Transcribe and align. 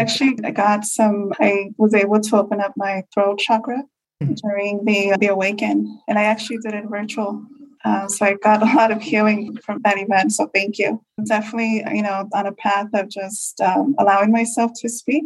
actually 0.00 0.38
I 0.44 0.50
got 0.50 0.84
some, 0.84 1.32
I 1.40 1.70
was 1.76 1.94
able 1.94 2.20
to 2.20 2.36
open 2.36 2.60
up 2.60 2.72
my 2.76 3.02
throat 3.12 3.38
chakra 3.38 3.82
hmm. 4.22 4.34
during 4.34 4.84
the, 4.84 5.16
the 5.18 5.28
awaken. 5.28 6.00
And 6.08 6.18
I 6.18 6.24
actually 6.24 6.58
did 6.58 6.74
it 6.74 6.84
virtual. 6.88 7.44
Uh, 7.84 8.08
so 8.08 8.26
I 8.26 8.34
got 8.34 8.62
a 8.68 8.76
lot 8.76 8.90
of 8.90 9.02
healing 9.02 9.56
from 9.64 9.80
that 9.84 9.98
event. 9.98 10.32
So 10.32 10.50
thank 10.54 10.78
you. 10.78 11.02
Definitely, 11.24 11.84
you 11.94 12.02
know, 12.02 12.28
on 12.32 12.46
a 12.46 12.52
path 12.52 12.88
of 12.94 13.08
just 13.08 13.60
um, 13.60 13.94
allowing 13.98 14.32
myself 14.32 14.72
to 14.80 14.88
speak. 14.88 15.24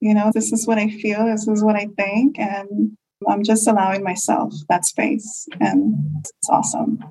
You 0.00 0.14
know, 0.14 0.30
this 0.32 0.52
is 0.52 0.66
what 0.66 0.78
I 0.78 0.88
feel, 0.88 1.26
this 1.26 1.48
is 1.48 1.64
what 1.64 1.74
I 1.74 1.88
think. 1.96 2.38
And 2.38 2.96
I'm 3.28 3.42
just 3.42 3.66
allowing 3.66 4.04
myself 4.04 4.54
that 4.68 4.84
space. 4.84 5.48
And 5.60 5.96
it's 6.20 6.48
awesome. 6.48 7.02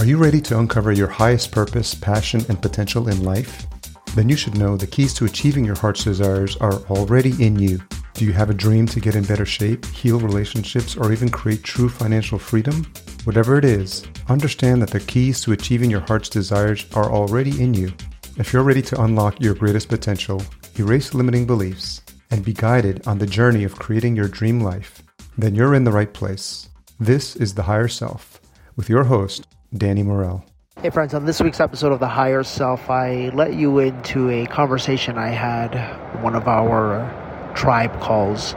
Are 0.00 0.06
you 0.06 0.16
ready 0.16 0.40
to 0.40 0.58
uncover 0.58 0.92
your 0.92 1.08
highest 1.08 1.52
purpose, 1.52 1.94
passion, 1.94 2.42
and 2.48 2.62
potential 2.62 3.10
in 3.10 3.22
life? 3.22 3.66
Then 4.14 4.30
you 4.30 4.34
should 4.34 4.56
know 4.56 4.74
the 4.74 4.86
keys 4.86 5.12
to 5.12 5.26
achieving 5.26 5.62
your 5.62 5.76
heart's 5.76 6.04
desires 6.04 6.56
are 6.56 6.76
already 6.88 7.34
in 7.44 7.58
you. 7.58 7.82
Do 8.14 8.24
you 8.24 8.32
have 8.32 8.48
a 8.48 8.54
dream 8.54 8.86
to 8.86 8.98
get 8.98 9.14
in 9.14 9.24
better 9.24 9.44
shape, 9.44 9.84
heal 9.84 10.18
relationships, 10.18 10.96
or 10.96 11.12
even 11.12 11.28
create 11.28 11.62
true 11.62 11.90
financial 11.90 12.38
freedom? 12.38 12.90
Whatever 13.24 13.58
it 13.58 13.64
is, 13.66 14.06
understand 14.30 14.80
that 14.80 14.88
the 14.88 15.00
keys 15.00 15.42
to 15.42 15.52
achieving 15.52 15.90
your 15.90 16.00
heart's 16.00 16.30
desires 16.30 16.86
are 16.94 17.12
already 17.12 17.62
in 17.62 17.74
you. 17.74 17.92
If 18.38 18.54
you're 18.54 18.62
ready 18.62 18.80
to 18.80 19.02
unlock 19.02 19.38
your 19.38 19.52
greatest 19.52 19.90
potential, 19.90 20.42
erase 20.78 21.12
limiting 21.12 21.46
beliefs, 21.46 22.00
and 22.30 22.42
be 22.42 22.54
guided 22.54 23.06
on 23.06 23.18
the 23.18 23.26
journey 23.26 23.64
of 23.64 23.78
creating 23.78 24.16
your 24.16 24.28
dream 24.28 24.60
life, 24.60 25.02
then 25.36 25.54
you're 25.54 25.74
in 25.74 25.84
the 25.84 25.92
right 25.92 26.14
place. 26.14 26.70
This 26.98 27.36
is 27.36 27.52
The 27.52 27.64
Higher 27.64 27.88
Self 27.88 28.40
with 28.76 28.88
your 28.88 29.04
host, 29.04 29.46
Danny 29.76 30.02
Morel. 30.02 30.44
Hey, 30.82 30.90
friends, 30.90 31.14
on 31.14 31.26
this 31.26 31.40
week's 31.40 31.60
episode 31.60 31.92
of 31.92 32.00
The 32.00 32.08
Higher 32.08 32.42
Self, 32.42 32.88
I 32.88 33.28
let 33.34 33.54
you 33.54 33.78
into 33.78 34.30
a 34.30 34.46
conversation 34.46 35.18
I 35.18 35.28
had, 35.28 36.22
one 36.22 36.34
of 36.34 36.48
our 36.48 37.52
tribe 37.54 38.00
calls, 38.00 38.54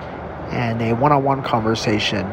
and 0.51 0.81
a 0.81 0.93
one 0.93 1.11
on 1.11 1.23
one 1.23 1.43
conversation 1.43 2.27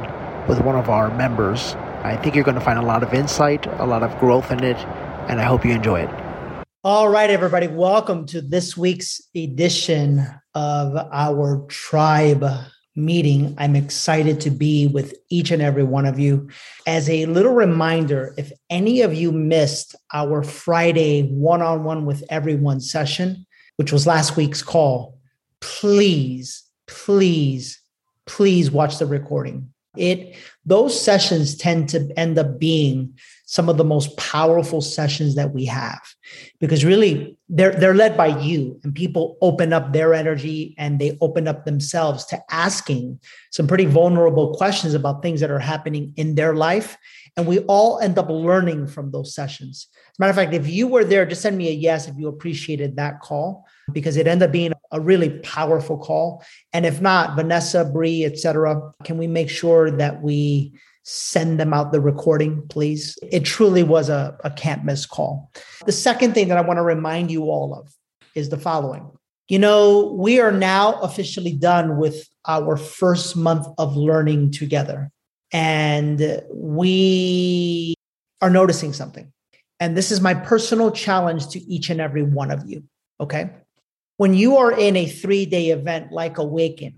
with 0.49 0.61
one 0.63 0.77
of 0.77 0.89
our 0.89 1.15
members. 1.17 1.75
I 2.05 2.17
think 2.17 2.35
you're 2.35 2.45
going 2.45 2.55
to 2.55 2.61
find 2.61 2.79
a 2.79 2.83
lot 2.83 3.03
of 3.03 3.13
insight, 3.13 3.67
a 3.67 3.85
lot 3.85 4.03
of 4.03 4.19
growth 4.19 4.51
in 4.51 4.63
it, 4.63 4.77
and 5.29 5.41
I 5.41 5.45
hope 5.45 5.65
you 5.65 5.73
enjoy 5.73 6.03
it. 6.03 6.65
All 6.83 7.09
right, 7.09 7.29
everybody, 7.29 7.67
welcome 7.67 8.25
to 8.27 8.41
this 8.41 8.77
week's 8.77 9.21
edition 9.35 10.25
of 10.55 10.97
our 11.13 11.67
tribe 11.69 12.45
meeting. 12.97 13.55
I'm 13.59 13.77
excited 13.77 14.41
to 14.43 14.51
be 14.51 14.87
with 14.87 15.15
each 15.29 15.51
and 15.51 15.63
every 15.63 15.85
one 15.85 16.07
of 16.07 16.19
you. 16.19 16.49
As 16.87 17.09
a 17.09 17.27
little 17.27 17.53
reminder, 17.53 18.35
if 18.37 18.53
any 18.69 19.03
of 19.03 19.15
you 19.15 19.33
missed 19.33 19.95
our 20.13 20.43
Friday 20.43 21.29
one 21.31 21.63
on 21.63 21.85
one 21.85 22.05
with 22.05 22.25
everyone 22.31 22.81
session, 22.81 23.47
which 23.77 23.93
was 23.93 24.07
last 24.07 24.37
week's 24.37 24.63
call, 24.63 25.19
please, 25.61 26.65
please, 26.87 27.81
please 28.27 28.71
watch 28.71 28.99
the 28.99 29.07
recording. 29.07 29.73
It 29.97 30.37
those 30.65 31.01
sessions 31.01 31.57
tend 31.57 31.89
to 31.91 32.09
end 32.17 32.39
up 32.39 32.61
being 32.61 33.19
some 33.51 33.69
of 33.69 33.77
the 33.77 33.85
most 33.85 34.17
powerful 34.17 34.81
sessions 34.81 35.35
that 35.35 35.53
we 35.53 35.65
have. 35.65 36.01
Because 36.61 36.85
really 36.85 37.37
they're 37.49 37.73
they're 37.73 37.97
led 37.97 38.17
by 38.17 38.29
you 38.29 38.79
and 38.85 38.95
people 38.95 39.37
open 39.43 39.73
up 39.73 39.93
their 39.93 40.15
energy 40.15 40.73
and 40.79 41.01
they 41.01 41.19
open 41.21 41.49
up 41.49 41.65
themselves 41.65 42.25
to 42.27 42.41
asking 42.53 43.19
some 43.51 43.67
pretty 43.67 43.87
vulnerable 43.87 44.55
questions 44.55 44.95
about 44.95 45.21
things 45.21 45.41
that 45.41 45.51
are 45.51 45.59
happening 45.59 46.13
in 46.17 46.37
their 46.37 46.55
life 46.55 46.97
and 47.37 47.45
we 47.45 47.59
all 47.61 47.99
end 47.99 48.19
up 48.19 48.29
learning 48.29 48.87
from 48.87 49.11
those 49.11 49.35
sessions. 49.35 49.89
As 50.11 50.19
a 50.19 50.23
matter 50.23 50.31
of 50.31 50.37
fact 50.37 50.55
if 50.55 50.69
you 50.69 50.87
were 50.87 51.05
there 51.05 51.27
just 51.27 51.43
send 51.43 51.59
me 51.59 51.71
a 51.71 51.73
yes 51.73 52.07
if 52.07 52.15
you 52.17 52.29
appreciated 52.29 52.95
that 52.97 53.19
call 53.19 53.67
because 53.93 54.17
it 54.17 54.29
ended 54.29 54.49
up 54.49 54.53
being 54.53 54.73
a 54.93 55.01
really 55.01 55.41
powerful 55.41 55.99
call. 55.99 56.45
And 56.73 56.87
if 56.87 57.01
not 57.01 57.35
vanessa 57.35 57.85
Bree, 57.85 58.25
etc 58.25 58.93
can 59.03 59.19
we 59.19 59.27
make 59.27 59.51
sure 59.51 59.91
that 59.91 60.23
we 60.23 60.79
send 61.13 61.59
them 61.59 61.75
out 61.75 61.91
the 61.91 62.01
recording, 62.01 62.63
please. 62.69 63.19
It 63.33 63.45
truly 63.45 63.83
was 63.83 64.09
a, 64.09 64.39
a 64.45 64.51
can't 64.51 64.85
miss 64.85 65.07
call. 65.07 65.51
The 65.85 65.93
second 65.93 66.35
thing 66.35 66.47
that 66.49 66.57
I 66.57 66.61
want 66.61 66.79
to 66.79 66.83
remind 66.83 67.33
you 67.33 67.45
all 67.45 67.75
of 67.75 67.93
is 68.37 68.49
the 68.49 68.57
following. 68.57 69.11
You 69.49 69.59
know, 69.59 70.15
we 70.17 70.39
are 70.39 70.53
now 70.53 71.01
officially 71.01 71.53
done 71.53 71.99
with 71.99 72.29
our 72.47 72.77
first 72.77 73.37
month 73.37 73.67
of 73.77 73.97
learning 73.97 74.53
together. 74.53 75.11
And 75.53 76.43
we 76.55 77.95
are 78.41 78.51
noticing 78.51 78.93
something. 78.93 79.33
And 79.81 79.97
this 79.97 80.13
is 80.13 80.21
my 80.21 80.35
personal 80.35 80.93
challenge 80.93 81.49
to 81.49 81.59
each 81.59 81.91
and 81.91 82.01
every 82.01 82.23
one 82.23 82.53
of 82.53 82.69
you. 82.69 82.85
Okay. 83.19 83.51
When 84.17 84.35
you 84.35 84.59
are 84.59 84.71
in 84.71 84.97
a 84.97 85.07
three 85.07 85.45
day 85.45 85.71
event 85.71 86.13
like 86.13 86.39
Awaken, 86.39 86.95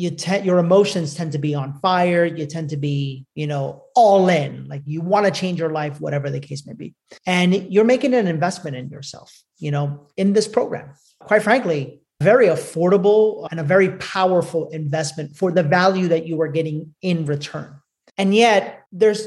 you 0.00 0.10
tend 0.10 0.44
your 0.44 0.58
emotions 0.58 1.14
tend 1.14 1.32
to 1.32 1.38
be 1.38 1.54
on 1.54 1.78
fire. 1.80 2.24
You 2.24 2.46
tend 2.46 2.70
to 2.70 2.76
be 2.76 3.26
you 3.34 3.46
know 3.46 3.84
all 3.94 4.28
in. 4.28 4.66
Like 4.68 4.82
you 4.86 5.00
want 5.00 5.26
to 5.26 5.32
change 5.32 5.58
your 5.58 5.70
life 5.70 6.00
whatever 6.00 6.30
the 6.30 6.40
case 6.40 6.66
may 6.66 6.72
be. 6.72 6.94
And 7.26 7.72
you're 7.72 7.84
making 7.84 8.14
an 8.14 8.26
investment 8.26 8.76
in 8.76 8.88
yourself 8.88 9.32
you 9.58 9.70
know 9.70 10.08
in 10.16 10.32
this 10.32 10.48
program. 10.48 10.94
Quite 11.20 11.42
frankly 11.42 12.00
very 12.22 12.48
affordable 12.48 13.48
and 13.50 13.58
a 13.58 13.62
very 13.62 13.92
powerful 13.92 14.68
investment 14.70 15.34
for 15.36 15.50
the 15.50 15.62
value 15.62 16.08
that 16.08 16.26
you 16.26 16.40
are 16.42 16.48
getting 16.48 16.94
in 17.00 17.24
return. 17.24 17.74
And 18.18 18.34
yet 18.34 18.84
there's 18.92 19.26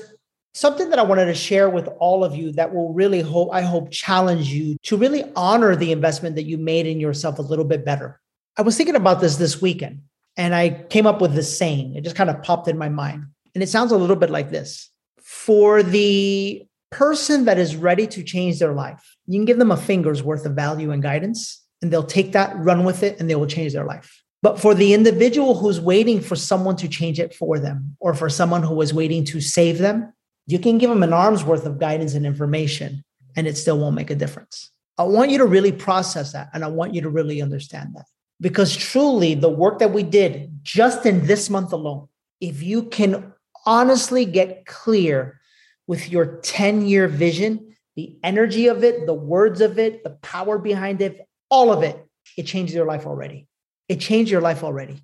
something 0.54 0.92
that 0.92 1.00
i 1.00 1.02
wanted 1.02 1.26
to 1.26 1.34
share 1.34 1.68
with 1.68 1.88
all 2.00 2.24
of 2.24 2.36
you 2.36 2.52
that 2.52 2.72
will 2.72 2.94
really 2.94 3.22
hope 3.22 3.50
i 3.52 3.62
hope 3.62 3.90
challenge 3.90 4.50
you 4.50 4.78
to 4.84 4.96
really 4.96 5.24
honor 5.36 5.76
the 5.76 5.92
investment 5.92 6.36
that 6.36 6.44
you 6.44 6.60
made 6.60 6.86
in 6.86 7.00
yourself 7.00 7.40
a 7.40 7.42
little 7.42 7.66
bit 7.66 7.84
better. 7.84 8.20
I 8.56 8.62
was 8.62 8.78
thinking 8.78 8.96
about 8.96 9.20
this 9.20 9.38
this 9.38 9.62
weekend 9.62 10.02
and 10.38 10.56
I 10.56 10.70
came 10.90 11.06
up 11.06 11.22
with 11.22 11.34
this 11.34 11.58
saying. 11.58 11.96
It 11.96 12.04
just 12.04 12.16
kind 12.16 12.30
of 12.30 12.42
popped 12.44 12.68
in 12.68 12.78
my 12.78 12.90
mind. 12.90 13.26
And 13.54 13.64
it 13.64 13.70
sounds 13.70 13.92
a 13.92 13.98
little 13.98 14.16
bit 14.16 14.30
like 14.30 14.50
this 14.50 14.90
For 15.22 15.84
the 15.84 16.66
person 16.92 17.46
that 17.46 17.58
is 17.58 17.76
ready 17.76 18.08
to 18.08 18.24
change 18.24 18.60
their 18.60 18.74
life, 18.74 19.16
you 19.26 19.40
can 19.40 19.46
give 19.46 19.60
them 19.60 19.72
a 19.72 19.78
finger's 19.78 20.24
worth 20.24 20.46
of 20.46 20.54
value 20.54 20.92
and 20.92 21.02
guidance, 21.02 21.64
and 21.82 21.92
they'll 21.92 22.04
take 22.04 22.32
that, 22.34 22.56
run 22.58 22.84
with 22.84 23.04
it, 23.04 23.20
and 23.20 23.30
they 23.30 23.36
will 23.36 23.48
change 23.48 23.74
their 23.74 23.86
life. 23.86 24.24
But 24.42 24.60
for 24.60 24.76
the 24.76 24.94
individual 24.94 25.56
who's 25.56 25.80
waiting 25.80 26.20
for 26.20 26.36
someone 26.36 26.76
to 26.78 26.88
change 26.88 27.20
it 27.20 27.34
for 27.34 27.60
them, 27.60 27.96
or 28.00 28.14
for 28.14 28.30
someone 28.30 28.64
who 28.64 28.82
is 28.82 28.94
waiting 28.94 29.24
to 29.26 29.40
save 29.40 29.78
them, 29.78 30.14
you 30.48 30.60
can 30.60 30.78
give 30.78 30.90
them 30.90 31.04
an 31.04 31.14
arm's 31.14 31.44
worth 31.44 31.66
of 31.66 31.80
guidance 31.80 32.14
and 32.14 32.26
information, 32.26 33.04
and 33.36 33.48
it 33.48 33.58
still 33.58 33.80
won't 33.80 33.96
make 33.96 34.10
a 34.10 34.16
difference. 34.16 34.72
I 34.98 35.04
want 35.04 35.32
you 35.32 35.38
to 35.40 35.46
really 35.46 35.72
process 35.72 36.34
that, 36.34 36.50
and 36.54 36.64
I 36.64 36.68
want 36.68 36.94
you 36.94 37.02
to 37.02 37.10
really 37.10 37.42
understand 37.42 37.96
that. 37.96 38.06
Because 38.44 38.76
truly, 38.76 39.36
the 39.36 39.50
work 39.50 39.80
that 39.80 39.94
we 39.94 40.04
did 40.04 40.60
just 40.64 41.06
in 41.06 41.26
this 41.28 41.50
month 41.50 41.72
alone, 41.72 42.10
if 42.42 42.62
you 42.62 42.84
can 42.84 43.32
honestly 43.66 44.26
get 44.26 44.66
clear 44.66 45.40
with 45.88 46.10
your 46.10 46.42
10 46.42 46.86
year 46.86 47.08
vision, 47.08 47.78
the 47.96 48.18
energy 48.22 48.68
of 48.68 48.84
it, 48.84 49.06
the 49.06 49.14
words 49.14 49.62
of 49.62 49.80
it, 49.80 50.04
the 50.04 50.10
power 50.22 50.60
behind 50.60 51.02
it, 51.02 51.26
all 51.50 51.72
of 51.72 51.84
it, 51.84 52.06
it 52.36 52.44
changed 52.44 52.74
your 52.74 52.86
life 52.86 53.06
already. 53.06 53.48
It 53.88 54.02
changed 54.02 54.30
your 54.30 54.42
life 54.42 54.62
already. 54.62 55.02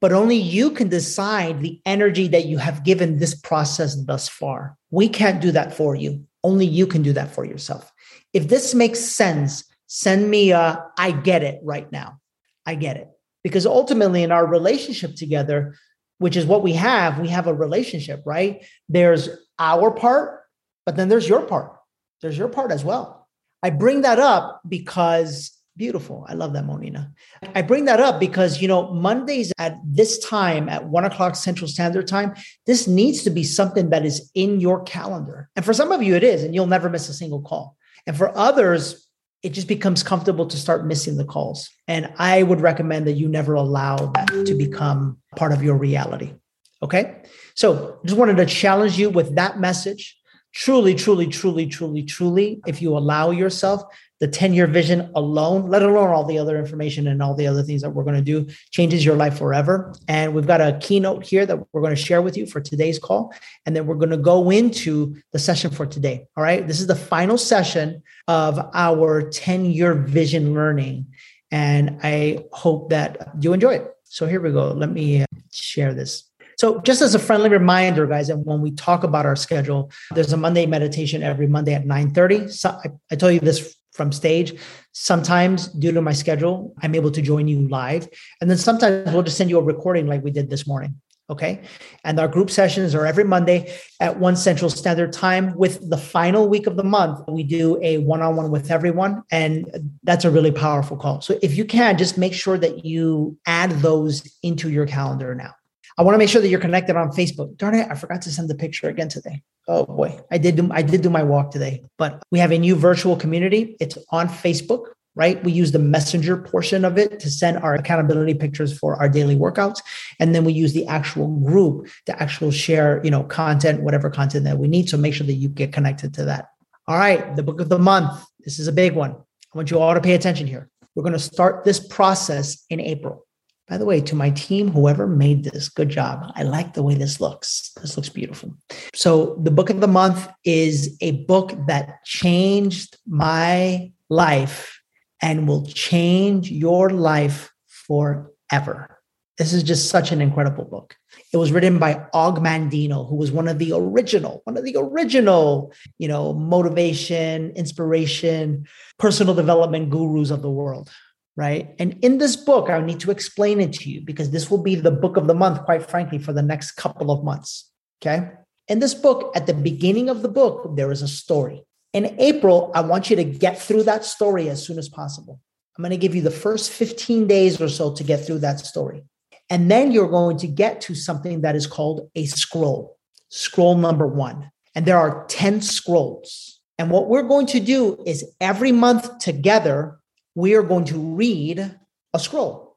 But 0.00 0.12
only 0.12 0.36
you 0.36 0.70
can 0.70 0.88
decide 0.88 1.60
the 1.60 1.80
energy 1.86 2.28
that 2.28 2.44
you 2.44 2.58
have 2.58 2.84
given 2.84 3.18
this 3.18 3.34
process 3.34 3.96
thus 4.04 4.28
far. 4.28 4.76
We 4.92 5.08
can't 5.08 5.42
do 5.42 5.50
that 5.50 5.74
for 5.74 5.96
you. 5.96 6.24
Only 6.44 6.66
you 6.66 6.86
can 6.86 7.02
do 7.02 7.12
that 7.14 7.34
for 7.34 7.44
yourself. 7.44 7.92
If 8.32 8.46
this 8.46 8.76
makes 8.76 9.00
sense, 9.00 9.64
send 9.88 10.30
me 10.30 10.52
a 10.52 10.84
I 10.96 11.10
get 11.10 11.42
it 11.42 11.58
right 11.64 11.90
now. 11.90 12.20
I 12.66 12.74
get 12.74 12.96
it. 12.96 13.08
Because 13.42 13.64
ultimately, 13.64 14.22
in 14.22 14.32
our 14.32 14.46
relationship 14.46 15.14
together, 15.14 15.76
which 16.18 16.36
is 16.36 16.46
what 16.46 16.62
we 16.62 16.72
have, 16.72 17.20
we 17.20 17.28
have 17.28 17.46
a 17.46 17.54
relationship, 17.54 18.22
right? 18.26 18.64
There's 18.88 19.28
our 19.58 19.90
part, 19.90 20.42
but 20.84 20.96
then 20.96 21.08
there's 21.08 21.28
your 21.28 21.42
part. 21.42 21.76
There's 22.22 22.36
your 22.36 22.48
part 22.48 22.72
as 22.72 22.84
well. 22.84 23.28
I 23.62 23.70
bring 23.70 24.02
that 24.02 24.18
up 24.18 24.60
because 24.68 25.52
beautiful. 25.76 26.24
I 26.28 26.34
love 26.34 26.54
that, 26.54 26.64
Monina. 26.64 27.12
I 27.54 27.62
bring 27.62 27.84
that 27.84 28.00
up 28.00 28.18
because, 28.18 28.62
you 28.62 28.68
know, 28.68 28.92
Mondays 28.92 29.52
at 29.58 29.76
this 29.84 30.18
time, 30.18 30.68
at 30.68 30.88
one 30.88 31.04
o'clock 31.04 31.36
Central 31.36 31.68
Standard 31.68 32.08
Time, 32.08 32.34
this 32.66 32.88
needs 32.88 33.22
to 33.24 33.30
be 33.30 33.44
something 33.44 33.90
that 33.90 34.04
is 34.04 34.30
in 34.34 34.60
your 34.60 34.82
calendar. 34.84 35.50
And 35.54 35.64
for 35.64 35.74
some 35.74 35.92
of 35.92 36.02
you, 36.02 36.14
it 36.14 36.24
is, 36.24 36.42
and 36.42 36.54
you'll 36.54 36.66
never 36.66 36.88
miss 36.88 37.08
a 37.08 37.14
single 37.14 37.42
call. 37.42 37.76
And 38.06 38.16
for 38.16 38.36
others, 38.36 39.05
it 39.46 39.52
just 39.52 39.68
becomes 39.68 40.02
comfortable 40.02 40.44
to 40.44 40.56
start 40.56 40.84
missing 40.88 41.16
the 41.16 41.24
calls. 41.24 41.70
And 41.86 42.12
I 42.18 42.42
would 42.42 42.60
recommend 42.60 43.06
that 43.06 43.12
you 43.12 43.28
never 43.28 43.54
allow 43.54 43.94
that 43.94 44.26
to 44.46 44.54
become 44.54 45.18
part 45.36 45.52
of 45.52 45.62
your 45.62 45.76
reality. 45.76 46.34
Okay. 46.82 47.22
So 47.54 48.00
just 48.04 48.18
wanted 48.18 48.38
to 48.38 48.46
challenge 48.46 48.98
you 48.98 49.08
with 49.08 49.36
that 49.36 49.60
message, 49.60 50.18
truly, 50.56 50.94
truly, 50.94 51.26
truly, 51.26 51.66
truly, 51.66 52.02
truly, 52.02 52.60
if 52.66 52.80
you 52.80 52.96
allow 52.96 53.30
yourself 53.30 53.82
the 54.20 54.26
10 54.26 54.54
year 54.54 54.66
vision 54.66 55.10
alone, 55.14 55.68
let 55.68 55.82
alone 55.82 56.08
all 56.08 56.24
the 56.24 56.38
other 56.38 56.58
information 56.58 57.08
and 57.08 57.22
all 57.22 57.34
the 57.34 57.46
other 57.46 57.62
things 57.62 57.82
that 57.82 57.90
we're 57.90 58.04
going 58.04 58.16
to 58.16 58.22
do, 58.22 58.46
changes 58.70 59.04
your 59.04 59.16
life 59.16 59.36
forever. 59.36 59.94
And 60.08 60.34
we've 60.34 60.46
got 60.46 60.62
a 60.62 60.78
keynote 60.80 61.26
here 61.26 61.44
that 61.44 61.58
we're 61.72 61.82
going 61.82 61.94
to 61.94 62.02
share 62.02 62.22
with 62.22 62.38
you 62.38 62.46
for 62.46 62.62
today's 62.62 62.98
call. 62.98 63.34
And 63.66 63.76
then 63.76 63.86
we're 63.86 63.96
going 63.96 64.10
to 64.10 64.16
go 64.16 64.50
into 64.50 65.16
the 65.32 65.38
session 65.38 65.70
for 65.70 65.84
today. 65.84 66.26
All 66.38 66.42
right. 66.42 66.66
This 66.66 66.80
is 66.80 66.86
the 66.86 66.96
final 66.96 67.36
session 67.36 68.02
of 68.26 68.58
our 68.72 69.28
10 69.28 69.66
year 69.66 69.92
vision 69.92 70.54
learning. 70.54 71.06
And 71.50 72.00
I 72.02 72.46
hope 72.52 72.88
that 72.90 73.34
you 73.40 73.52
enjoy 73.52 73.74
it. 73.74 73.94
So 74.04 74.26
here 74.26 74.40
we 74.40 74.52
go. 74.52 74.72
Let 74.72 74.90
me 74.90 75.22
uh, 75.22 75.26
share 75.52 75.92
this. 75.92 76.30
So, 76.56 76.80
just 76.80 77.02
as 77.02 77.14
a 77.14 77.18
friendly 77.18 77.50
reminder, 77.50 78.06
guys, 78.06 78.30
and 78.30 78.44
when 78.46 78.62
we 78.62 78.70
talk 78.70 79.04
about 79.04 79.26
our 79.26 79.36
schedule, 79.36 79.90
there's 80.14 80.32
a 80.32 80.36
Monday 80.36 80.66
meditation 80.66 81.22
every 81.22 81.46
Monday 81.46 81.74
at 81.74 81.84
9:30. 81.84 82.50
So 82.50 82.70
I, 82.70 82.88
I 83.10 83.16
told 83.16 83.34
you 83.34 83.40
this 83.40 83.76
from 83.92 84.12
stage. 84.12 84.58
Sometimes, 84.92 85.68
due 85.68 85.92
to 85.92 86.02
my 86.02 86.12
schedule, 86.12 86.74
I'm 86.82 86.94
able 86.94 87.10
to 87.10 87.22
join 87.22 87.48
you 87.48 87.68
live. 87.68 88.08
And 88.40 88.48
then 88.48 88.58
sometimes 88.58 89.12
we'll 89.12 89.22
just 89.22 89.36
send 89.36 89.50
you 89.50 89.58
a 89.58 89.62
recording 89.62 90.06
like 90.06 90.22
we 90.22 90.30
did 90.30 90.50
this 90.50 90.66
morning. 90.66 91.00
Okay. 91.28 91.62
And 92.04 92.20
our 92.20 92.28
group 92.28 92.50
sessions 92.50 92.94
are 92.94 93.04
every 93.04 93.24
Monday 93.24 93.74
at 93.98 94.16
1 94.20 94.36
Central 94.36 94.70
Standard 94.70 95.12
Time. 95.12 95.56
With 95.56 95.90
the 95.90 95.96
final 95.96 96.48
week 96.48 96.68
of 96.68 96.76
the 96.76 96.84
month, 96.84 97.18
we 97.26 97.42
do 97.42 97.80
a 97.82 97.98
one 97.98 98.22
on 98.22 98.36
one 98.36 98.50
with 98.52 98.70
everyone. 98.70 99.24
And 99.32 99.90
that's 100.04 100.24
a 100.24 100.30
really 100.30 100.52
powerful 100.52 100.96
call. 100.96 101.20
So 101.22 101.36
if 101.42 101.56
you 101.56 101.64
can, 101.64 101.98
just 101.98 102.16
make 102.16 102.32
sure 102.32 102.56
that 102.58 102.84
you 102.84 103.36
add 103.44 103.72
those 103.82 104.38
into 104.44 104.70
your 104.70 104.86
calendar 104.86 105.34
now. 105.34 105.52
I 105.98 106.02
want 106.02 106.14
to 106.14 106.18
make 106.18 106.28
sure 106.28 106.42
that 106.42 106.48
you're 106.48 106.60
connected 106.60 106.94
on 106.94 107.08
Facebook. 107.08 107.56
Darn 107.56 107.74
it, 107.74 107.88
I 107.90 107.94
forgot 107.94 108.20
to 108.22 108.30
send 108.30 108.50
the 108.50 108.54
picture 108.54 108.88
again 108.88 109.08
today. 109.08 109.42
Oh 109.66 109.86
boy, 109.86 110.20
I 110.30 110.38
did 110.38 110.56
do 110.56 110.68
I 110.70 110.82
did 110.82 111.02
do 111.02 111.10
my 111.10 111.22
walk 111.22 111.50
today, 111.50 111.82
but 111.96 112.22
we 112.30 112.38
have 112.38 112.52
a 112.52 112.58
new 112.58 112.76
virtual 112.76 113.16
community. 113.16 113.76
It's 113.80 113.96
on 114.10 114.28
Facebook, 114.28 114.88
right? 115.14 115.42
We 115.42 115.52
use 115.52 115.72
the 115.72 115.78
messenger 115.78 116.36
portion 116.36 116.84
of 116.84 116.98
it 116.98 117.18
to 117.20 117.30
send 117.30 117.56
our 117.58 117.74
accountability 117.74 118.34
pictures 118.34 118.78
for 118.78 118.96
our 118.96 119.08
daily 119.08 119.36
workouts, 119.36 119.82
and 120.20 120.34
then 120.34 120.44
we 120.44 120.52
use 120.52 120.74
the 120.74 120.86
actual 120.86 121.28
group 121.40 121.88
to 122.04 122.22
actually 122.22 122.52
share, 122.52 123.00
you 123.02 123.10
know, 123.10 123.24
content, 123.24 123.82
whatever 123.82 124.10
content 124.10 124.44
that 124.44 124.58
we 124.58 124.68
need. 124.68 124.90
So 124.90 124.98
make 124.98 125.14
sure 125.14 125.26
that 125.26 125.32
you 125.32 125.48
get 125.48 125.72
connected 125.72 126.12
to 126.14 126.24
that. 126.26 126.50
All 126.86 126.98
right, 126.98 127.34
the 127.34 127.42
book 127.42 127.60
of 127.60 127.68
the 127.68 127.78
month. 127.78 128.22
This 128.44 128.58
is 128.58 128.68
a 128.68 128.72
big 128.72 128.94
one. 128.94 129.12
I 129.12 129.58
want 129.58 129.70
you 129.70 129.80
all 129.80 129.94
to 129.94 130.00
pay 130.00 130.14
attention 130.14 130.46
here. 130.46 130.68
We're 130.94 131.02
going 131.02 131.14
to 131.14 131.18
start 131.18 131.64
this 131.64 131.80
process 131.80 132.64
in 132.70 132.80
April. 132.80 133.25
By 133.68 133.78
the 133.78 133.84
way, 133.84 134.00
to 134.02 134.14
my 134.14 134.30
team, 134.30 134.68
whoever 134.68 135.08
made 135.08 135.42
this, 135.42 135.68
good 135.68 135.88
job. 135.88 136.30
I 136.36 136.44
like 136.44 136.74
the 136.74 136.84
way 136.84 136.94
this 136.94 137.20
looks. 137.20 137.72
This 137.80 137.96
looks 137.96 138.08
beautiful. 138.08 138.54
So, 138.94 139.40
the 139.42 139.50
book 139.50 139.70
of 139.70 139.80
the 139.80 139.88
month 139.88 140.28
is 140.44 140.96
a 141.00 141.24
book 141.24 141.52
that 141.66 142.04
changed 142.04 142.96
my 143.08 143.90
life 144.08 144.80
and 145.20 145.48
will 145.48 145.66
change 145.66 146.48
your 146.48 146.90
life 146.90 147.50
forever. 147.66 149.00
This 149.36 149.52
is 149.52 149.64
just 149.64 149.90
such 149.90 150.12
an 150.12 150.22
incredible 150.22 150.64
book. 150.64 150.96
It 151.32 151.36
was 151.36 151.52
written 151.52 151.78
by 151.78 152.06
Og 152.14 152.38
Mandino, 152.38 153.08
who 153.08 153.16
was 153.16 153.32
one 153.32 153.48
of 153.48 153.58
the 153.58 153.72
original, 153.74 154.42
one 154.44 154.56
of 154.56 154.64
the 154.64 154.76
original, 154.78 155.72
you 155.98 156.08
know, 156.08 156.32
motivation, 156.32 157.50
inspiration, 157.50 158.66
personal 158.98 159.34
development 159.34 159.90
gurus 159.90 160.30
of 160.30 160.40
the 160.40 160.50
world 160.50 160.90
right? 161.36 161.74
And 161.78 161.98
in 162.02 162.18
this 162.18 162.36
book, 162.36 162.70
I 162.70 162.80
need 162.80 163.00
to 163.00 163.10
explain 163.10 163.60
it 163.60 163.72
to 163.74 163.90
you 163.90 164.00
because 164.00 164.30
this 164.30 164.50
will 164.50 164.62
be 164.62 164.74
the 164.74 164.90
book 164.90 165.16
of 165.16 165.26
the 165.26 165.34
month, 165.34 165.62
quite 165.64 165.88
frankly, 165.88 166.18
for 166.18 166.32
the 166.32 166.42
next 166.42 166.72
couple 166.72 167.10
of 167.10 167.24
months. 167.24 167.70
Okay. 168.02 168.30
In 168.68 168.80
this 168.80 168.94
book, 168.94 169.32
at 169.36 169.46
the 169.46 169.54
beginning 169.54 170.08
of 170.08 170.22
the 170.22 170.28
book, 170.28 170.76
there 170.76 170.90
is 170.90 171.02
a 171.02 171.08
story. 171.08 171.62
In 171.92 172.16
April, 172.18 172.72
I 172.74 172.80
want 172.80 173.10
you 173.10 173.16
to 173.16 173.24
get 173.24 173.58
through 173.58 173.84
that 173.84 174.04
story 174.04 174.48
as 174.48 174.64
soon 174.64 174.78
as 174.78 174.88
possible. 174.88 175.40
I'm 175.76 175.82
going 175.82 175.90
to 175.90 175.96
give 175.96 176.14
you 176.14 176.22
the 176.22 176.30
first 176.30 176.70
15 176.72 177.26
days 177.26 177.60
or 177.60 177.68
so 177.68 177.92
to 177.94 178.02
get 178.02 178.24
through 178.24 178.40
that 178.40 178.60
story. 178.60 179.02
And 179.50 179.70
then 179.70 179.92
you're 179.92 180.08
going 180.08 180.38
to 180.38 180.46
get 180.46 180.80
to 180.82 180.94
something 180.94 181.42
that 181.42 181.54
is 181.54 181.66
called 181.66 182.10
a 182.14 182.26
scroll, 182.26 182.98
scroll 183.28 183.76
number 183.76 184.06
one. 184.06 184.50
And 184.74 184.84
there 184.84 184.98
are 184.98 185.26
10 185.28 185.60
scrolls. 185.60 186.60
And 186.78 186.90
what 186.90 187.08
we're 187.08 187.22
going 187.22 187.46
to 187.46 187.60
do 187.60 188.02
is 188.04 188.24
every 188.40 188.72
month 188.72 189.18
together, 189.18 189.98
we 190.36 190.54
are 190.54 190.62
going 190.62 190.84
to 190.84 190.98
read 190.98 191.76
a 192.14 192.18
scroll. 192.20 192.76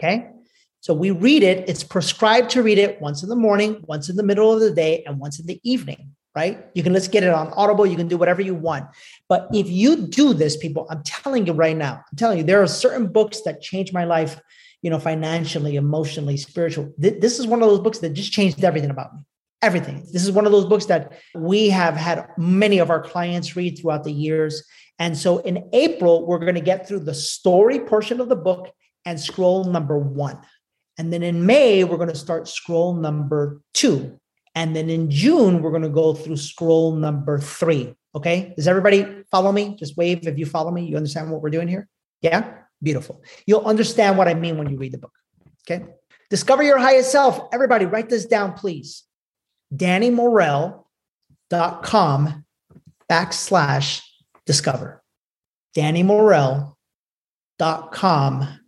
Okay. 0.00 0.30
So 0.80 0.92
we 0.92 1.12
read 1.12 1.42
it, 1.42 1.68
it's 1.68 1.84
prescribed 1.84 2.50
to 2.50 2.62
read 2.62 2.78
it 2.78 3.00
once 3.00 3.22
in 3.22 3.28
the 3.28 3.36
morning, 3.36 3.82
once 3.86 4.10
in 4.10 4.16
the 4.16 4.22
middle 4.22 4.52
of 4.52 4.60
the 4.60 4.70
day, 4.70 5.02
and 5.06 5.18
once 5.18 5.38
in 5.38 5.46
the 5.46 5.58
evening, 5.62 6.10
right? 6.34 6.66
You 6.74 6.82
can 6.82 6.92
let's 6.92 7.08
get 7.08 7.22
it 7.22 7.30
on 7.30 7.48
Audible, 7.54 7.86
you 7.86 7.96
can 7.96 8.08
do 8.08 8.18
whatever 8.18 8.42
you 8.42 8.54
want. 8.54 8.86
But 9.28 9.48
if 9.54 9.70
you 9.70 10.08
do 10.08 10.34
this, 10.34 10.58
people, 10.58 10.86
I'm 10.90 11.02
telling 11.02 11.46
you 11.46 11.54
right 11.54 11.76
now, 11.76 11.94
I'm 12.10 12.16
telling 12.16 12.36
you, 12.36 12.44
there 12.44 12.62
are 12.62 12.66
certain 12.66 13.06
books 13.06 13.40
that 13.42 13.62
changed 13.62 13.94
my 13.94 14.04
life, 14.04 14.38
you 14.82 14.90
know, 14.90 14.98
financially, 14.98 15.76
emotionally, 15.76 16.36
spiritual. 16.36 16.92
This 16.98 17.38
is 17.38 17.46
one 17.46 17.62
of 17.62 17.68
those 17.70 17.80
books 17.80 18.00
that 18.00 18.10
just 18.10 18.32
changed 18.32 18.62
everything 18.62 18.90
about 18.90 19.14
me. 19.14 19.20
Everything. 19.62 20.06
This 20.12 20.24
is 20.24 20.32
one 20.32 20.44
of 20.44 20.52
those 20.52 20.66
books 20.66 20.84
that 20.86 21.18
we 21.34 21.70
have 21.70 21.96
had 21.96 22.28
many 22.36 22.78
of 22.78 22.90
our 22.90 23.00
clients 23.00 23.56
read 23.56 23.78
throughout 23.78 24.04
the 24.04 24.12
years. 24.12 24.62
And 24.98 25.16
so 25.16 25.38
in 25.38 25.68
April, 25.72 26.26
we're 26.26 26.38
going 26.38 26.54
to 26.54 26.60
get 26.60 26.86
through 26.86 27.00
the 27.00 27.14
story 27.14 27.80
portion 27.80 28.20
of 28.20 28.28
the 28.28 28.36
book 28.36 28.72
and 29.04 29.20
scroll 29.20 29.64
number 29.64 29.98
one. 29.98 30.38
And 30.98 31.12
then 31.12 31.22
in 31.22 31.46
May, 31.46 31.84
we're 31.84 31.96
going 31.96 32.08
to 32.08 32.14
start 32.14 32.48
scroll 32.48 32.94
number 32.94 33.60
two. 33.72 34.20
And 34.54 34.76
then 34.76 34.88
in 34.88 35.10
June, 35.10 35.62
we're 35.62 35.70
going 35.70 35.82
to 35.82 35.88
go 35.88 36.14
through 36.14 36.36
scroll 36.36 36.94
number 36.94 37.40
three. 37.40 37.94
Okay. 38.14 38.54
Does 38.56 38.68
everybody 38.68 39.24
follow 39.30 39.50
me? 39.50 39.74
Just 39.76 39.96
wave 39.96 40.28
if 40.28 40.38
you 40.38 40.46
follow 40.46 40.70
me. 40.70 40.86
You 40.86 40.96
understand 40.96 41.30
what 41.30 41.42
we're 41.42 41.50
doing 41.50 41.66
here? 41.66 41.88
Yeah. 42.20 42.58
Beautiful. 42.80 43.24
You'll 43.46 43.64
understand 43.64 44.16
what 44.16 44.28
I 44.28 44.34
mean 44.34 44.58
when 44.58 44.70
you 44.70 44.76
read 44.76 44.92
the 44.92 44.98
book. 44.98 45.14
Okay. 45.68 45.84
Discover 46.30 46.62
your 46.62 46.78
highest 46.78 47.10
self. 47.10 47.40
Everybody, 47.52 47.86
write 47.86 48.08
this 48.08 48.26
down, 48.26 48.52
please. 48.52 49.02
DannyMorel.com 49.74 52.44
backslash 53.10 54.02
discover. 54.46 55.02
DannyMorel.com 55.76 58.60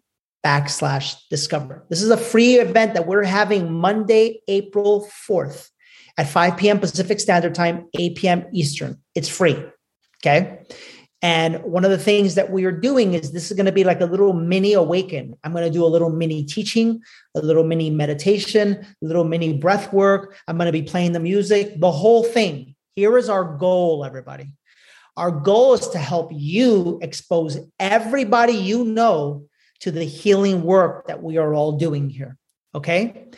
backslash 0.45 1.17
discover. 1.29 1.85
This 1.89 2.03
is 2.03 2.11
a 2.11 2.17
free 2.17 2.55
event 2.55 2.95
that 2.95 3.07
we're 3.07 3.25
having 3.25 3.73
Monday, 3.73 4.41
April 4.49 5.09
4th 5.29 5.71
at 6.19 6.29
5 6.29 6.57
p.m. 6.57 6.79
Pacific 6.79 7.21
Standard 7.21 7.55
Time, 7.55 7.89
8 7.99 8.17
p.m. 8.17 8.45
Eastern. 8.53 8.99
It's 9.15 9.29
free. 9.29 9.63
Okay. 10.25 10.61
And 11.23 11.63
one 11.63 11.85
of 11.85 11.91
the 11.91 11.99
things 11.99 12.35
that 12.35 12.53
we 12.53 12.65
are 12.65 12.73
doing 12.73 13.15
is 13.15 13.33
this 13.33 13.51
is 13.51 13.57
going 13.57 13.67
to 13.67 13.73
be 13.73 13.85
like 13.85 14.01
a 14.01 14.07
little 14.07 14.33
mini 14.33 14.75
awaken. 14.75 15.35
I'm 15.43 15.53
going 15.53 15.65
to 15.65 15.71
do 15.71 15.85
a 15.85 15.89
little 15.89 16.11
mini 16.11 16.45
teaching, 16.45 17.01
a 17.35 17.41
little 17.41 17.65
mini 17.65 17.91
meditation, 17.91 18.87
a 19.03 19.07
little 19.07 19.25
mini 19.25 19.55
breath 19.55 19.93
work. 19.93 20.37
I'm 20.47 20.57
going 20.57 20.67
to 20.67 20.73
be 20.73 20.83
playing 20.83 21.13
the 21.13 21.21
music, 21.21 21.81
the 21.81 21.91
whole 21.91 22.23
thing. 22.23 22.75
Here 22.95 23.17
is 23.19 23.29
our 23.29 23.57
goal, 23.57 24.05
everybody. 24.05 24.53
Our 25.17 25.31
goal 25.31 25.75
is 25.75 25.89
to 25.89 25.99
help 25.99 26.31
you 26.33 26.99
expose 27.03 27.59
everybody 27.81 28.53
you 28.53 28.85
know 28.85 29.47
to 29.81 29.91
the 29.91 30.05
healing 30.05 30.63
work 30.63 31.07
that 31.07 31.23
we 31.23 31.39
are 31.39 31.55
all 31.55 31.73
doing 31.73 32.11
here. 32.11 32.37
Okay. 32.75 33.29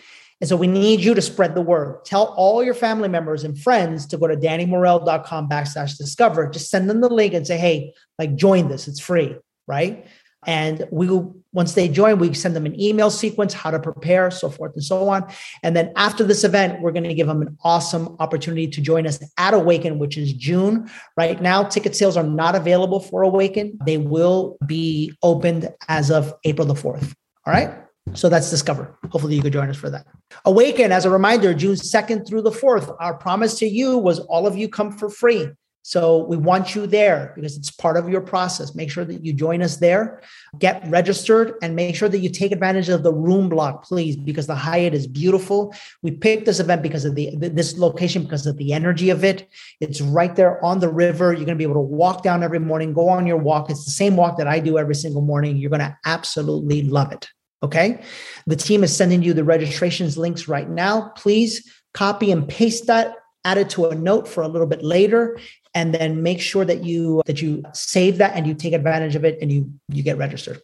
And 0.40 0.48
so 0.48 0.56
we 0.56 0.68
need 0.68 1.00
you 1.00 1.14
to 1.14 1.22
spread 1.22 1.54
the 1.54 1.60
word. 1.60 2.04
Tell 2.04 2.26
all 2.36 2.62
your 2.62 2.74
family 2.74 3.08
members 3.08 3.42
and 3.42 3.58
friends 3.58 4.06
to 4.06 4.18
go 4.18 4.28
to 4.28 4.36
dannymorel.com 4.36 5.48
backslash 5.48 5.96
discover. 5.96 6.48
Just 6.48 6.70
send 6.70 6.88
them 6.88 7.00
the 7.00 7.08
link 7.08 7.34
and 7.34 7.46
say, 7.46 7.58
hey, 7.58 7.92
like 8.18 8.36
join 8.36 8.68
this. 8.68 8.86
It's 8.86 9.00
free. 9.00 9.36
Right. 9.66 10.06
And 10.46 10.86
we 10.92 11.08
will, 11.08 11.36
once 11.52 11.74
they 11.74 11.88
join, 11.88 12.18
we 12.18 12.32
send 12.32 12.54
them 12.54 12.64
an 12.64 12.80
email 12.80 13.10
sequence, 13.10 13.52
how 13.52 13.70
to 13.70 13.78
prepare, 13.80 14.30
so 14.30 14.48
forth 14.48 14.72
and 14.74 14.84
so 14.84 15.08
on. 15.08 15.30
And 15.62 15.74
then 15.74 15.92
after 15.96 16.22
this 16.22 16.44
event, 16.44 16.80
we're 16.80 16.92
going 16.92 17.04
to 17.04 17.14
give 17.14 17.26
them 17.26 17.42
an 17.42 17.58
awesome 17.64 18.16
opportunity 18.20 18.68
to 18.68 18.80
join 18.80 19.06
us 19.06 19.18
at 19.36 19.52
Awaken, 19.54 19.98
which 19.98 20.16
is 20.16 20.32
June. 20.32 20.88
Right 21.16 21.40
now, 21.42 21.64
ticket 21.64 21.96
sales 21.96 22.16
are 22.16 22.22
not 22.22 22.54
available 22.54 23.00
for 23.00 23.22
Awaken. 23.22 23.78
They 23.84 23.98
will 23.98 24.58
be 24.64 25.12
opened 25.22 25.74
as 25.88 26.10
of 26.10 26.32
April 26.44 26.66
the 26.66 26.74
4th. 26.74 27.14
All 27.44 27.52
right. 27.52 27.74
So 28.14 28.28
that's 28.28 28.48
Discover. 28.48 28.96
Hopefully, 29.10 29.34
you 29.34 29.42
could 29.42 29.52
join 29.52 29.68
us 29.68 29.76
for 29.76 29.90
that. 29.90 30.06
Awaken, 30.44 30.92
as 30.92 31.04
a 31.04 31.10
reminder, 31.10 31.52
June 31.52 31.74
2nd 31.74 32.26
through 32.26 32.42
the 32.42 32.50
4th. 32.50 32.94
Our 33.00 33.14
promise 33.14 33.58
to 33.58 33.66
you 33.66 33.98
was 33.98 34.20
all 34.20 34.46
of 34.46 34.56
you 34.56 34.68
come 34.68 34.92
for 34.92 35.10
free. 35.10 35.50
So 35.88 36.18
we 36.26 36.36
want 36.36 36.74
you 36.74 36.86
there 36.86 37.32
because 37.34 37.56
it's 37.56 37.70
part 37.70 37.96
of 37.96 38.10
your 38.10 38.20
process. 38.20 38.74
Make 38.74 38.90
sure 38.90 39.06
that 39.06 39.24
you 39.24 39.32
join 39.32 39.62
us 39.62 39.78
there, 39.78 40.20
get 40.58 40.86
registered, 40.86 41.54
and 41.62 41.74
make 41.74 41.96
sure 41.96 42.10
that 42.10 42.18
you 42.18 42.28
take 42.28 42.52
advantage 42.52 42.90
of 42.90 43.02
the 43.02 43.12
room 43.14 43.48
block, 43.48 43.84
please, 43.84 44.14
because 44.14 44.46
the 44.46 44.54
Hyatt 44.54 44.92
is 44.92 45.06
beautiful. 45.06 45.74
We 46.02 46.10
picked 46.10 46.44
this 46.44 46.60
event 46.60 46.82
because 46.82 47.06
of 47.06 47.14
the 47.14 47.34
this 47.36 47.78
location 47.78 48.24
because 48.24 48.46
of 48.46 48.58
the 48.58 48.74
energy 48.74 49.08
of 49.08 49.24
it. 49.24 49.48
It's 49.80 50.02
right 50.02 50.36
there 50.36 50.62
on 50.62 50.80
the 50.80 50.90
river. 50.90 51.32
You're 51.32 51.46
going 51.46 51.56
to 51.56 51.64
be 51.64 51.64
able 51.64 51.82
to 51.82 51.94
walk 51.96 52.22
down 52.22 52.42
every 52.42 52.60
morning, 52.60 52.92
go 52.92 53.08
on 53.08 53.26
your 53.26 53.38
walk. 53.38 53.70
It's 53.70 53.86
the 53.86 53.90
same 53.90 54.14
walk 54.14 54.36
that 54.36 54.46
I 54.46 54.60
do 54.60 54.76
every 54.76 54.94
single 54.94 55.22
morning. 55.22 55.56
You're 55.56 55.70
going 55.70 55.80
to 55.80 55.96
absolutely 56.04 56.82
love 56.82 57.12
it. 57.12 57.30
Okay. 57.62 58.02
The 58.46 58.56
team 58.56 58.84
is 58.84 58.94
sending 58.94 59.22
you 59.22 59.32
the 59.32 59.42
registrations 59.42 60.18
links 60.18 60.48
right 60.48 60.68
now. 60.68 61.12
Please 61.16 61.66
copy 61.94 62.30
and 62.30 62.46
paste 62.46 62.88
that 62.88 63.14
add 63.44 63.58
it 63.58 63.70
to 63.70 63.86
a 63.86 63.94
note 63.94 64.28
for 64.28 64.42
a 64.42 64.48
little 64.48 64.66
bit 64.66 64.82
later 64.82 65.38
and 65.74 65.94
then 65.94 66.22
make 66.22 66.40
sure 66.40 66.64
that 66.64 66.84
you 66.84 67.22
that 67.26 67.42
you 67.42 67.62
save 67.74 68.18
that 68.18 68.34
and 68.34 68.46
you 68.46 68.54
take 68.54 68.72
advantage 68.72 69.14
of 69.16 69.24
it 69.24 69.38
and 69.40 69.52
you 69.52 69.72
you 69.88 70.02
get 70.02 70.18
registered. 70.18 70.60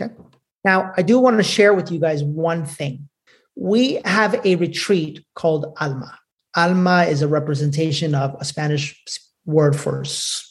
Okay? 0.00 0.12
Now 0.64 0.92
i 0.96 1.02
do 1.02 1.18
want 1.18 1.36
to 1.36 1.42
share 1.42 1.74
with 1.74 1.90
you 1.90 1.98
guys 1.98 2.22
one 2.22 2.64
thing. 2.64 3.08
We 3.56 4.00
have 4.04 4.44
a 4.44 4.56
retreat 4.56 5.24
called 5.34 5.74
alma. 5.78 6.18
Alma 6.56 7.04
is 7.04 7.22
a 7.22 7.28
representation 7.28 8.14
of 8.14 8.36
a 8.40 8.44
spanish 8.44 9.00
word 9.46 9.76
for 9.76 10.04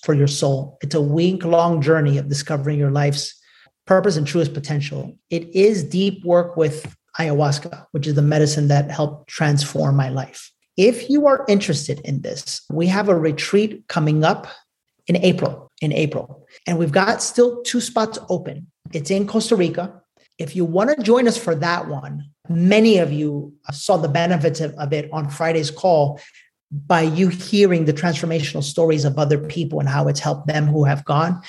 for 0.04 0.14
your 0.14 0.28
soul. 0.28 0.78
It's 0.82 0.96
a 0.96 1.02
week 1.02 1.44
long 1.44 1.82
journey 1.82 2.18
of 2.18 2.30
discovering 2.30 2.80
your 2.80 2.92
life's 2.92 3.40
purpose 3.86 4.16
and 4.16 4.26
truest 4.26 4.54
potential. 4.54 5.18
It 5.30 5.54
is 5.56 5.84
deep 5.84 6.24
work 6.24 6.56
with 6.56 6.96
ayahuasca 7.20 7.86
which 7.92 8.08
is 8.08 8.16
the 8.16 8.22
medicine 8.22 8.68
that 8.68 8.90
helped 8.90 9.30
transform 9.30 9.96
my 9.96 10.10
life 10.10 10.52
if 10.78 11.10
you 11.10 11.28
are 11.28 11.46
interested 11.48 12.00
in 12.02 12.22
this, 12.22 12.62
we 12.72 12.88
have 12.88 13.10
a 13.10 13.18
retreat 13.18 13.84
coming 13.88 14.24
up 14.24 14.48
in 15.08 15.18
April. 15.18 15.72
In 15.82 15.92
April, 15.92 16.46
and 16.66 16.78
we've 16.78 16.94
got 16.94 17.22
still 17.22 17.62
two 17.64 17.82
spots 17.82 18.18
open. 18.30 18.68
It's 18.94 19.12
in 19.12 19.28
Costa 19.28 19.56
Rica. 19.58 20.02
If 20.38 20.56
you 20.56 20.64
want 20.64 20.96
to 20.96 21.04
join 21.04 21.28
us 21.28 21.38
for 21.38 21.56
that 21.56 21.90
one, 21.90 22.30
many 22.48 23.00
of 23.00 23.12
you 23.12 23.54
saw 23.72 23.98
the 23.98 24.08
benefits 24.08 24.62
of, 24.62 24.74
of 24.76 24.94
it 24.94 25.10
on 25.12 25.30
Friday's 25.30 25.72
call 25.72 26.22
by 26.72 27.02
you 27.02 27.28
hearing 27.28 27.84
the 27.84 27.94
transformational 27.94 28.64
stories 28.64 29.04
of 29.04 29.20
other 29.20 29.38
people 29.38 29.80
and 29.80 29.90
how 29.90 30.08
it's 30.08 30.22
helped 30.22 30.48
them 30.48 30.68
who 30.68 30.86
have 30.86 31.04
gone. 31.04 31.42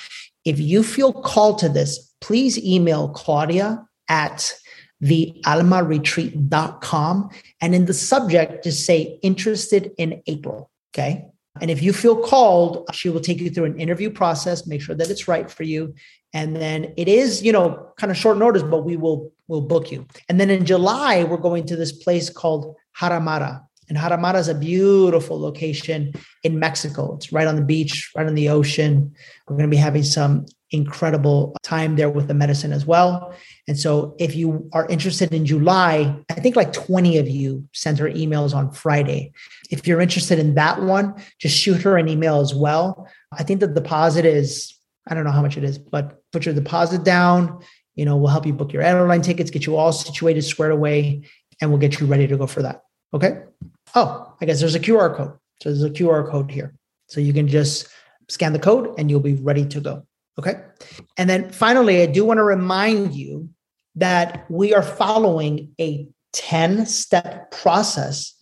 If 0.43 0.59
you 0.59 0.83
feel 0.83 1.13
called 1.13 1.57
to 1.59 1.69
this, 1.69 2.13
please 2.21 2.63
email 2.63 3.09
Claudia 3.09 3.85
at 4.09 4.53
thealmaretreat.com. 5.03 7.29
And 7.61 7.75
in 7.75 7.85
the 7.85 7.93
subject, 7.93 8.63
just 8.63 8.85
say 8.85 9.19
interested 9.21 9.91
in 9.97 10.23
April. 10.27 10.71
Okay. 10.93 11.25
And 11.61 11.71
if 11.71 11.81
you 11.81 11.93
feel 11.93 12.17
called, 12.17 12.89
she 12.93 13.09
will 13.09 13.21
take 13.21 13.39
you 13.39 13.49
through 13.49 13.65
an 13.65 13.79
interview 13.79 14.09
process, 14.09 14.67
make 14.67 14.81
sure 14.81 14.95
that 14.95 15.09
it's 15.09 15.27
right 15.27 15.49
for 15.49 15.63
you. 15.63 15.93
And 16.33 16.55
then 16.55 16.93
it 16.97 17.07
is, 17.07 17.43
you 17.43 17.53
know, 17.53 17.91
kind 17.97 18.11
of 18.11 18.17
short 18.17 18.37
notice, 18.37 18.63
but 18.63 18.83
we 18.83 18.97
will 18.97 19.31
will 19.47 19.61
book 19.61 19.91
you. 19.91 20.05
And 20.27 20.39
then 20.39 20.49
in 20.49 20.65
July, 20.65 21.23
we're 21.23 21.37
going 21.37 21.65
to 21.67 21.75
this 21.75 21.91
place 21.91 22.29
called 22.29 22.75
Jaramara. 22.99 23.63
And 23.87 23.97
Jaramara 23.97 24.39
is 24.39 24.47
a 24.47 24.55
beautiful 24.55 25.39
location 25.39 26.13
in 26.43 26.57
Mexico. 26.57 27.15
It's 27.15 27.31
right 27.31 27.47
on 27.47 27.55
the 27.55 27.61
beach, 27.61 28.11
right 28.15 28.25
on 28.25 28.33
the 28.33 28.49
ocean. 28.49 29.13
We're 29.47 29.57
going 29.57 29.69
to 29.69 29.75
be 29.75 29.77
having 29.77 30.03
some 30.03 30.47
incredible 30.71 31.55
time 31.61 31.95
there 31.95 32.09
with 32.09 32.27
the 32.27 32.33
medicine 32.33 32.73
as 32.73 32.85
well. 32.85 33.35
And 33.67 33.79
so 33.79 34.15
if 34.19 34.35
you 34.35 34.69
are 34.73 34.87
interested 34.87 35.33
in 35.33 35.45
July, 35.45 36.15
I 36.29 36.33
think 36.35 36.55
like 36.55 36.71
20 36.71 37.17
of 37.17 37.27
you 37.27 37.67
sent 37.73 37.97
her 37.99 38.09
emails 38.09 38.53
on 38.53 38.71
Friday. 38.71 39.31
If 39.71 39.87
you're 39.87 40.01
interested 40.01 40.37
in 40.37 40.53
that 40.55 40.81
one, 40.81 41.15
just 41.39 41.57
shoot 41.57 41.81
her 41.81 41.97
an 41.97 42.07
email 42.07 42.41
as 42.41 42.53
well. 42.53 43.07
I 43.31 43.43
think 43.43 43.59
the 43.59 43.67
deposit 43.67 44.23
is, 44.23 44.77
I 45.07 45.15
don't 45.15 45.23
know 45.23 45.31
how 45.31 45.41
much 45.41 45.57
it 45.57 45.63
is, 45.63 45.79
but 45.79 46.21
put 46.31 46.45
your 46.45 46.53
deposit 46.53 47.03
down. 47.03 47.63
You 47.95 48.05
know, 48.05 48.17
we'll 48.17 48.29
help 48.29 48.45
you 48.45 48.53
book 48.53 48.71
your 48.71 48.83
airline 48.83 49.21
tickets, 49.21 49.49
get 49.49 49.65
you 49.65 49.77
all 49.77 49.91
situated, 49.91 50.43
squared 50.43 50.71
away, 50.71 51.23
and 51.59 51.71
we'll 51.71 51.79
get 51.79 51.99
you 51.99 52.05
ready 52.05 52.27
to 52.27 52.37
go 52.37 52.45
for 52.45 52.61
that. 52.61 52.83
Okay. 53.13 53.41
Oh, 53.95 54.33
I 54.41 54.45
guess 54.45 54.59
there's 54.59 54.75
a 54.75 54.79
QR 54.79 55.15
code. 55.15 55.33
So 55.61 55.69
there's 55.69 55.83
a 55.83 55.89
QR 55.89 56.29
code 56.29 56.51
here. 56.51 56.75
So 57.07 57.21
you 57.21 57.33
can 57.33 57.47
just 57.47 57.87
scan 58.29 58.53
the 58.53 58.59
code 58.59 58.93
and 58.99 59.09
you'll 59.09 59.21
be 59.21 59.35
ready 59.35 59.65
to 59.67 59.79
go. 59.79 60.05
Okay. 60.37 60.61
And 61.17 61.29
then 61.29 61.49
finally, 61.49 62.01
I 62.01 62.07
do 62.07 62.25
want 62.25 62.39
to 62.39 62.43
remind 62.43 63.15
you 63.15 63.49
that 63.95 64.45
we 64.49 64.73
are 64.73 64.83
following 64.83 65.71
a 65.79 66.07
10 66.33 66.85
step 66.85 67.51
process 67.51 68.33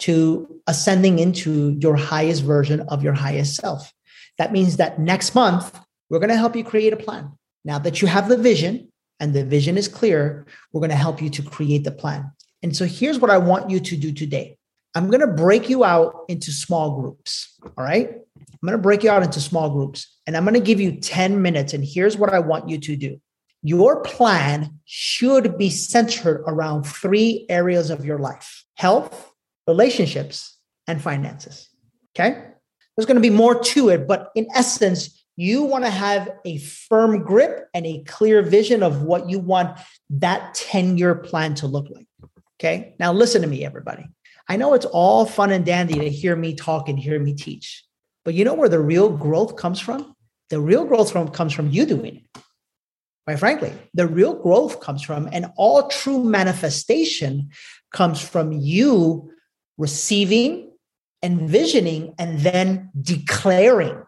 to 0.00 0.60
ascending 0.66 1.18
into 1.18 1.76
your 1.80 1.96
highest 1.96 2.42
version 2.42 2.80
of 2.88 3.02
your 3.02 3.12
highest 3.12 3.56
self. 3.56 3.92
That 4.38 4.52
means 4.52 4.76
that 4.76 4.98
next 4.98 5.34
month, 5.34 5.78
we're 6.08 6.20
going 6.20 6.30
to 6.30 6.36
help 6.36 6.56
you 6.56 6.64
create 6.64 6.92
a 6.92 6.96
plan. 6.96 7.32
Now 7.64 7.78
that 7.80 8.00
you 8.00 8.08
have 8.08 8.28
the 8.28 8.38
vision 8.38 8.90
and 9.18 9.34
the 9.34 9.44
vision 9.44 9.76
is 9.76 9.88
clear, 9.88 10.46
we're 10.72 10.80
going 10.80 10.90
to 10.90 10.96
help 10.96 11.20
you 11.20 11.28
to 11.30 11.42
create 11.42 11.84
the 11.84 11.90
plan. 11.90 12.30
And 12.62 12.74
so 12.74 12.84
here's 12.84 13.18
what 13.18 13.30
I 13.30 13.38
want 13.38 13.70
you 13.70 13.80
to 13.80 13.96
do 13.96 14.12
today 14.12 14.56
I'm 14.94 15.08
going 15.08 15.20
to 15.20 15.26
break 15.26 15.68
you 15.68 15.84
out 15.84 16.24
into 16.28 16.50
small 16.50 17.00
groups. 17.00 17.58
All 17.62 17.84
right. 17.84 18.08
I'm 18.08 18.66
going 18.66 18.72
to 18.72 18.82
break 18.82 19.04
you 19.04 19.10
out 19.10 19.22
into 19.22 19.40
small 19.40 19.70
groups 19.70 20.18
and 20.26 20.36
I'm 20.36 20.44
going 20.44 20.54
to 20.54 20.60
give 20.60 20.80
you 20.80 21.00
10 21.00 21.40
minutes. 21.40 21.72
And 21.72 21.84
here's 21.84 22.16
what 22.16 22.32
I 22.32 22.40
want 22.40 22.68
you 22.68 22.78
to 22.78 22.96
do 22.96 23.20
your 23.62 24.02
plan 24.02 24.78
should 24.86 25.58
be 25.58 25.68
centered 25.68 26.42
around 26.46 26.84
three 26.84 27.44
areas 27.48 27.90
of 27.90 28.04
your 28.04 28.18
life 28.18 28.64
health, 28.76 29.32
relationships, 29.66 30.58
and 30.86 31.00
finances. 31.00 31.68
Okay. 32.16 32.46
There's 32.96 33.06
going 33.06 33.16
to 33.16 33.20
be 33.20 33.30
more 33.30 33.60
to 33.60 33.88
it, 33.90 34.08
but 34.08 34.30
in 34.34 34.46
essence, 34.54 35.24
you 35.36 35.62
want 35.62 35.84
to 35.84 35.90
have 35.90 36.30
a 36.44 36.58
firm 36.58 37.22
grip 37.22 37.68
and 37.72 37.86
a 37.86 38.02
clear 38.06 38.42
vision 38.42 38.82
of 38.82 39.02
what 39.02 39.30
you 39.30 39.38
want 39.38 39.78
that 40.10 40.54
10 40.54 40.98
year 40.98 41.14
plan 41.14 41.54
to 41.56 41.66
look 41.66 41.88
like. 41.90 42.06
Okay. 42.58 42.94
Now, 42.98 43.12
listen 43.12 43.40
to 43.42 43.48
me, 43.48 43.64
everybody. 43.64 44.06
I 44.48 44.56
know 44.56 44.74
it's 44.74 44.86
all 44.86 45.26
fun 45.26 45.50
and 45.50 45.64
dandy 45.64 45.94
to 45.94 46.10
hear 46.10 46.36
me 46.36 46.54
talk 46.54 46.88
and 46.88 46.98
hear 46.98 47.18
me 47.20 47.34
teach, 47.34 47.84
but 48.24 48.34
you 48.34 48.44
know 48.44 48.54
where 48.54 48.68
the 48.68 48.80
real 48.80 49.08
growth 49.08 49.56
comes 49.56 49.80
from? 49.80 50.14
The 50.50 50.60
real 50.60 50.84
growth 50.84 51.12
from, 51.12 51.28
comes 51.28 51.52
from 51.52 51.70
you 51.70 51.86
doing 51.86 52.16
it. 52.16 52.42
Quite 53.26 53.38
frankly, 53.38 53.72
the 53.94 54.06
real 54.06 54.34
growth 54.34 54.80
comes 54.80 55.02
from, 55.02 55.28
and 55.32 55.46
all 55.56 55.88
true 55.88 56.24
manifestation 56.24 57.50
comes 57.92 58.20
from 58.20 58.50
you 58.52 59.30
receiving, 59.78 60.72
envisioning, 61.22 62.14
and 62.18 62.40
then 62.40 62.90
declaring, 63.00 64.02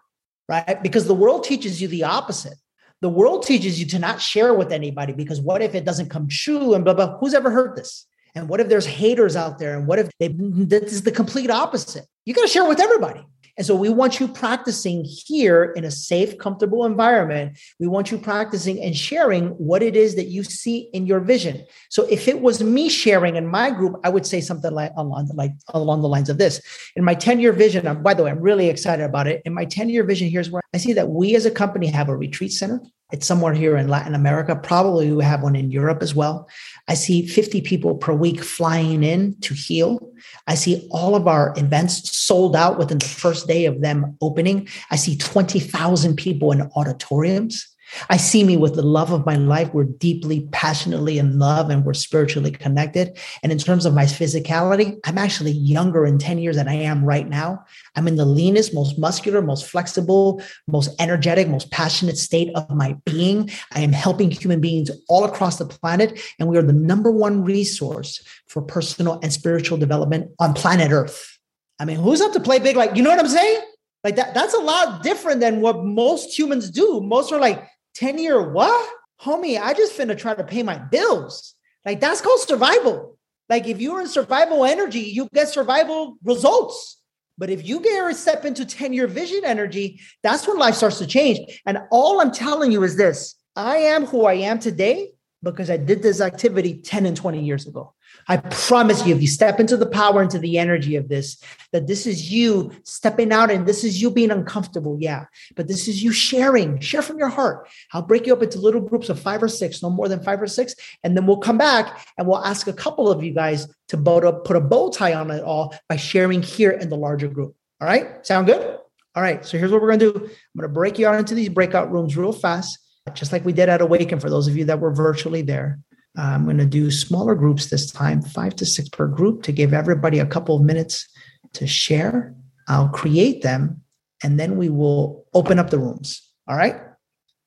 right? 0.48 0.82
Because 0.82 1.06
the 1.06 1.14
world 1.14 1.44
teaches 1.44 1.80
you 1.80 1.88
the 1.88 2.04
opposite. 2.04 2.58
The 3.00 3.08
world 3.08 3.44
teaches 3.44 3.80
you 3.80 3.86
to 3.86 3.98
not 3.98 4.20
share 4.20 4.54
with 4.54 4.72
anybody 4.72 5.12
because 5.12 5.40
what 5.40 5.62
if 5.62 5.74
it 5.74 5.84
doesn't 5.84 6.08
come 6.08 6.28
true 6.28 6.74
and 6.74 6.84
blah, 6.84 6.94
blah. 6.94 7.18
Who's 7.18 7.34
ever 7.34 7.50
heard 7.50 7.76
this? 7.76 8.06
And 8.34 8.48
what 8.48 8.60
if 8.60 8.68
there's 8.68 8.86
haters 8.86 9.36
out 9.36 9.58
there? 9.58 9.76
And 9.76 9.86
what 9.86 9.98
if 9.98 10.10
they, 10.18 10.28
this 10.28 10.92
is 10.92 11.02
the 11.02 11.12
complete 11.12 11.50
opposite? 11.50 12.06
You 12.24 12.34
got 12.34 12.42
to 12.42 12.48
share 12.48 12.66
with 12.66 12.80
everybody. 12.80 13.26
And 13.58 13.66
so 13.66 13.74
we 13.74 13.90
want 13.90 14.18
you 14.18 14.28
practicing 14.28 15.04
here 15.04 15.72
in 15.76 15.84
a 15.84 15.90
safe, 15.90 16.38
comfortable 16.38 16.86
environment. 16.86 17.58
We 17.78 17.86
want 17.86 18.10
you 18.10 18.16
practicing 18.16 18.82
and 18.82 18.96
sharing 18.96 19.48
what 19.48 19.82
it 19.82 19.94
is 19.94 20.14
that 20.16 20.28
you 20.28 20.42
see 20.42 20.88
in 20.94 21.06
your 21.06 21.20
vision. 21.20 21.66
So 21.90 22.04
if 22.04 22.28
it 22.28 22.40
was 22.40 22.62
me 22.62 22.88
sharing 22.88 23.36
in 23.36 23.46
my 23.46 23.70
group, 23.70 23.96
I 24.04 24.08
would 24.08 24.26
say 24.26 24.40
something 24.40 24.72
like 24.72 24.92
along 24.96 25.26
the, 25.26 25.34
like 25.34 25.52
along 25.68 26.00
the 26.00 26.08
lines 26.08 26.30
of 26.30 26.38
this. 26.38 26.62
In 26.96 27.04
my 27.04 27.14
10-year 27.14 27.52
vision, 27.52 27.86
I'm, 27.86 28.02
by 28.02 28.14
the 28.14 28.24
way, 28.24 28.30
I'm 28.30 28.40
really 28.40 28.70
excited 28.70 29.04
about 29.04 29.26
it. 29.26 29.42
In 29.44 29.52
my 29.52 29.66
10-year 29.66 30.04
vision, 30.04 30.30
here's 30.30 30.50
where 30.50 30.62
I 30.72 30.78
see 30.78 30.94
that 30.94 31.10
we 31.10 31.36
as 31.36 31.44
a 31.44 31.50
company 31.50 31.88
have 31.88 32.08
a 32.08 32.16
retreat 32.16 32.52
center. 32.52 32.80
It's 33.12 33.26
somewhere 33.26 33.52
here 33.52 33.76
in 33.76 33.88
Latin 33.88 34.14
America. 34.14 34.56
Probably 34.56 35.12
we 35.12 35.22
have 35.22 35.42
one 35.42 35.54
in 35.54 35.70
Europe 35.70 36.02
as 36.02 36.14
well. 36.14 36.48
I 36.88 36.94
see 36.94 37.26
50 37.26 37.60
people 37.60 37.94
per 37.94 38.12
week 38.12 38.42
flying 38.42 39.04
in 39.04 39.38
to 39.40 39.54
heal. 39.54 40.10
I 40.46 40.54
see 40.54 40.88
all 40.90 41.14
of 41.14 41.28
our 41.28 41.52
events 41.56 42.16
sold 42.16 42.56
out 42.56 42.78
within 42.78 42.98
the 42.98 43.06
first 43.06 43.46
day 43.46 43.66
of 43.66 43.82
them 43.82 44.16
opening. 44.20 44.68
I 44.90 44.96
see 44.96 45.16
20,000 45.16 46.16
people 46.16 46.52
in 46.52 46.62
auditoriums. 46.74 47.71
I 48.10 48.16
see 48.16 48.44
me 48.44 48.56
with 48.56 48.74
the 48.74 48.82
love 48.82 49.12
of 49.12 49.26
my 49.26 49.36
life. 49.36 49.72
We're 49.72 49.84
deeply, 49.84 50.48
passionately 50.52 51.18
in 51.18 51.38
love 51.38 51.70
and 51.70 51.84
we're 51.84 51.94
spiritually 51.94 52.50
connected. 52.50 53.18
And 53.42 53.52
in 53.52 53.58
terms 53.58 53.86
of 53.86 53.94
my 53.94 54.04
physicality, 54.04 54.98
I'm 55.04 55.18
actually 55.18 55.52
younger 55.52 56.06
in 56.06 56.18
10 56.18 56.38
years 56.38 56.56
than 56.56 56.68
I 56.68 56.74
am 56.74 57.04
right 57.04 57.28
now. 57.28 57.64
I'm 57.96 58.08
in 58.08 58.16
the 58.16 58.24
leanest, 58.24 58.74
most 58.74 58.98
muscular, 58.98 59.42
most 59.42 59.66
flexible, 59.66 60.42
most 60.66 60.90
energetic, 61.00 61.48
most 61.48 61.70
passionate 61.70 62.18
state 62.18 62.50
of 62.54 62.68
my 62.70 62.96
being. 63.04 63.50
I 63.72 63.80
am 63.80 63.92
helping 63.92 64.30
human 64.30 64.60
beings 64.60 64.90
all 65.08 65.24
across 65.24 65.58
the 65.58 65.66
planet. 65.66 66.20
And 66.38 66.48
we 66.48 66.56
are 66.56 66.62
the 66.62 66.72
number 66.72 67.10
one 67.10 67.44
resource 67.44 68.22
for 68.48 68.62
personal 68.62 69.18
and 69.22 69.32
spiritual 69.32 69.78
development 69.78 70.30
on 70.38 70.54
planet 70.54 70.92
Earth. 70.92 71.38
I 71.78 71.84
mean, 71.84 71.96
who's 71.96 72.20
up 72.20 72.32
to 72.34 72.40
play 72.40 72.58
big? 72.58 72.76
Like, 72.76 72.96
you 72.96 73.02
know 73.02 73.10
what 73.10 73.18
I'm 73.18 73.28
saying? 73.28 73.60
Like 74.04 74.16
that, 74.16 74.34
that's 74.34 74.54
a 74.54 74.58
lot 74.58 75.02
different 75.02 75.40
than 75.40 75.60
what 75.60 75.84
most 75.84 76.36
humans 76.36 76.70
do. 76.70 77.00
Most 77.00 77.32
are 77.32 77.40
like, 77.40 77.68
10 77.94 78.18
year 78.18 78.50
what? 78.50 78.90
Homie, 79.20 79.60
I 79.60 79.74
just 79.74 79.96
finna 79.96 80.18
try 80.18 80.34
to 80.34 80.44
pay 80.44 80.62
my 80.62 80.78
bills. 80.78 81.54
Like 81.84 82.00
that's 82.00 82.20
called 82.20 82.40
survival. 82.40 83.18
Like 83.48 83.66
if 83.66 83.80
you're 83.80 84.00
in 84.00 84.08
survival 84.08 84.64
energy, 84.64 85.00
you 85.00 85.28
get 85.32 85.48
survival 85.48 86.16
results. 86.24 87.00
But 87.38 87.50
if 87.50 87.66
you 87.66 87.80
get 87.80 88.10
a 88.10 88.14
step 88.14 88.44
into 88.44 88.64
10 88.64 88.92
year 88.92 89.06
vision 89.06 89.42
energy, 89.44 90.00
that's 90.22 90.46
when 90.46 90.58
life 90.58 90.74
starts 90.74 90.98
to 90.98 91.06
change. 91.06 91.60
And 91.66 91.78
all 91.90 92.20
I'm 92.20 92.32
telling 92.32 92.72
you 92.72 92.82
is 92.82 92.96
this 92.96 93.34
I 93.56 93.76
am 93.76 94.06
who 94.06 94.24
I 94.24 94.34
am 94.34 94.58
today 94.58 95.12
because 95.42 95.70
I 95.70 95.76
did 95.76 96.02
this 96.02 96.20
activity 96.20 96.74
10 96.74 97.06
and 97.06 97.16
20 97.16 97.42
years 97.42 97.66
ago. 97.66 97.94
I 98.28 98.36
promise 98.36 99.04
you, 99.06 99.14
if 99.14 99.20
you 99.20 99.26
step 99.26 99.58
into 99.58 99.76
the 99.76 99.86
power, 99.86 100.22
into 100.22 100.38
the 100.38 100.58
energy 100.58 100.96
of 100.96 101.08
this, 101.08 101.42
that 101.72 101.86
this 101.86 102.06
is 102.06 102.30
you 102.30 102.70
stepping 102.84 103.32
out 103.32 103.50
and 103.50 103.66
this 103.66 103.84
is 103.84 104.00
you 104.00 104.10
being 104.10 104.30
uncomfortable. 104.30 104.96
Yeah. 105.00 105.24
But 105.56 105.68
this 105.68 105.88
is 105.88 106.02
you 106.02 106.12
sharing, 106.12 106.78
share 106.80 107.02
from 107.02 107.18
your 107.18 107.28
heart. 107.28 107.68
I'll 107.92 108.02
break 108.02 108.26
you 108.26 108.32
up 108.32 108.42
into 108.42 108.58
little 108.58 108.80
groups 108.80 109.08
of 109.08 109.18
five 109.18 109.42
or 109.42 109.48
six, 109.48 109.82
no 109.82 109.90
more 109.90 110.08
than 110.08 110.22
five 110.22 110.40
or 110.40 110.46
six. 110.46 110.74
And 111.02 111.16
then 111.16 111.26
we'll 111.26 111.38
come 111.38 111.58
back 111.58 112.06
and 112.16 112.28
we'll 112.28 112.44
ask 112.44 112.66
a 112.68 112.72
couple 112.72 113.10
of 113.10 113.24
you 113.24 113.32
guys 113.32 113.66
to 113.88 113.96
put 113.96 114.56
a 114.56 114.60
bow 114.60 114.90
tie 114.90 115.14
on 115.14 115.30
it 115.30 115.42
all 115.42 115.74
by 115.88 115.96
sharing 115.96 116.42
here 116.42 116.70
in 116.70 116.88
the 116.88 116.96
larger 116.96 117.28
group. 117.28 117.54
All 117.80 117.88
right. 117.88 118.24
Sound 118.24 118.46
good? 118.46 118.78
All 119.14 119.22
right. 119.22 119.44
So 119.44 119.58
here's 119.58 119.72
what 119.72 119.82
we're 119.82 119.88
going 119.88 120.00
to 120.00 120.12
do 120.12 120.18
I'm 120.18 120.58
going 120.58 120.62
to 120.62 120.68
break 120.68 120.98
you 120.98 121.06
out 121.06 121.18
into 121.18 121.34
these 121.34 121.48
breakout 121.48 121.90
rooms 121.90 122.16
real 122.16 122.32
fast, 122.32 122.78
just 123.14 123.32
like 123.32 123.44
we 123.44 123.52
did 123.52 123.68
at 123.68 123.80
Awaken 123.80 124.20
for 124.20 124.30
those 124.30 124.48
of 124.48 124.56
you 124.56 124.64
that 124.66 124.80
were 124.80 124.92
virtually 124.92 125.42
there. 125.42 125.78
I'm 126.16 126.44
going 126.44 126.58
to 126.58 126.66
do 126.66 126.90
smaller 126.90 127.34
groups 127.34 127.70
this 127.70 127.90
time, 127.90 128.22
five 128.22 128.54
to 128.56 128.66
six 128.66 128.88
per 128.88 129.06
group, 129.06 129.42
to 129.44 129.52
give 129.52 129.72
everybody 129.72 130.18
a 130.18 130.26
couple 130.26 130.56
of 130.56 130.62
minutes 130.62 131.08
to 131.54 131.66
share. 131.66 132.34
I'll 132.68 132.88
create 132.88 133.42
them 133.42 133.82
and 134.22 134.38
then 134.38 134.56
we 134.56 134.68
will 134.68 135.26
open 135.34 135.58
up 135.58 135.70
the 135.70 135.78
rooms. 135.78 136.28
All 136.48 136.56
right. 136.56 136.76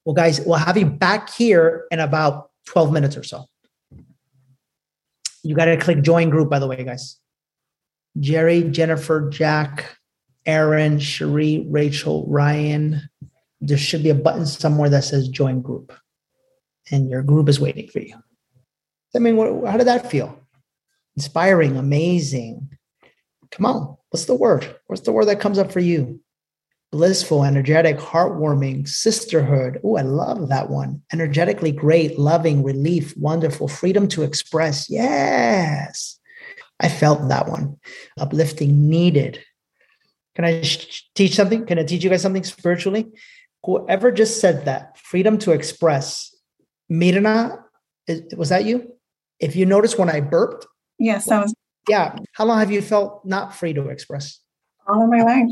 Well, 0.03 0.13
guys, 0.13 0.41
we'll 0.41 0.57
have 0.57 0.77
you 0.77 0.85
back 0.85 1.31
here 1.33 1.85
in 1.91 1.99
about 1.99 2.49
12 2.67 2.91
minutes 2.91 3.17
or 3.17 3.23
so. 3.23 3.45
You 5.43 5.55
got 5.55 5.65
to 5.65 5.77
click 5.77 6.01
join 6.01 6.29
group, 6.29 6.49
by 6.49 6.59
the 6.59 6.67
way, 6.67 6.83
guys. 6.83 7.17
Jerry, 8.19 8.63
Jennifer, 8.63 9.29
Jack, 9.29 9.97
Aaron, 10.45 10.99
Cherie, 10.99 11.65
Rachel, 11.69 12.25
Ryan. 12.27 13.09
There 13.67 13.77
should 13.77 14.03
be 14.03 14.09
a 14.09 14.15
button 14.15 14.45
somewhere 14.45 14.89
that 14.89 15.03
says 15.03 15.27
join 15.27 15.61
group, 15.61 15.91
and 16.91 17.09
your 17.09 17.23
group 17.23 17.49
is 17.49 17.59
waiting 17.59 17.87
for 17.87 17.99
you. 17.99 18.15
I 19.15 19.19
mean, 19.19 19.37
what, 19.37 19.71
how 19.71 19.77
did 19.77 19.87
that 19.87 20.11
feel? 20.11 20.39
Inspiring, 21.15 21.77
amazing. 21.77 22.69
Come 23.51 23.65
on, 23.65 23.97
what's 24.09 24.25
the 24.25 24.35
word? 24.35 24.75
What's 24.87 25.03
the 25.03 25.11
word 25.11 25.25
that 25.25 25.39
comes 25.39 25.57
up 25.57 25.71
for 25.71 25.79
you? 25.79 26.19
Blissful, 26.91 27.43
energetic, 27.43 27.97
heartwarming, 27.97 28.87
sisterhood. 28.87 29.79
Oh, 29.83 29.97
I 29.97 30.01
love 30.01 30.49
that 30.49 30.69
one. 30.69 31.01
Energetically 31.11 31.71
great, 31.71 32.19
loving, 32.19 32.63
relief, 32.63 33.15
wonderful, 33.17 33.67
freedom 33.67 34.07
to 34.09 34.23
express. 34.23 34.89
Yes, 34.89 36.19
I 36.79 36.89
felt 36.89 37.29
that 37.29 37.47
one. 37.47 37.77
Uplifting, 38.19 38.89
needed. 38.89 39.43
Can 40.35 40.45
I 40.45 40.61
teach 41.15 41.35
something? 41.35 41.65
Can 41.65 41.79
I 41.79 41.83
teach 41.83 42.03
you 42.03 42.09
guys 42.09 42.21
something 42.21 42.43
spiritually? 42.43 43.07
Whoever 43.65 44.11
just 44.11 44.39
said 44.39 44.65
that, 44.65 44.97
freedom 44.97 45.37
to 45.39 45.51
express, 45.51 46.33
Myrna, 46.89 47.63
was 48.37 48.49
that 48.49 48.65
you? 48.65 48.91
If 49.39 49.55
you 49.55 49.65
notice 49.65 49.97
when 49.97 50.09
I 50.09 50.21
burped. 50.21 50.67
Yes, 50.99 51.25
that 51.25 51.41
was. 51.41 51.53
Yeah. 51.89 52.15
How 52.33 52.45
long 52.45 52.59
have 52.59 52.71
you 52.71 52.81
felt 52.81 53.25
not 53.25 53.55
free 53.55 53.73
to 53.73 53.89
express? 53.89 54.39
All 54.87 55.03
of 55.03 55.09
my 55.09 55.23
life. 55.23 55.49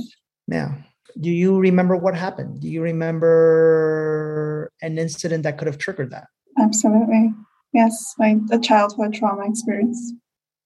Yeah. 0.48 0.76
Do 1.20 1.30
you 1.30 1.58
remember 1.58 1.96
what 1.96 2.16
happened? 2.16 2.62
Do 2.62 2.68
you 2.68 2.82
remember 2.82 4.72
an 4.82 4.98
incident 4.98 5.44
that 5.44 5.58
could 5.58 5.68
have 5.68 5.78
triggered 5.78 6.12
that? 6.12 6.28
Absolutely. 6.60 7.34
Yes, 7.74 8.14
my 8.20 8.38
a 8.52 8.60
childhood 8.60 9.14
trauma 9.14 9.48
experience. 9.48 10.14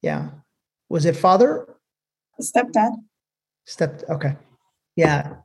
Yeah. 0.02 0.30
Was 0.90 1.06
it 1.06 1.16
father? 1.16 1.68
Stepdad. 2.42 2.92
Step. 3.66 4.04
Okay. 4.10 4.36
Yeah. 4.96 5.36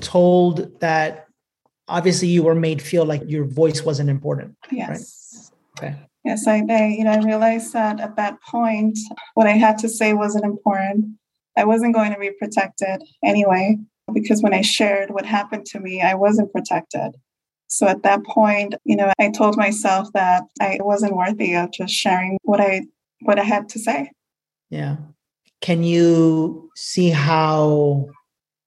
Told 0.00 0.80
that 0.80 1.26
obviously 1.90 2.28
you 2.28 2.42
were 2.42 2.54
made 2.54 2.80
feel 2.80 3.04
like 3.04 3.22
your 3.26 3.44
voice 3.44 3.82
wasn't 3.82 4.08
important. 4.08 4.56
Yes. 4.70 5.52
Right? 5.80 5.88
Okay. 5.88 5.98
Yes, 6.24 6.46
I, 6.46 6.62
I, 6.68 6.86
you 6.86 7.04
know, 7.04 7.12
I 7.12 7.22
realized 7.22 7.72
that 7.72 7.98
at 7.98 8.16
that 8.16 8.38
point, 8.42 8.98
what 9.34 9.46
I 9.46 9.52
had 9.52 9.78
to 9.78 9.88
say 9.88 10.12
wasn't 10.12 10.44
important. 10.44 11.06
I 11.56 11.64
wasn't 11.64 11.94
going 11.94 12.12
to 12.12 12.18
be 12.18 12.30
protected 12.38 13.02
anyway, 13.24 13.78
because 14.12 14.42
when 14.42 14.54
I 14.54 14.60
shared 14.60 15.10
what 15.10 15.24
happened 15.24 15.66
to 15.66 15.80
me, 15.80 16.02
I 16.02 16.14
wasn't 16.14 16.52
protected. 16.52 17.12
So 17.68 17.86
at 17.86 18.02
that 18.02 18.24
point, 18.24 18.74
you 18.84 18.96
know, 18.96 19.12
I 19.18 19.30
told 19.30 19.56
myself 19.56 20.08
that 20.12 20.42
I 20.60 20.78
wasn't 20.80 21.16
worthy 21.16 21.54
of 21.54 21.72
just 21.72 21.94
sharing 21.94 22.38
what 22.42 22.60
I 22.60 22.82
what 23.22 23.38
I 23.38 23.44
had 23.44 23.68
to 23.70 23.78
say. 23.78 24.10
Yeah. 24.70 24.96
Can 25.60 25.82
you 25.82 26.70
see 26.74 27.10
how 27.10 28.06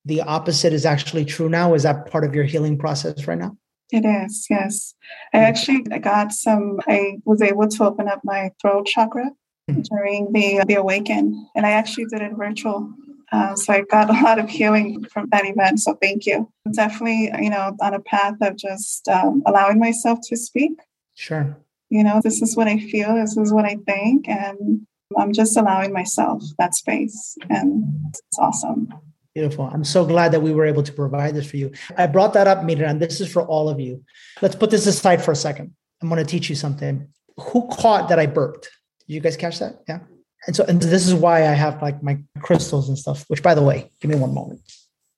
the 0.05 0.22
opposite 0.22 0.74
is 0.74 0.86
actually 0.86 1.25
true 1.25 1.50
now? 1.50 1.74
Is 1.74 1.83
that 1.83 2.10
part 2.12 2.24
of 2.24 2.36
your 2.36 2.43
healing 2.43 2.77
process 2.77 3.27
right 3.27 3.38
now? 3.38 3.57
It 3.91 4.05
is, 4.05 4.48
yes. 4.50 4.95
I 5.33 5.38
mm. 5.38 5.41
actually 5.41 5.81
got 6.00 6.31
some, 6.31 6.79
I 6.88 7.17
was 7.25 7.41
able 7.41 7.67
to 7.67 7.83
open 7.83 8.07
up 8.07 8.22
my 8.24 8.51
throat 8.62 8.88
chakra 8.88 9.29
mm. 9.69 9.88
during 9.88 10.33
the, 10.33 10.63
the 10.67 10.75
awaken, 10.75 11.48
and 11.55 11.65
I 11.65 11.72
actually 11.72 12.05
did 12.05 12.22
it 12.22 12.31
virtual. 12.36 12.91
Uh, 13.31 13.55
so 13.55 13.74
I 13.74 13.81
got 13.81 14.10
a 14.15 14.24
lot 14.24 14.39
of 14.39 14.50
healing 14.50 15.03
from 15.05 15.27
that 15.31 15.45
event. 15.45 15.79
So 15.79 15.95
thank 16.01 16.25
you. 16.25 16.50
Definitely, 16.74 17.31
you 17.39 17.50
know, 17.50 17.75
on 17.81 17.93
a 17.93 18.00
path 18.00 18.36
of 18.41 18.55
just 18.55 19.07
um, 19.07 19.43
allowing 19.45 19.79
myself 19.79 20.19
to 20.29 20.38
speak. 20.38 20.74
Sure. 21.13 21.55
You 21.89 22.03
know, 22.03 22.19
this 22.24 22.41
is 22.41 22.57
what 22.57 22.67
I 22.67 22.79
feel. 22.79 23.13
This 23.13 23.38
is 23.38 23.53
what 23.53 23.65
I 23.65 23.77
think, 23.86 24.27
and 24.27 24.87
I'm 25.16 25.33
just 25.33 25.55
allowing 25.55 25.94
myself 25.94 26.44
that 26.57 26.74
space, 26.74 27.37
and 27.50 27.83
it's 28.09 28.39
awesome. 28.39 28.89
Beautiful. 29.35 29.69
I'm 29.74 29.83
so 29.83 30.05
glad 30.05 30.31
that 30.31 30.41
we 30.41 30.53
were 30.53 30.65
able 30.65 30.83
to 30.83 30.93
provide 30.93 31.33
this 31.33 31.50
for 31.50 31.57
you. 31.57 31.72
I 31.98 32.05
brought 32.05 32.33
that 32.33 32.48
up, 32.48 32.63
Mira, 32.63 32.87
and 32.87 33.01
this 33.01 33.19
is 33.19 33.31
for 33.31 33.41
all 33.43 33.67
of 33.67 33.79
you. 33.79 34.03
Let's 34.41 34.55
put 34.55 34.69
this 34.69 34.85
aside 34.85 35.24
for 35.24 35.31
a 35.31 35.35
second. 35.35 35.74
I'm 36.01 36.09
going 36.09 36.24
to 36.24 36.29
teach 36.29 36.50
you 36.50 36.55
something. 36.55 37.07
Who 37.39 37.67
caught 37.69 38.09
that 38.09 38.19
I 38.19 38.27
burped? 38.27 38.69
Did 39.07 39.13
you 39.15 39.22
guys 39.22 39.35
catch 39.35 39.57
that? 39.59 39.81
Yeah. 39.87 40.00
And 40.46 40.55
so, 40.55 40.65
and 40.65 40.79
this 40.79 41.07
is 41.07 41.15
why 41.15 41.48
I 41.48 41.53
have 41.53 41.81
like 41.81 42.03
my 42.03 42.19
crystals 42.41 42.89
and 42.89 42.98
stuff, 42.98 43.25
which 43.27 43.41
by 43.41 43.55
the 43.55 43.63
way, 43.63 43.89
give 44.01 44.11
me 44.11 44.17
one 44.17 44.33
moment. 44.33 44.61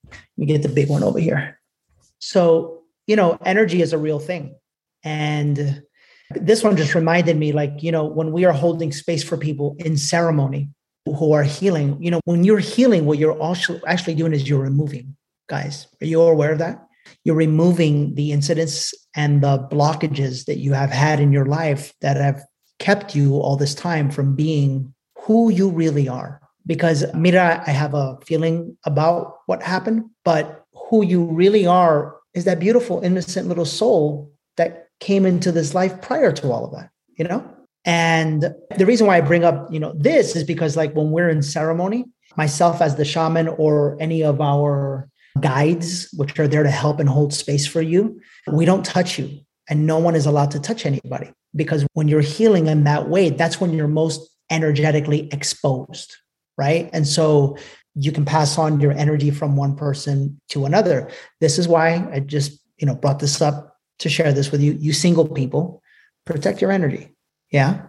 Let 0.05 0.19
me 0.37 0.45
get 0.45 0.61
the 0.61 0.69
big 0.69 0.89
one 0.89 1.03
over 1.03 1.19
here. 1.19 1.59
So, 2.19 2.83
you 3.07 3.15
know, 3.15 3.37
energy 3.43 3.81
is 3.81 3.91
a 3.91 3.97
real 3.97 4.19
thing. 4.19 4.55
And 5.03 5.83
this 6.31 6.63
one 6.63 6.77
just 6.77 6.95
reminded 6.95 7.37
me 7.37 7.51
like, 7.51 7.83
you 7.83 7.91
know, 7.91 8.05
when 8.05 8.31
we 8.31 8.45
are 8.45 8.53
holding 8.53 8.91
space 8.91 9.23
for 9.23 9.35
people 9.35 9.75
in 9.79 9.97
ceremony, 9.97 10.69
who 11.05 11.33
are 11.33 11.43
healing, 11.43 11.97
you 12.01 12.09
know, 12.11 12.19
when 12.25 12.43
you're 12.43 12.59
healing, 12.59 13.05
what 13.05 13.17
you're 13.17 13.37
also 13.37 13.79
actually 13.85 14.15
doing 14.15 14.33
is 14.33 14.49
you're 14.49 14.61
removing, 14.61 15.15
guys. 15.47 15.87
Are 16.01 16.05
you 16.05 16.21
aware 16.21 16.53
of 16.53 16.59
that? 16.59 16.87
You're 17.23 17.35
removing 17.35 18.15
the 18.15 18.31
incidents 18.31 18.93
and 19.15 19.41
the 19.41 19.59
blockages 19.71 20.45
that 20.45 20.57
you 20.57 20.73
have 20.73 20.89
had 20.89 21.19
in 21.19 21.31
your 21.31 21.45
life 21.45 21.93
that 22.01 22.17
have 22.17 22.43
kept 22.79 23.15
you 23.15 23.35
all 23.35 23.55
this 23.55 23.75
time 23.75 24.09
from 24.09 24.35
being 24.35 24.93
who 25.19 25.51
you 25.51 25.69
really 25.69 26.09
are. 26.09 26.41
Because 26.65 27.05
Mira, 27.13 27.63
I 27.67 27.71
have 27.71 27.93
a 27.93 28.17
feeling 28.25 28.75
about 28.85 29.37
what 29.45 29.61
happened, 29.61 30.05
but 30.23 30.63
who 30.73 31.05
you 31.05 31.25
really 31.25 31.67
are 31.67 32.15
is 32.33 32.45
that 32.45 32.59
beautiful, 32.59 33.01
innocent 33.01 33.47
little 33.47 33.65
soul 33.65 34.31
that 34.57 34.89
came 34.99 35.25
into 35.25 35.51
this 35.51 35.75
life 35.75 36.01
prior 36.01 36.31
to 36.31 36.51
all 36.51 36.65
of 36.65 36.71
that, 36.71 36.89
you 37.17 37.25
know? 37.25 37.47
And 37.85 38.53
the 38.77 38.85
reason 38.85 39.05
why 39.05 39.17
I 39.17 39.21
bring 39.21 39.43
up, 39.43 39.71
you 39.71 39.79
know, 39.79 39.93
this 39.95 40.35
is 40.35 40.43
because 40.43 40.75
like 40.75 40.93
when 40.95 41.11
we're 41.11 41.29
in 41.29 41.43
ceremony, 41.43 42.05
myself 42.35 42.81
as 42.81 42.95
the 42.95 43.05
shaman 43.05 43.47
or 43.47 43.95
any 43.99 44.23
of 44.23 44.41
our 44.41 45.07
guides, 45.39 46.09
which 46.17 46.39
are 46.39 46.47
there 46.47 46.63
to 46.63 46.71
help 46.71 46.99
and 46.99 47.07
hold 47.07 47.33
space 47.33 47.67
for 47.67 47.81
you, 47.81 48.19
we 48.51 48.65
don't 48.65 48.83
touch 48.83 49.19
you. 49.19 49.39
And 49.69 49.85
no 49.85 49.99
one 49.99 50.15
is 50.15 50.25
allowed 50.25 50.51
to 50.51 50.59
touch 50.59 50.85
anybody 50.85 51.31
because 51.55 51.85
when 51.93 52.07
you're 52.07 52.21
healing 52.21 52.67
in 52.67 52.83
that 52.83 53.07
way, 53.07 53.29
that's 53.29 53.61
when 53.61 53.73
you're 53.73 53.87
most 53.87 54.29
energetically 54.49 55.29
exposed. 55.31 56.15
Right. 56.57 56.89
And 56.93 57.07
so 57.07 57.57
you 57.95 58.11
can 58.11 58.25
pass 58.25 58.57
on 58.57 58.79
your 58.79 58.93
energy 58.93 59.29
from 59.29 59.55
one 59.55 59.75
person 59.75 60.39
to 60.49 60.65
another. 60.65 61.11
This 61.41 61.59
is 61.59 61.67
why 61.67 62.07
I 62.11 62.19
just, 62.19 62.59
you 62.77 62.87
know, 62.87 62.95
brought 62.95 63.19
this 63.19 63.41
up 63.41 63.77
to 63.99 64.09
share 64.09 64.33
this 64.33 64.51
with 64.51 64.61
you. 64.61 64.73
You 64.73 64.93
single 64.93 65.27
people, 65.27 65.81
protect 66.25 66.61
your 66.61 66.71
energy 66.71 67.14
yeah. 67.51 67.87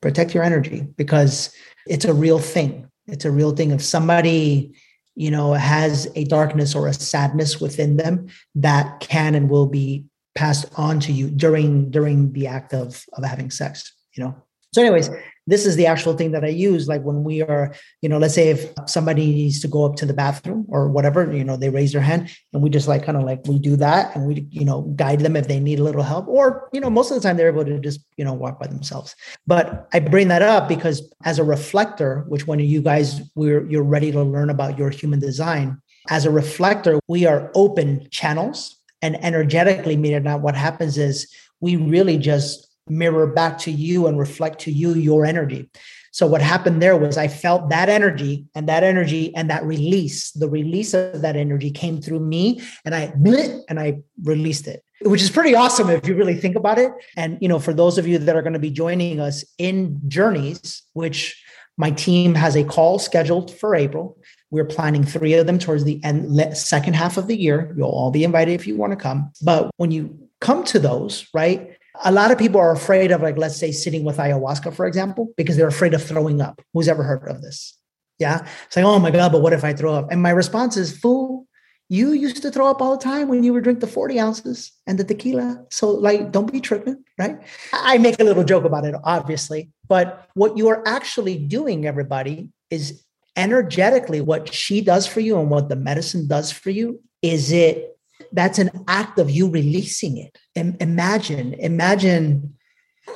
Protect 0.00 0.34
your 0.34 0.42
energy 0.42 0.86
because 0.96 1.54
it's 1.86 2.04
a 2.04 2.14
real 2.14 2.38
thing. 2.38 2.88
It's 3.06 3.24
a 3.24 3.30
real 3.30 3.54
thing. 3.54 3.70
If 3.70 3.82
somebody, 3.82 4.74
you 5.14 5.30
know, 5.30 5.52
has 5.52 6.10
a 6.14 6.24
darkness 6.24 6.74
or 6.74 6.88
a 6.88 6.94
sadness 6.94 7.60
within 7.60 7.96
them, 7.96 8.28
that 8.54 9.00
can 9.00 9.34
and 9.34 9.48
will 9.48 9.66
be 9.66 10.06
passed 10.34 10.66
on 10.76 11.00
to 11.00 11.12
you 11.12 11.30
during 11.30 11.90
during 11.90 12.32
the 12.32 12.46
act 12.46 12.74
of 12.74 13.04
of 13.12 13.24
having 13.24 13.50
sex, 13.50 13.92
you 14.14 14.24
know. 14.24 14.34
So, 14.74 14.82
anyways, 14.82 15.08
this 15.46 15.66
is 15.66 15.76
the 15.76 15.86
actual 15.86 16.14
thing 16.14 16.32
that 16.32 16.44
I 16.44 16.48
use. 16.48 16.88
Like 16.88 17.02
when 17.02 17.22
we 17.24 17.42
are, 17.42 17.74
you 18.00 18.08
know, 18.08 18.18
let's 18.18 18.34
say 18.34 18.48
if 18.48 18.72
somebody 18.86 19.26
needs 19.26 19.60
to 19.60 19.68
go 19.68 19.84
up 19.84 19.96
to 19.96 20.06
the 20.06 20.14
bathroom 20.14 20.64
or 20.68 20.88
whatever, 20.88 21.30
you 21.32 21.44
know, 21.44 21.56
they 21.56 21.68
raise 21.68 21.92
their 21.92 22.00
hand 22.00 22.30
and 22.52 22.62
we 22.62 22.70
just 22.70 22.88
like 22.88 23.04
kind 23.04 23.18
of 23.18 23.24
like 23.24 23.46
we 23.46 23.58
do 23.58 23.76
that 23.76 24.14
and 24.14 24.26
we, 24.26 24.46
you 24.50 24.64
know, 24.64 24.82
guide 24.96 25.20
them 25.20 25.36
if 25.36 25.48
they 25.48 25.60
need 25.60 25.78
a 25.78 25.84
little 25.84 26.02
help. 26.02 26.26
Or, 26.28 26.68
you 26.72 26.80
know, 26.80 26.90
most 26.90 27.10
of 27.10 27.16
the 27.16 27.20
time 27.20 27.36
they're 27.36 27.48
able 27.48 27.64
to 27.64 27.78
just, 27.78 28.00
you 28.16 28.24
know, 28.24 28.32
walk 28.32 28.58
by 28.58 28.66
themselves. 28.66 29.14
But 29.46 29.88
I 29.92 30.00
bring 30.00 30.28
that 30.28 30.42
up 30.42 30.68
because 30.68 31.12
as 31.24 31.38
a 31.38 31.44
reflector, 31.44 32.24
which 32.28 32.46
when 32.46 32.58
you 32.58 32.80
guys 32.80 33.20
we're 33.34 33.68
you're 33.68 33.82
ready 33.82 34.10
to 34.12 34.22
learn 34.22 34.50
about 34.50 34.78
your 34.78 34.90
human 34.90 35.20
design, 35.20 35.80
as 36.10 36.24
a 36.24 36.30
reflector, 36.30 37.00
we 37.08 37.26
are 37.26 37.50
open 37.54 38.08
channels 38.10 38.76
and 39.02 39.22
energetically, 39.24 39.96
meaning 39.96 40.24
that 40.24 40.40
what 40.40 40.54
happens 40.54 40.98
is 40.98 41.32
we 41.60 41.76
really 41.76 42.18
just 42.18 42.73
mirror 42.88 43.26
back 43.26 43.58
to 43.58 43.70
you 43.70 44.06
and 44.06 44.18
reflect 44.18 44.60
to 44.60 44.72
you 44.72 44.94
your 44.94 45.24
energy. 45.24 45.68
So 46.12 46.28
what 46.28 46.42
happened 46.42 46.80
there 46.80 46.96
was 46.96 47.18
I 47.18 47.26
felt 47.26 47.70
that 47.70 47.88
energy 47.88 48.46
and 48.54 48.68
that 48.68 48.84
energy 48.84 49.34
and 49.34 49.50
that 49.50 49.64
release, 49.64 50.30
the 50.30 50.48
release 50.48 50.94
of 50.94 51.22
that 51.22 51.34
energy 51.34 51.72
came 51.72 52.00
through 52.00 52.20
me 52.20 52.60
and 52.84 52.94
I 52.94 53.12
and 53.68 53.80
I 53.80 53.98
released 54.22 54.68
it, 54.68 54.84
which 55.02 55.22
is 55.22 55.30
pretty 55.30 55.54
awesome 55.54 55.90
if 55.90 56.06
you 56.06 56.14
really 56.14 56.36
think 56.36 56.54
about 56.54 56.78
it. 56.78 56.92
And 57.16 57.38
you 57.40 57.48
know, 57.48 57.58
for 57.58 57.74
those 57.74 57.98
of 57.98 58.06
you 58.06 58.18
that 58.18 58.36
are 58.36 58.42
going 58.42 58.52
to 58.52 58.60
be 58.60 58.70
joining 58.70 59.18
us 59.18 59.44
in 59.58 60.00
journeys, 60.06 60.82
which 60.92 61.36
my 61.76 61.90
team 61.90 62.34
has 62.34 62.56
a 62.56 62.64
call 62.64 62.98
scheduled 62.98 63.50
for 63.50 63.74
April. 63.74 64.16
We're 64.50 64.64
planning 64.64 65.02
three 65.04 65.34
of 65.34 65.46
them 65.46 65.58
towards 65.58 65.84
the 65.84 66.00
end, 66.04 66.56
second 66.56 66.94
half 66.94 67.16
of 67.16 67.26
the 67.26 67.36
year. 67.36 67.74
You'll 67.76 67.88
all 67.88 68.12
be 68.12 68.22
invited 68.22 68.52
if 68.52 68.66
you 68.66 68.76
want 68.76 68.92
to 68.92 68.96
come. 68.96 69.32
But 69.42 69.70
when 69.76 69.90
you 69.90 70.28
come 70.40 70.62
to 70.64 70.78
those, 70.78 71.26
right? 71.34 71.76
A 72.02 72.10
lot 72.10 72.30
of 72.30 72.38
people 72.38 72.60
are 72.60 72.72
afraid 72.72 73.12
of, 73.12 73.22
like, 73.22 73.36
let's 73.36 73.56
say, 73.56 73.70
sitting 73.70 74.04
with 74.04 74.16
ayahuasca, 74.16 74.74
for 74.74 74.86
example, 74.86 75.32
because 75.36 75.56
they're 75.56 75.68
afraid 75.68 75.94
of 75.94 76.02
throwing 76.02 76.40
up. 76.40 76.60
Who's 76.72 76.88
ever 76.88 77.04
heard 77.04 77.28
of 77.28 77.40
this? 77.40 77.78
Yeah. 78.18 78.46
It's 78.66 78.76
like, 78.76 78.84
oh 78.84 78.98
my 78.98 79.10
God, 79.10 79.32
but 79.32 79.42
what 79.42 79.52
if 79.52 79.64
I 79.64 79.72
throw 79.72 79.94
up? 79.94 80.10
And 80.10 80.22
my 80.22 80.30
response 80.30 80.76
is, 80.76 80.96
fool, 80.96 81.46
you 81.88 82.12
used 82.12 82.42
to 82.42 82.50
throw 82.50 82.68
up 82.68 82.80
all 82.80 82.96
the 82.96 83.04
time 83.04 83.28
when 83.28 83.44
you 83.44 83.52
would 83.52 83.64
drink 83.64 83.80
the 83.80 83.86
40 83.86 84.18
ounces 84.18 84.72
and 84.86 84.98
the 84.98 85.04
tequila. 85.04 85.64
So, 85.70 85.90
like, 85.90 86.32
don't 86.32 86.50
be 86.50 86.60
tripping, 86.60 87.04
right? 87.18 87.38
I 87.72 87.98
make 87.98 88.18
a 88.20 88.24
little 88.24 88.44
joke 88.44 88.64
about 88.64 88.84
it, 88.84 88.94
obviously. 89.04 89.70
But 89.88 90.28
what 90.34 90.56
you 90.56 90.68
are 90.68 90.82
actually 90.86 91.38
doing, 91.38 91.86
everybody, 91.86 92.48
is 92.70 93.04
energetically 93.36 94.20
what 94.20 94.52
she 94.52 94.80
does 94.80 95.06
for 95.06 95.20
you 95.20 95.38
and 95.38 95.50
what 95.50 95.68
the 95.68 95.76
medicine 95.76 96.26
does 96.26 96.50
for 96.50 96.70
you 96.70 97.00
is 97.20 97.52
it 97.52 97.93
that's 98.34 98.58
an 98.58 98.70
act 98.88 99.18
of 99.18 99.30
you 99.30 99.48
releasing 99.48 100.18
it. 100.18 100.36
And 100.56 100.76
imagine, 100.80 101.54
imagine 101.54 102.54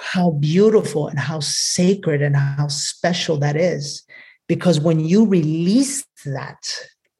how 0.00 0.32
beautiful 0.32 1.08
and 1.08 1.18
how 1.18 1.40
sacred 1.40 2.22
and 2.22 2.36
how 2.36 2.68
special 2.68 3.36
that 3.38 3.56
is. 3.56 4.04
Because 4.46 4.80
when 4.80 5.00
you 5.00 5.26
release 5.26 6.04
that, 6.24 6.58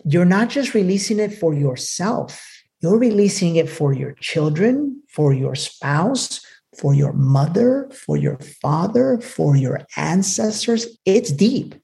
you're 0.05 0.25
not 0.25 0.49
just 0.49 0.75
releasing 0.75 1.19
it 1.19 1.35
for 1.35 1.53
yourself, 1.53 2.45
you're 2.81 2.99
releasing 2.99 3.57
it 3.57 3.69
for 3.69 3.93
your 3.93 4.13
children, 4.21 5.03
for 5.09 5.33
your 5.33 5.55
spouse, 5.55 6.41
for 6.79 6.95
your 6.95 7.13
mother, 7.13 7.91
for 7.93 8.17
your 8.17 8.39
father, 8.63 9.21
for 9.21 9.57
your 9.57 9.81
ancestors. 9.97 10.87
It's 11.05 11.33
deep. 11.33 11.75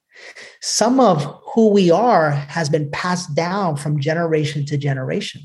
Some 0.63 1.01
of 1.01 1.25
who 1.55 1.71
we 1.71 1.91
are 1.91 2.31
has 2.31 2.69
been 2.69 2.91
passed 2.93 3.35
down 3.35 3.77
from 3.77 4.01
generation 4.01 4.65
to 4.67 4.79
generation. 4.79 5.43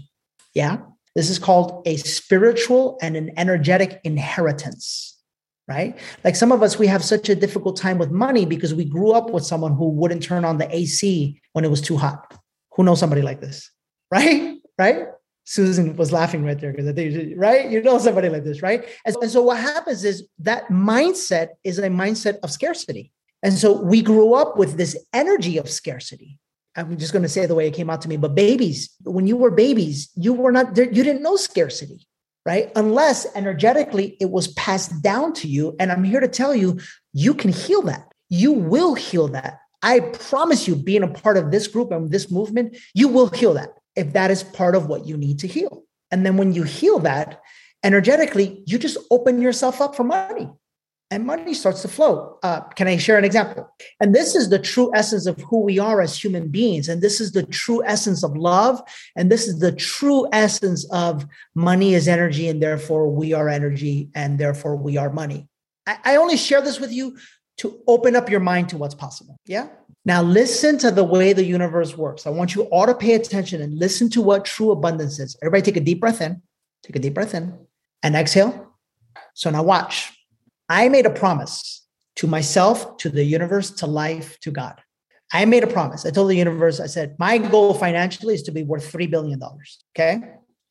Yeah. 0.60 0.80
This 1.16 1.30
is 1.30 1.40
called 1.40 1.84
a 1.88 1.96
spiritual 1.96 2.98
and 3.02 3.16
an 3.16 3.32
energetic 3.38 4.02
inheritance, 4.04 5.18
right? 5.70 5.98
Like 6.26 6.36
some 6.36 6.52
of 6.52 6.62
us, 6.62 6.78
we 6.78 6.86
have 6.88 7.02
such 7.02 7.30
a 7.30 7.36
difficult 7.36 7.78
time 7.78 7.98
with 7.98 8.12
money 8.12 8.46
because 8.46 8.74
we 8.74 8.84
grew 8.84 9.12
up 9.12 9.30
with 9.30 9.46
someone 9.46 9.74
who 9.74 9.88
wouldn't 9.88 10.22
turn 10.22 10.44
on 10.44 10.58
the 10.58 10.68
AC 10.76 11.40
when 11.54 11.64
it 11.64 11.72
was 11.72 11.80
too 11.80 11.96
hot. 11.96 12.38
Who 12.74 12.84
knows 12.84 13.00
somebody 13.00 13.22
like 13.22 13.40
this, 13.40 13.72
right? 14.12 14.58
Right? 14.78 15.08
Susan 15.46 15.96
was 15.96 16.12
laughing 16.12 16.44
right 16.44 16.60
there 16.60 16.72
because 16.72 16.90
I 16.90 16.94
think, 16.94 17.34
right? 17.38 17.72
You 17.72 17.82
know 17.82 17.98
somebody 17.98 18.28
like 18.28 18.44
this, 18.44 18.62
right? 18.62 18.84
And, 19.06 19.16
and 19.22 19.32
so 19.32 19.42
what 19.42 19.60
happens 19.60 20.04
is 20.04 20.28
that 20.40 20.68
mindset 20.68 21.50
is 21.64 21.80
a 21.80 21.88
mindset 21.88 22.38
of 22.44 22.52
scarcity. 22.52 23.14
And 23.44 23.54
so 23.54 23.82
we 23.82 24.02
grew 24.02 24.34
up 24.34 24.58
with 24.58 24.76
this 24.76 24.98
energy 25.14 25.58
of 25.58 25.70
scarcity. 25.70 26.38
I'm 26.76 26.98
just 26.98 27.14
going 27.14 27.24
to 27.24 27.30
say 27.30 27.46
the 27.46 27.56
way 27.56 27.68
it 27.68 27.74
came 27.74 27.90
out 27.90 28.02
to 28.02 28.10
me, 28.10 28.18
but 28.18 28.36
babies, 28.36 28.90
when 29.04 29.28
you 29.28 29.36
were 29.36 29.52
babies, 29.52 30.10
you 30.16 30.34
were 30.34 30.52
not 30.52 30.76
there, 30.76 30.86
you 30.86 31.04
didn't 31.04 31.24
know 31.24 31.36
scarcity, 31.36 32.08
right? 32.46 32.72
Unless 32.76 33.36
energetically 33.36 34.18
it 34.20 34.30
was 34.30 34.50
passed 34.50 35.02
down 35.02 35.34
to 35.34 35.48
you. 35.48 35.76
And 35.80 35.92
I'm 35.92 36.04
here 36.04 36.20
to 36.20 36.28
tell 36.28 36.56
you, 36.56 36.80
you 37.14 37.34
can 37.34 37.52
heal 37.52 37.82
that. 37.84 38.12
You 38.30 38.52
will 38.52 38.94
heal 38.96 39.28
that. 39.30 39.60
I 39.82 40.02
promise 40.02 40.68
you, 40.68 40.76
being 40.76 41.04
a 41.04 41.08
part 41.08 41.38
of 41.38 41.52
this 41.52 41.68
group 41.68 41.92
and 41.92 42.12
this 42.12 42.30
movement, 42.30 42.78
you 42.94 43.08
will 43.08 43.28
heal 43.28 43.54
that 43.56 43.70
if 43.96 44.14
that 44.14 44.30
is 44.30 44.44
part 44.44 44.76
of 44.76 44.88
what 44.88 45.06
you 45.06 45.18
need 45.18 45.40
to 45.40 45.48
heal. 45.48 45.84
And 46.12 46.26
then 46.26 46.38
when 46.38 46.54
you 46.54 46.64
heal 46.64 47.00
that 47.00 47.42
energetically, 47.84 48.64
you 48.66 48.78
just 48.78 48.98
open 49.10 49.42
yourself 49.42 49.82
up 49.82 49.96
for 49.96 50.04
money 50.04 50.50
and 51.12 51.26
money 51.26 51.54
starts 51.54 51.82
to 51.82 51.88
flow. 51.88 52.38
Uh, 52.44 52.62
can 52.62 52.88
I 52.88 52.98
share 52.98 53.18
an 53.18 53.26
example? 53.26 53.68
And 54.00 54.14
this 54.14 54.36
is 54.36 54.50
the 54.50 54.60
true 54.60 54.92
essence 54.94 55.26
of 55.26 55.40
who 55.42 55.62
we 55.62 55.80
are 55.80 56.02
as 56.02 56.24
human 56.24 56.50
beings. 56.50 56.88
And 56.88 57.02
this 57.02 57.20
is 57.20 57.32
the 57.32 57.44
true 57.44 57.84
essence 57.84 58.24
of 58.24 58.38
love. 58.38 58.82
And 59.16 59.32
this 59.32 59.48
is 59.48 59.60
the 59.60 59.72
true 59.72 60.28
essence 60.32 60.86
of 60.92 61.26
money 61.56 61.96
is 61.96 62.08
energy, 62.08 62.48
and 62.48 62.62
therefore 62.62 63.10
we 63.10 63.34
are 63.34 63.50
energy, 63.50 64.10
and 64.14 64.38
therefore 64.38 64.76
we 64.76 64.98
are 64.98 65.10
money. 65.10 65.48
I, 65.88 65.98
I 66.04 66.16
only 66.18 66.38
share 66.38 66.62
this 66.62 66.80
with 66.80 66.92
you 66.92 67.18
to 67.58 67.82
open 67.88 68.16
up 68.16 68.30
your 68.30 68.40
mind 68.40 68.70
to 68.70 68.78
what's 68.78 68.96
possible. 68.96 69.36
Yeah. 69.46 69.68
Now, 70.06 70.22
listen 70.22 70.78
to 70.80 70.92
the 70.92 71.04
way 71.04 71.34
the 71.34 71.44
universe 71.44 71.98
works. 71.98 72.26
I 72.26 72.30
want 72.30 72.56
you 72.56 72.64
all 72.66 72.86
to 72.86 72.96
pay 72.96 73.16
attention 73.16 73.62
and 73.62 73.78
listen 73.78 74.10
to 74.12 74.22
what 74.22 74.46
true 74.46 74.72
abundance 74.72 75.20
is. 75.20 75.36
Everybody, 75.42 75.64
take 75.64 75.78
a 75.78 75.86
deep 75.86 76.00
breath 76.00 76.22
in, 76.22 76.42
take 76.84 76.96
a 76.96 77.00
deep 77.00 77.16
breath 77.16 77.34
in, 77.34 77.58
and 78.02 78.16
exhale. 78.16 78.74
So 79.34 79.50
now 79.50 79.64
watch. 79.64 80.14
I 80.70 80.88
made 80.88 81.06
a 81.06 81.10
promise 81.10 81.86
to 82.18 82.28
myself, 82.28 82.98
to 82.98 83.10
the 83.10 83.24
universe, 83.24 83.72
to 83.72 83.88
life, 83.88 84.40
to 84.42 84.52
God. 84.52 84.80
I 85.34 85.46
made 85.46 85.64
a 85.64 85.68
promise. 85.68 86.06
I 86.06 86.12
told 86.12 86.30
the 86.30 86.36
universe, 86.36 86.80
I 86.80 86.88
said, 86.88 87.16
my 87.20 87.38
goal 87.38 87.74
financially 87.74 88.34
is 88.34 88.44
to 88.44 88.52
be 88.52 88.64
worth 88.64 88.92
$3 88.92 89.10
billion. 89.10 89.42
Okay. 89.96 90.22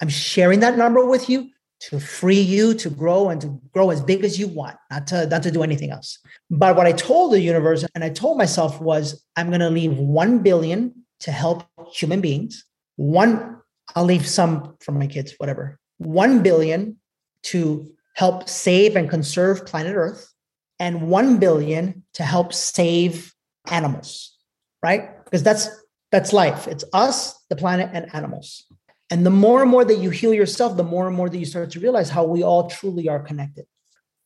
I'm 0.01 0.09
sharing 0.09 0.61
that 0.61 0.77
number 0.77 1.05
with 1.05 1.29
you 1.29 1.51
to 1.81 2.01
free 2.01 2.41
you 2.41 2.75
to 2.75 2.91
grow 2.91 3.29
and 3.29 3.41
to 3.41 3.61
grow 3.73 3.91
as 3.91 4.01
big 4.01 4.25
as 4.25 4.39
you 4.39 4.49
want, 4.49 4.77
not 4.91 5.07
to, 5.09 5.27
not 5.27 5.45
to 5.45 5.51
do 5.51 5.63
anything 5.63 5.91
else. 5.91 6.19
But 6.51 6.77
what 6.77 6.87
I 6.87 6.93
told 6.93 7.33
the 7.33 7.41
universe 7.41 7.85
and 7.95 8.03
I 8.03 8.11
told 8.11 8.37
myself 8.37 8.81
was, 8.81 9.25
I'm 9.37 9.49
going 9.49 9.61
to 9.61 9.71
leave 9.71 9.97
1 9.97 10.41
billion 10.41 11.05
to 11.21 11.33
help 11.33 11.65
human 11.93 12.21
beings. 12.21 12.65
One, 12.97 13.61
I'll 13.95 14.05
leave 14.05 14.27
some 14.27 14.77
for 14.81 14.93
my 14.93 15.07
kids, 15.07 15.35
whatever. 15.39 15.79
1 15.99 16.43
billion 16.43 16.99
to 17.45 17.93
help 18.19 18.49
save 18.49 18.97
and 18.97 19.09
conserve 19.09 19.65
planet 19.65 19.95
Earth, 19.95 20.35
and 20.81 21.09
1 21.09 21.39
billion 21.39 22.03
to 22.15 22.25
help 22.25 22.53
save 22.53 23.33
animals, 23.71 24.37
right? 24.83 25.25
Because 25.25 25.45
that's 25.45 25.69
that's 26.11 26.33
life. 26.33 26.67
It's 26.67 26.85
us, 26.93 27.39
the 27.49 27.55
planet, 27.55 27.91
and 27.93 28.13
animals. 28.13 28.65
And 29.11 29.25
the 29.25 29.31
more 29.31 29.63
and 29.63 29.71
more 29.71 29.85
that 29.85 29.99
you 29.99 30.11
heal 30.11 30.35
yourself, 30.35 30.77
the 30.77 30.83
more 30.83 31.07
and 31.07 31.15
more 31.15 31.29
that 31.29 31.39
you 31.39 31.45
start 31.45 31.71
to 31.73 31.81
realize 31.81 32.11
how 32.11 32.25
we 32.25 32.43
all 32.43 32.69
truly 32.69 33.09
are 33.09 33.21
connected. 33.21 33.67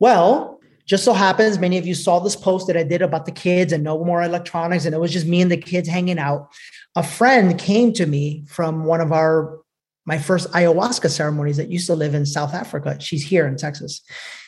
Well, 0.00 0.60
just 0.86 1.04
so 1.04 1.12
happens, 1.12 1.58
many 1.58 1.76
of 1.76 1.86
you 1.86 1.94
saw 1.94 2.18
this 2.18 2.36
post 2.36 2.68
that 2.68 2.76
I 2.76 2.84
did 2.84 3.02
about 3.02 3.26
the 3.26 3.32
kids 3.32 3.72
and 3.72 3.84
no 3.84 4.02
more 4.02 4.22
electronics, 4.22 4.86
and 4.86 4.94
it 4.94 5.00
was 5.00 5.12
just 5.12 5.26
me 5.26 5.42
and 5.42 5.50
the 5.50 5.56
kids 5.56 5.88
hanging 5.88 6.18
out. 6.18 6.50
A 6.96 7.02
friend 7.02 7.58
came 7.58 7.92
to 7.94 8.06
me 8.06 8.44
from 8.48 8.84
one 8.84 9.00
of 9.00 9.12
our 9.12 9.61
my 10.04 10.18
first 10.18 10.50
ayahuasca 10.50 11.10
ceremonies 11.10 11.56
that 11.56 11.70
used 11.70 11.86
to 11.86 11.94
live 11.94 12.14
in 12.14 12.26
South 12.26 12.54
Africa. 12.54 12.96
She's 13.00 13.24
here 13.24 13.46
in 13.46 13.56
Texas. 13.56 14.00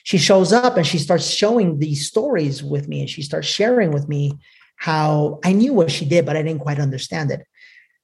She 0.02 0.18
shows 0.18 0.52
up 0.52 0.76
and 0.76 0.86
she 0.86 0.98
starts 0.98 1.30
showing 1.30 1.78
these 1.78 2.08
stories 2.08 2.62
with 2.62 2.88
me 2.88 3.00
and 3.00 3.10
she 3.10 3.22
starts 3.22 3.46
sharing 3.46 3.92
with 3.92 4.08
me 4.08 4.32
how 4.76 5.38
I 5.44 5.52
knew 5.52 5.72
what 5.72 5.90
she 5.90 6.04
did, 6.04 6.26
but 6.26 6.36
I 6.36 6.42
didn't 6.42 6.62
quite 6.62 6.80
understand 6.80 7.30
it. 7.30 7.46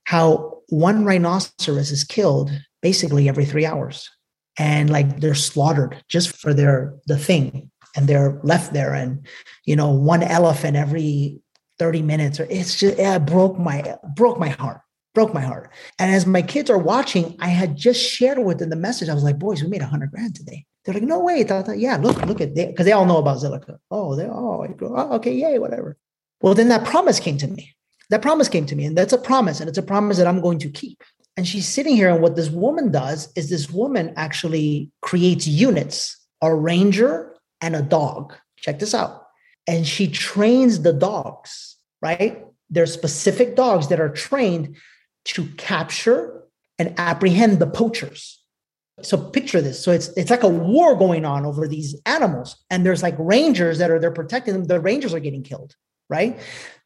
How 0.05 0.61
one 0.69 1.05
rhinoceros 1.05 1.91
is 1.91 2.05
killed 2.05 2.51
basically 2.81 3.29
every 3.29 3.45
three 3.45 3.67
hours 3.67 4.09
and 4.59 4.91
like 4.91 5.21
they're 5.21 5.35
slaughtered 5.35 6.03
just 6.09 6.37
for 6.37 6.55
their 6.55 6.95
the 7.07 7.19
thing 7.19 7.71
and 7.97 8.09
they're 8.09 8.41
left 8.43 8.73
there 8.73 8.95
and 8.95 9.27
you 9.65 9.77
know 9.77 9.91
one 9.91 10.23
elephant 10.23 10.77
every 10.77 11.41
30 11.79 12.03
minutes 12.03 12.41
or 12.41 12.45
it's 12.45 12.79
just 12.79 12.99
it 12.99 13.27
broke 13.27 13.59
my 13.59 13.97
broke 14.15 14.39
my 14.39 14.49
heart 14.49 14.81
broke 15.15 15.35
my 15.35 15.41
heart. 15.41 15.71
And 15.99 16.15
as 16.15 16.27
my 16.27 16.43
kids 16.43 16.71
are 16.71 16.79
watching, 16.79 17.37
I 17.41 17.49
had 17.49 17.77
just 17.77 18.01
shared 18.01 18.39
with 18.39 18.59
them 18.59 18.71
the 18.71 18.77
message. 18.77 19.09
I 19.09 19.15
was 19.15 19.25
like, 19.25 19.39
boys, 19.39 19.63
we 19.63 19.69
made 19.69 19.83
a 19.83 19.87
hundred 19.87 20.11
grand 20.13 20.35
today. 20.35 20.67
They're 20.85 20.95
like, 20.95 21.03
no 21.03 21.21
way. 21.21 21.43
Thought, 21.45 21.79
yeah, 21.79 21.97
look, 21.97 22.25
look 22.27 22.41
at 22.41 22.55
because 22.55 22.87
they 22.87 22.93
all 22.93 23.07
know 23.07 23.19
about 23.19 23.39
Zilliqa. 23.39 23.79
Oh, 23.91 24.15
they 24.15 24.25
oh, 24.25 24.67
oh, 24.83 25.13
okay, 25.17 25.35
yay, 25.35 25.59
whatever. 25.59 25.97
Well, 26.41 26.55
then 26.55 26.69
that 26.69 26.85
promise 26.87 27.21
came 27.21 27.37
to 27.39 27.49
me. 27.49 27.75
That 28.09 28.23
promise 28.23 28.49
came 28.49 28.67
to 28.67 28.75
me, 28.75 28.87
and 28.87 28.99
that's 28.99 29.13
a 29.13 29.19
promise, 29.19 29.61
and 29.61 29.69
it's 29.69 29.79
a 29.79 29.83
promise 29.83 30.17
that 30.19 30.27
I'm 30.27 30.41
going 30.41 30.59
to 30.61 30.71
keep. 30.71 31.03
And 31.37 31.47
she's 31.47 31.69
sitting 31.69 31.95
here, 31.95 32.11
and 32.11 32.23
what 32.23 32.35
this 32.35 32.51
woman 32.51 32.91
does 32.91 33.33
is 33.37 33.49
this 33.49 33.71
woman 33.71 34.13
actually 34.17 34.91
creates 35.01 35.47
units, 35.47 36.17
a 36.43 36.55
ranger 36.55 37.37
and 37.61 37.77
a 37.77 37.83
dog. 37.83 38.35
Check 38.57 38.79
this 38.79 38.95
out. 38.95 39.27
And 39.67 39.87
she 39.87 40.09
trains 40.09 40.83
the 40.83 40.93
dogs, 40.93 41.77
right? 42.03 42.45
They're 42.69 42.87
specific 42.87 43.55
dogs 43.55 43.89
that 43.89 44.01
are 44.01 44.09
trained 44.09 44.77
to 45.27 45.47
capture 45.57 46.45
and 46.79 46.99
apprehend 46.99 47.59
the 47.59 47.67
poachers. 47.67 48.43
So 49.03 49.17
picture 49.17 49.61
this. 49.61 49.83
So 49.83 49.93
it's 49.93 50.09
it's 50.09 50.31
like 50.31 50.43
a 50.43 50.49
war 50.49 50.95
going 50.95 51.25
on 51.25 51.47
over 51.47 51.67
these 51.67 51.99
animals, 52.05 52.57
and 52.69 52.85
there's 52.85 53.03
like 53.03 53.17
rangers 53.19 53.79
that 53.79 53.91
are 53.91 53.99
there 53.99 54.11
protecting 54.11 54.53
them. 54.55 54.65
The 54.65 54.81
rangers 54.81 55.15
are 55.15 55.21
getting 55.21 55.43
killed, 55.43 55.75
right? 56.11 56.39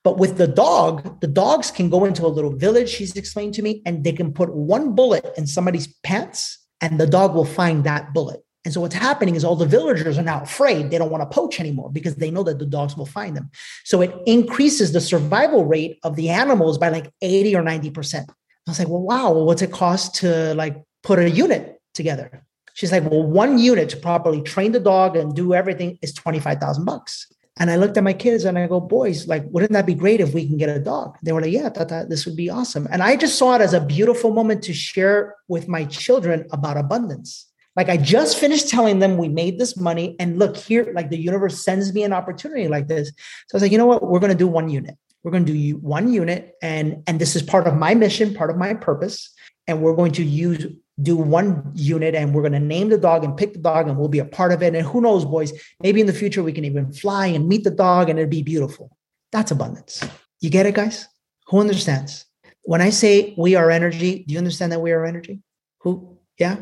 But 0.05 0.19
with 0.19 0.37
the 0.37 0.47
dog, 0.47 1.21
the 1.21 1.27
dogs 1.27 1.71
can 1.71 1.91
go 1.91 2.05
into 2.05 2.27
a 2.27 2.29
little 2.29 2.55
village. 2.55 2.89
She's 2.89 3.17
explained 3.17 3.55
to 3.55 3.63
me, 3.63 3.83
and 3.85 4.05
they 4.05 4.13
can 4.13 4.33
put 4.33 4.55
one 4.55 4.95
bullet 4.95 5.27
in 5.37 5.47
somebody's 5.47 5.89
pants, 6.05 6.59
and 6.81 7.01
the 7.01 7.07
dog 7.07 7.35
will 7.35 7.45
find 7.45 7.83
that 7.85 8.13
bullet. 8.15 8.44
And 8.65 8.73
so 8.73 8.81
what's 8.81 8.95
happening 8.95 9.35
is 9.35 9.45
all 9.45 9.57
the 9.57 9.67
villagers 9.67 10.17
are 10.17 10.23
now 10.23 10.41
afraid. 10.41 10.91
They 10.91 10.97
don't 10.97 11.11
want 11.11 11.23
to 11.23 11.35
poach 11.35 11.61
anymore 11.61 11.91
because 11.91 12.17
they 12.17 12.31
know 12.31 12.43
that 12.45 12.59
the 12.59 12.67
dogs 12.67 12.97
will 12.97 13.07
find 13.07 13.37
them. 13.37 13.51
So 13.85 14.01
it 14.01 14.15
increases 14.27 14.93
the 14.93 15.03
survival 15.03 15.67
rate 15.67 15.99
of 16.03 16.17
the 16.17 16.31
animals 16.31 16.79
by 16.79 16.89
like 16.89 17.13
80 17.21 17.57
or 17.57 17.63
90%. 17.63 18.25
I 18.31 18.71
was 18.71 18.79
like, 18.79 18.89
well, 18.89 19.03
wow, 19.03 19.33
what's 19.33 19.61
it 19.61 19.73
cost 19.73 20.15
to 20.17 20.55
like 20.55 20.83
put 21.03 21.19
a 21.19 21.29
unit 21.29 21.79
together? 21.93 22.45
She's 22.73 22.91
like, 22.91 23.09
well, 23.09 23.23
one 23.23 23.59
unit 23.59 23.91
to 23.91 23.97
properly 23.99 24.41
train 24.43 24.73
the 24.73 24.81
dog 24.81 25.17
and 25.17 25.35
do 25.35 25.55
everything 25.55 25.99
is 26.03 26.13
25,000 26.15 26.85
bucks. 26.85 27.31
And 27.57 27.71
I 27.71 27.77
looked 27.77 27.97
at 27.97 28.03
my 28.03 28.13
kids 28.13 28.45
and 28.45 28.59
I 28.59 28.67
go, 28.67 28.81
boys, 28.81 29.29
like, 29.29 29.45
wouldn't 29.47 29.73
that 29.73 29.87
be 29.87 29.95
great 29.95 30.21
if 30.21 30.35
we 30.35 30.47
can 30.47 30.57
get 30.57 30.69
a 30.69 30.81
dog? 30.81 31.17
They 31.23 31.31
were 31.31 31.41
like, 31.41 31.53
yeah, 31.53 31.69
that, 31.69 32.09
this 32.09 32.27
would 32.27 32.35
be 32.35 32.51
awesome. 32.51 32.89
And 32.91 33.01
I 33.01 33.15
just 33.15 33.39
saw 33.39 33.55
it 33.55 33.61
as 33.61 33.75
a 33.75 33.81
beautiful 33.81 34.33
moment 34.33 34.65
to 34.65 34.73
share 34.73 35.37
with 35.47 35.69
my 35.69 35.85
children 35.85 36.47
about 36.51 36.77
abundance. 36.77 37.47
Like 37.77 37.89
I 37.89 37.97
just 37.97 38.39
finished 38.39 38.69
telling 38.69 39.01
them 39.01 39.17
we 39.17 39.29
made 39.29 39.59
this 39.59 39.77
money 39.77 40.17
and 40.19 40.39
look 40.39 40.57
here, 40.57 40.93
like 40.95 41.11
the 41.11 41.19
universe 41.19 41.65
sends 41.65 41.93
me 41.93 42.05
an 42.05 42.13
opportunity 42.13 42.69
like 42.69 42.87
this. 42.87 43.09
So 43.09 43.55
I 43.55 43.57
was 43.57 43.63
like, 43.63 43.73
you 43.73 43.79
know 43.79 43.87
what? 43.87 44.09
We're 44.09 44.21
going 44.21 44.33
to 44.33 44.39
do 44.39 44.47
one 44.47 44.69
unit. 44.69 44.97
We're 45.23 45.33
going 45.33 45.47
to 45.47 45.53
do 45.53 45.77
one 45.79 46.13
unit. 46.13 46.55
And, 46.63 47.03
and 47.07 47.19
this 47.19 47.35
is 47.35 47.43
part 47.43 47.67
of 47.67 47.75
my 47.75 47.95
mission, 47.95 48.35
part 48.35 48.51
of 48.51 48.57
my 48.57 48.75
purpose. 48.75 49.33
And 49.67 49.81
we're 49.83 49.97
going 49.97 50.13
to 50.13 50.25
use 50.25 50.67
do 51.03 51.17
one 51.17 51.73
unit 51.75 52.15
and 52.15 52.33
we're 52.33 52.43
going 52.43 52.53
to 52.53 52.61
name 52.61 52.89
the 52.89 52.99
dog 52.99 53.25
and 53.25 53.37
pick 53.37 53.53
the 53.53 53.59
dog 53.59 53.89
and 53.89 53.99
we'll 53.99 54.09
be 54.09 54.21
a 54.21 54.25
part 54.25 54.53
of 54.53 54.63
it. 54.63 54.75
And 54.75 54.87
who 54.87 55.01
knows, 55.01 55.25
boys, 55.25 55.53
maybe 55.81 56.01
in 56.01 56.07
the 56.07 56.13
future 56.13 56.43
we 56.43 56.53
can 56.53 56.65
even 56.65 56.93
fly 56.93 57.27
and 57.27 57.49
meet 57.49 57.65
the 57.65 57.71
dog 57.71 58.09
and 58.09 58.19
it'd 58.19 58.31
be 58.31 58.43
beautiful. 58.43 58.97
That's 59.33 59.51
abundance. 59.51 60.05
You 60.41 60.51
get 60.51 60.67
it, 60.67 60.75
guys? 60.75 61.09
Who 61.49 61.59
understands? 61.59 62.27
When 62.63 62.81
I 62.81 62.91
say 62.91 63.35
we 63.37 63.57
are 63.57 63.71
energy, 63.71 64.25
do 64.27 64.33
you 64.33 64.39
understand 64.39 64.71
that 64.73 64.81
we 64.81 64.93
are 64.93 65.05
energy? 65.05 65.41
Who? 65.81 66.19
Yeah. 66.39 66.59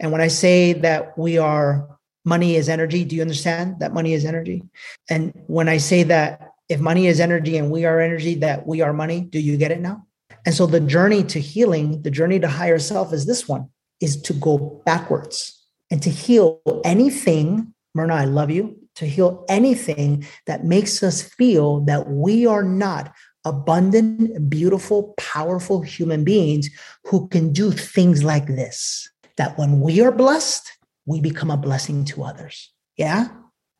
And 0.00 0.12
when 0.12 0.20
I 0.20 0.28
say 0.28 0.72
that 0.72 1.16
we 1.16 1.38
are 1.38 1.88
money 2.24 2.56
is 2.56 2.68
energy, 2.68 3.04
do 3.04 3.16
you 3.16 3.22
understand 3.22 3.80
that 3.80 3.92
money 3.92 4.14
is 4.14 4.24
energy? 4.24 4.62
And 5.08 5.32
when 5.46 5.68
I 5.68 5.76
say 5.76 6.02
that 6.04 6.52
if 6.68 6.80
money 6.80 7.06
is 7.06 7.20
energy 7.20 7.56
and 7.56 7.70
we 7.70 7.84
are 7.84 8.00
energy, 8.00 8.34
that 8.36 8.66
we 8.66 8.80
are 8.80 8.92
money, 8.92 9.20
do 9.22 9.38
you 9.38 9.56
get 9.56 9.70
it 9.70 9.80
now? 9.80 10.06
And 10.46 10.54
so 10.54 10.66
the 10.66 10.80
journey 10.80 11.22
to 11.24 11.40
healing, 11.40 12.02
the 12.02 12.10
journey 12.10 12.40
to 12.40 12.48
higher 12.48 12.78
self 12.78 13.12
is 13.12 13.26
this 13.26 13.48
one 13.48 13.68
is 14.00 14.20
to 14.22 14.32
go 14.34 14.82
backwards 14.84 15.62
and 15.90 16.02
to 16.02 16.10
heal 16.10 16.60
anything. 16.84 17.72
Myrna, 17.94 18.14
I 18.14 18.24
love 18.24 18.50
you. 18.50 18.76
To 18.96 19.06
heal 19.06 19.44
anything 19.48 20.26
that 20.46 20.64
makes 20.64 21.02
us 21.02 21.22
feel 21.22 21.80
that 21.82 22.08
we 22.08 22.46
are 22.46 22.62
not 22.62 23.12
abundant, 23.44 24.48
beautiful, 24.48 25.14
powerful 25.16 25.82
human 25.82 26.24
beings 26.24 26.70
who 27.04 27.28
can 27.28 27.52
do 27.52 27.70
things 27.72 28.22
like 28.22 28.46
this. 28.46 29.10
That 29.36 29.58
when 29.58 29.80
we 29.80 30.00
are 30.00 30.12
blessed, 30.12 30.70
we 31.06 31.20
become 31.20 31.50
a 31.50 31.56
blessing 31.56 32.04
to 32.06 32.24
others. 32.24 32.72
Yeah? 32.96 33.28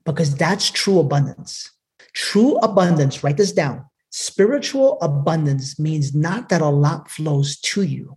Because 0.05 0.35
that's 0.35 0.71
true 0.71 0.99
abundance. 0.99 1.71
True 2.12 2.57
abundance, 2.59 3.23
write 3.25 3.37
this 3.37 3.53
down. 3.53 3.85
Spiritual 4.11 4.99
abundance 5.01 5.79
means 5.79 6.14
not 6.14 6.49
that 6.49 6.61
a 6.61 6.69
lot 6.69 7.11
flows 7.11 7.59
to 7.61 7.83
you, 7.83 8.17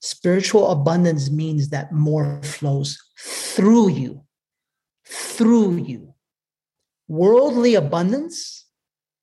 Spiritual 0.00 0.70
abundance 0.70 1.30
means 1.30 1.70
that 1.70 1.92
more 1.92 2.40
flows 2.42 2.98
through 3.18 3.88
you, 3.88 4.22
through 5.04 5.76
you. 5.76 6.14
Worldly 7.08 7.74
abundance, 7.74 8.66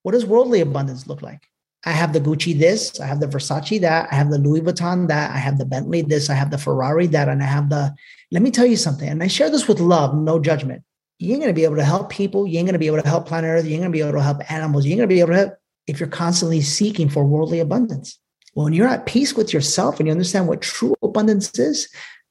what 0.04 0.12
does 0.12 0.26
worldly 0.26 0.60
abundance 0.60 1.08
look 1.08 1.22
like? 1.22 1.44
I 1.86 1.92
have 1.92 2.14
the 2.14 2.20
Gucci 2.20 2.58
this, 2.58 3.00
I 3.00 3.06
have 3.06 3.20
the 3.20 3.28
Versace 3.28 3.80
that, 3.82 4.08
I 4.12 4.16
have 4.16 4.32
the 4.32 4.40
Louis 4.40 4.62
Vuitton 4.62 5.08
that, 5.08 5.32
I 5.32 5.38
have 5.38 5.60
the 5.60 5.66
Bentley 5.66 6.02
this, 6.02 6.30
I 6.30 6.34
have 6.34 6.50
the 6.50 6.58
Ferrari 6.58 7.06
that, 7.08 7.30
and 7.30 7.44
I 7.44 7.46
have 7.46 7.70
the. 7.70 7.94
Let 8.32 8.42
me 8.42 8.50
tell 8.50 8.66
you 8.66 8.76
something, 8.76 9.08
and 9.08 9.22
I 9.22 9.28
share 9.28 9.52
this 9.52 9.68
with 9.68 9.80
love, 9.80 10.16
no 10.16 10.40
judgment. 10.40 10.84
You 11.20 11.34
ain't 11.34 11.42
gonna 11.42 11.54
be 11.54 11.64
able 11.64 11.76
to 11.76 11.84
help 11.84 12.10
people. 12.10 12.48
You 12.48 12.58
ain't 12.58 12.68
gonna 12.68 12.80
be 12.80 12.88
able 12.88 13.02
to 13.02 13.08
help 13.08 13.28
planet 13.28 13.50
Earth. 13.50 13.66
You 13.66 13.74
ain't 13.74 13.84
gonna 13.84 13.92
be 13.92 14.02
able 14.02 14.14
to 14.14 14.22
help 14.22 14.52
animals. 14.52 14.86
You 14.86 14.92
ain't 14.92 15.00
gonna 15.00 15.08
be 15.08 15.20
able 15.20 15.30
to 15.30 15.38
help 15.38 15.54
if 15.88 16.00
you're 16.00 16.10
constantly 16.10 16.62
seeking 16.62 17.08
for 17.08 17.24
worldly 17.24 17.60
abundance. 17.60 18.20
When 18.54 18.74
you're 18.74 18.88
at 18.88 19.06
peace 19.06 19.36
with 19.36 19.54
yourself 19.54 20.00
and 20.00 20.08
you 20.08 20.12
understand 20.12 20.48
what 20.48 20.62
true 20.62 20.96
abundance 21.04 21.58
is, 21.60 21.88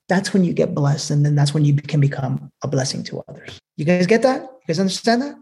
that's 0.09 0.33
when 0.35 0.45
you 0.45 0.53
get 0.53 0.75
blessed. 0.75 1.11
And 1.11 1.25
then 1.25 1.35
that's 1.35 1.55
when 1.55 1.65
you 1.65 1.75
can 1.75 2.01
become 2.01 2.51
a 2.63 2.69
blessing 2.69 3.05
to 3.05 3.23
others. 3.29 3.59
You 3.77 3.85
guys 3.85 4.07
get 4.07 4.23
that? 4.23 4.43
You 4.43 4.67
guys 4.67 4.81
understand 4.81 5.23
that? 5.23 5.37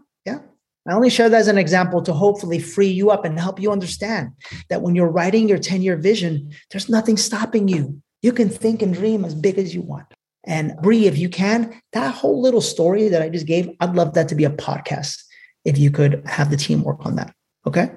Yeah. 0.85 0.93
I 0.93 0.95
only 0.95 1.09
share 1.09 1.29
that 1.29 1.37
as 1.37 1.47
an 1.47 1.57
example 1.57 2.01
to 2.03 2.13
hopefully 2.13 2.59
free 2.59 2.87
you 2.87 3.09
up 3.11 3.25
and 3.25 3.39
help 3.39 3.59
you 3.59 3.71
understand 3.71 4.31
that 4.69 4.81
when 4.81 4.95
you're 4.95 5.09
writing 5.09 5.47
your 5.47 5.57
10 5.57 5.81
year 5.81 5.95
vision, 5.95 6.51
there's 6.71 6.89
nothing 6.89 7.17
stopping 7.17 7.67
you. 7.67 8.01
You 8.21 8.31
can 8.31 8.49
think 8.49 8.81
and 8.81 8.93
dream 8.93 9.25
as 9.25 9.35
big 9.35 9.57
as 9.57 9.73
you 9.73 9.81
want. 9.81 10.07
And 10.45 10.75
Bree, 10.81 11.07
if 11.07 11.17
you 11.17 11.29
can, 11.29 11.81
that 11.93 12.13
whole 12.13 12.41
little 12.41 12.61
story 12.61 13.07
that 13.09 13.21
I 13.21 13.29
just 13.29 13.45
gave, 13.45 13.69
I'd 13.79 13.95
love 13.95 14.13
that 14.13 14.27
to 14.29 14.35
be 14.35 14.43
a 14.43 14.49
podcast 14.49 15.23
if 15.63 15.77
you 15.77 15.89
could 15.89 16.21
have 16.25 16.49
the 16.49 16.57
team 16.57 16.83
work 16.83 17.05
on 17.05 17.15
that. 17.15 17.33
Okay. 17.65 17.91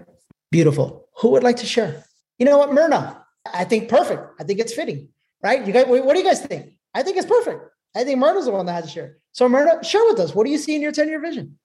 Beautiful. 0.51 1.09
Who 1.19 1.31
would 1.31 1.43
like 1.43 1.57
to 1.57 1.67
share? 1.67 2.05
You 2.39 2.47
know 2.47 2.59
what, 2.59 2.73
Myrna? 2.73 3.25
I 3.53 3.65
think 3.65 3.89
perfect. 3.89 4.23
I 4.39 4.45
think 4.45 4.61
it's 4.61 4.75
fitting, 4.75 5.09
right? 5.43 5.67
You 5.67 5.73
guys, 5.73 5.87
what 5.87 6.13
do 6.13 6.19
you 6.19 6.25
guys 6.25 6.45
think? 6.45 6.75
I 6.95 7.03
think 7.03 7.17
it's 7.17 7.27
perfect. 7.27 7.63
I 7.95 8.05
think 8.05 8.19
Myrna's 8.19 8.45
the 8.45 8.53
one 8.53 8.67
that 8.67 8.73
has 8.73 8.85
to 8.85 8.91
share. 8.91 9.17
So, 9.33 9.49
Myrna, 9.49 9.83
share 9.83 10.05
with 10.05 10.21
us. 10.21 10.35
What 10.35 10.45
do 10.45 10.53
you 10.53 10.59
see 10.59 10.75
in 10.75 10.83
your 10.83 10.93
10 10.93 11.09
year 11.09 11.21
vision? 11.21 11.59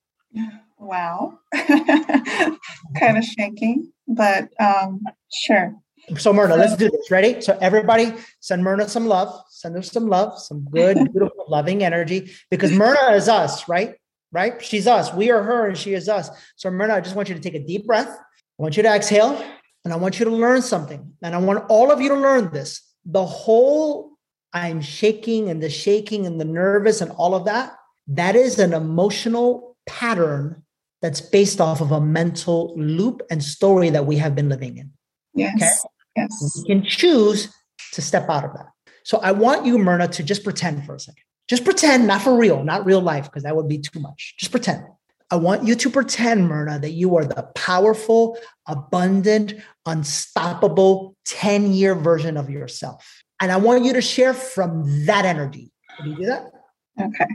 Wow. 0.82 1.38
kind 1.54 3.18
of 3.18 3.24
shaking, 3.24 3.92
but 4.08 4.50
um, 4.60 5.02
sure. 5.32 5.76
So, 6.18 6.34
Myrna, 6.34 6.56
let's 6.56 6.76
do 6.76 6.90
this. 6.90 7.12
Ready? 7.12 7.40
So, 7.40 7.56
everybody 7.62 8.14
send 8.40 8.64
Myrna 8.64 8.90
some 8.90 9.06
love. 9.06 9.44
Send 9.50 9.76
her 9.76 9.84
some 9.84 10.08
love, 10.08 10.40
some 10.40 10.66
good, 10.66 10.96
beautiful, 11.14 11.46
loving 11.48 11.84
energy 11.84 12.32
because 12.50 12.72
Myrna 12.72 13.16
is 13.16 13.30
us, 13.30 13.70
right? 13.70 13.94
Right? 14.32 14.60
She's 14.64 14.88
us. 14.88 15.14
We 15.14 15.30
are 15.30 15.44
her 15.44 15.68
and 15.68 15.78
she 15.78 15.94
is 15.94 16.10
us. 16.10 16.32
So, 16.56 16.72
Myrna, 16.72 16.96
I 16.96 17.02
just 17.02 17.16
want 17.16 17.30
you 17.30 17.36
to 17.36 17.42
take 17.42 17.54
a 17.54 17.64
deep 17.64 17.86
breath. 17.86 18.10
I 18.10 18.18
want 18.58 18.76
you 18.76 18.82
to 18.82 18.90
exhale. 18.90 19.40
And 19.86 19.94
I 19.94 19.98
want 19.98 20.20
you 20.20 20.26
to 20.26 20.32
learn 20.32 20.64
something. 20.64 21.14
And 21.22 21.36
I 21.36 21.38
want 21.38 21.66
all 21.70 21.92
of 21.92 22.02
you 22.02 22.10
to 22.10 22.16
learn 22.16 22.52
this. 22.52 22.82
The 23.06 23.26
whole 23.26 24.12
I'm 24.54 24.82
shaking 24.82 25.50
and 25.50 25.62
the 25.62 25.70
shaking 25.70 26.26
and 26.26 26.42
the 26.42 26.46
nervous 26.46 27.02
and 27.02 27.12
all 27.12 27.36
of 27.36 27.46
that, 27.46 27.76
that 28.08 28.36
is 28.36 28.58
an 28.58 28.74
emotional 28.74 29.78
pattern 29.86 30.64
that's 31.02 31.22
based 31.22 31.60
off 31.60 31.82
of 31.82 31.92
a 31.92 32.02
mental 32.02 32.74
loop 32.78 33.22
and 33.30 33.44
story 33.44 33.90
that 33.90 34.06
we 34.06 34.18
have 34.18 34.36
been 34.36 34.50
living 34.50 34.78
in. 34.78 34.92
Yes. 35.34 35.54
Okay? 35.56 35.68
Yes. 36.16 36.58
We 36.58 36.76
can 36.76 36.84
choose 36.84 37.54
to 37.94 38.02
step 38.02 38.30
out 38.30 38.44
of 38.46 38.54
that. 38.54 38.68
So 39.04 39.18
I 39.20 39.32
want 39.32 39.66
you, 39.66 39.78
Myrna, 39.78 40.08
to 40.10 40.24
just 40.24 40.44
pretend 40.44 40.86
for 40.86 40.96
a 40.96 41.00
second. 41.00 41.24
Just 41.50 41.66
pretend, 41.66 42.08
not 42.08 42.22
for 42.22 42.38
real, 42.38 42.64
not 42.64 42.86
real 42.86 43.02
life, 43.02 43.26
because 43.26 43.44
that 43.44 43.56
would 43.56 43.68
be 43.68 43.80
too 43.80 44.00
much. 44.00 44.36
Just 44.38 44.52
pretend. 44.52 44.84
I 45.32 45.36
want 45.38 45.66
you 45.66 45.76
to 45.76 45.90
pretend, 45.90 46.48
Myrna, 46.48 46.78
that 46.80 46.92
you 46.92 47.16
are 47.16 47.26
the 47.26 47.44
powerful, 47.56 48.38
abundant, 48.68 49.56
unstoppable 49.86 51.16
10 51.26 51.74
year 51.74 51.96
version 51.96 52.38
of 52.38 52.50
yourself. 52.50 53.24
And 53.42 53.52
I 53.52 53.58
want 53.58 53.86
you 53.86 53.94
to 53.94 54.02
share 54.02 54.34
from 54.34 55.06
that 55.06 55.26
energy. 55.26 55.72
Can 55.98 56.12
you 56.12 56.16
do 56.18 56.26
that? 56.26 56.52
Okay. 57.00 57.26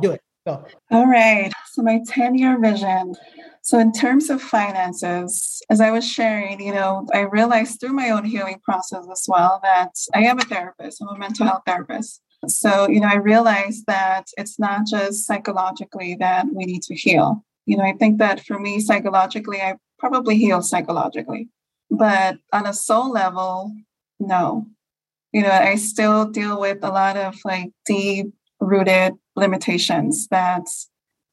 Do 0.00 0.12
it. 0.12 0.22
Go. 0.46 0.64
All 0.90 1.06
right. 1.06 1.52
So, 1.70 1.82
my 1.82 2.00
10 2.06 2.34
year 2.34 2.58
vision. 2.60 3.14
So, 3.62 3.78
in 3.78 3.92
terms 3.92 4.28
of 4.28 4.42
finances, 4.42 5.62
as 5.70 5.80
I 5.80 5.90
was 5.90 6.08
sharing, 6.08 6.60
you 6.60 6.74
know, 6.74 7.06
I 7.14 7.20
realized 7.20 7.78
through 7.78 7.92
my 7.92 8.10
own 8.10 8.24
healing 8.24 8.58
process 8.64 9.06
as 9.10 9.24
well 9.28 9.60
that 9.62 9.92
I 10.14 10.24
am 10.24 10.40
a 10.40 10.42
therapist, 10.42 11.00
I'm 11.00 11.14
a 11.14 11.18
mental 11.18 11.46
health 11.46 11.62
therapist. 11.64 12.20
So, 12.48 12.88
you 12.88 12.98
know, 12.98 13.06
I 13.06 13.16
realized 13.16 13.84
that 13.86 14.24
it's 14.36 14.58
not 14.58 14.86
just 14.86 15.26
psychologically 15.26 16.16
that 16.16 16.46
we 16.52 16.64
need 16.64 16.82
to 16.82 16.94
heal. 16.94 17.44
You 17.66 17.76
know, 17.76 17.84
I 17.84 17.92
think 17.92 18.18
that 18.18 18.44
for 18.44 18.58
me, 18.58 18.80
psychologically, 18.80 19.60
I 19.60 19.76
probably 20.00 20.36
heal 20.36 20.60
psychologically, 20.60 21.48
but 21.88 22.38
on 22.52 22.66
a 22.66 22.74
soul 22.74 23.12
level, 23.12 23.72
no. 24.18 24.66
You 25.32 25.42
know, 25.42 25.50
I 25.50 25.76
still 25.76 26.26
deal 26.26 26.60
with 26.60 26.78
a 26.82 26.90
lot 26.90 27.16
of 27.16 27.36
like 27.44 27.70
deep 27.86 28.34
rooted 28.62 29.14
limitations 29.36 30.28
that 30.28 30.62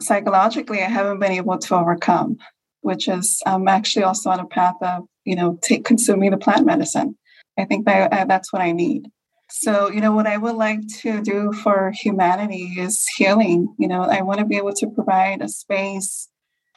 psychologically 0.01 0.81
I 0.81 0.89
haven't 0.89 1.19
been 1.19 1.31
able 1.31 1.57
to 1.57 1.75
overcome, 1.75 2.37
which 2.81 3.07
is 3.07 3.41
I'm 3.45 3.67
actually 3.67 4.03
also 4.03 4.29
on 4.29 4.39
a 4.39 4.45
path 4.45 4.75
of, 4.81 5.03
you 5.25 5.35
know, 5.35 5.59
take 5.61 5.85
consuming 5.85 6.31
the 6.31 6.37
plant 6.37 6.65
medicine. 6.65 7.17
I 7.57 7.65
think 7.65 7.85
that 7.85 8.11
uh, 8.11 8.25
that's 8.25 8.51
what 8.51 8.61
I 8.61 8.71
need. 8.71 9.07
So, 9.51 9.91
you 9.91 9.99
know, 9.99 10.11
what 10.11 10.27
I 10.27 10.37
would 10.37 10.55
like 10.55 10.87
to 10.99 11.21
do 11.21 11.51
for 11.53 11.91
humanity 11.91 12.75
is 12.77 13.05
healing. 13.17 13.73
You 13.79 13.87
know, 13.87 14.03
I 14.03 14.21
want 14.21 14.39
to 14.39 14.45
be 14.45 14.57
able 14.57 14.73
to 14.73 14.87
provide 14.87 15.41
a 15.41 15.49
space. 15.49 16.29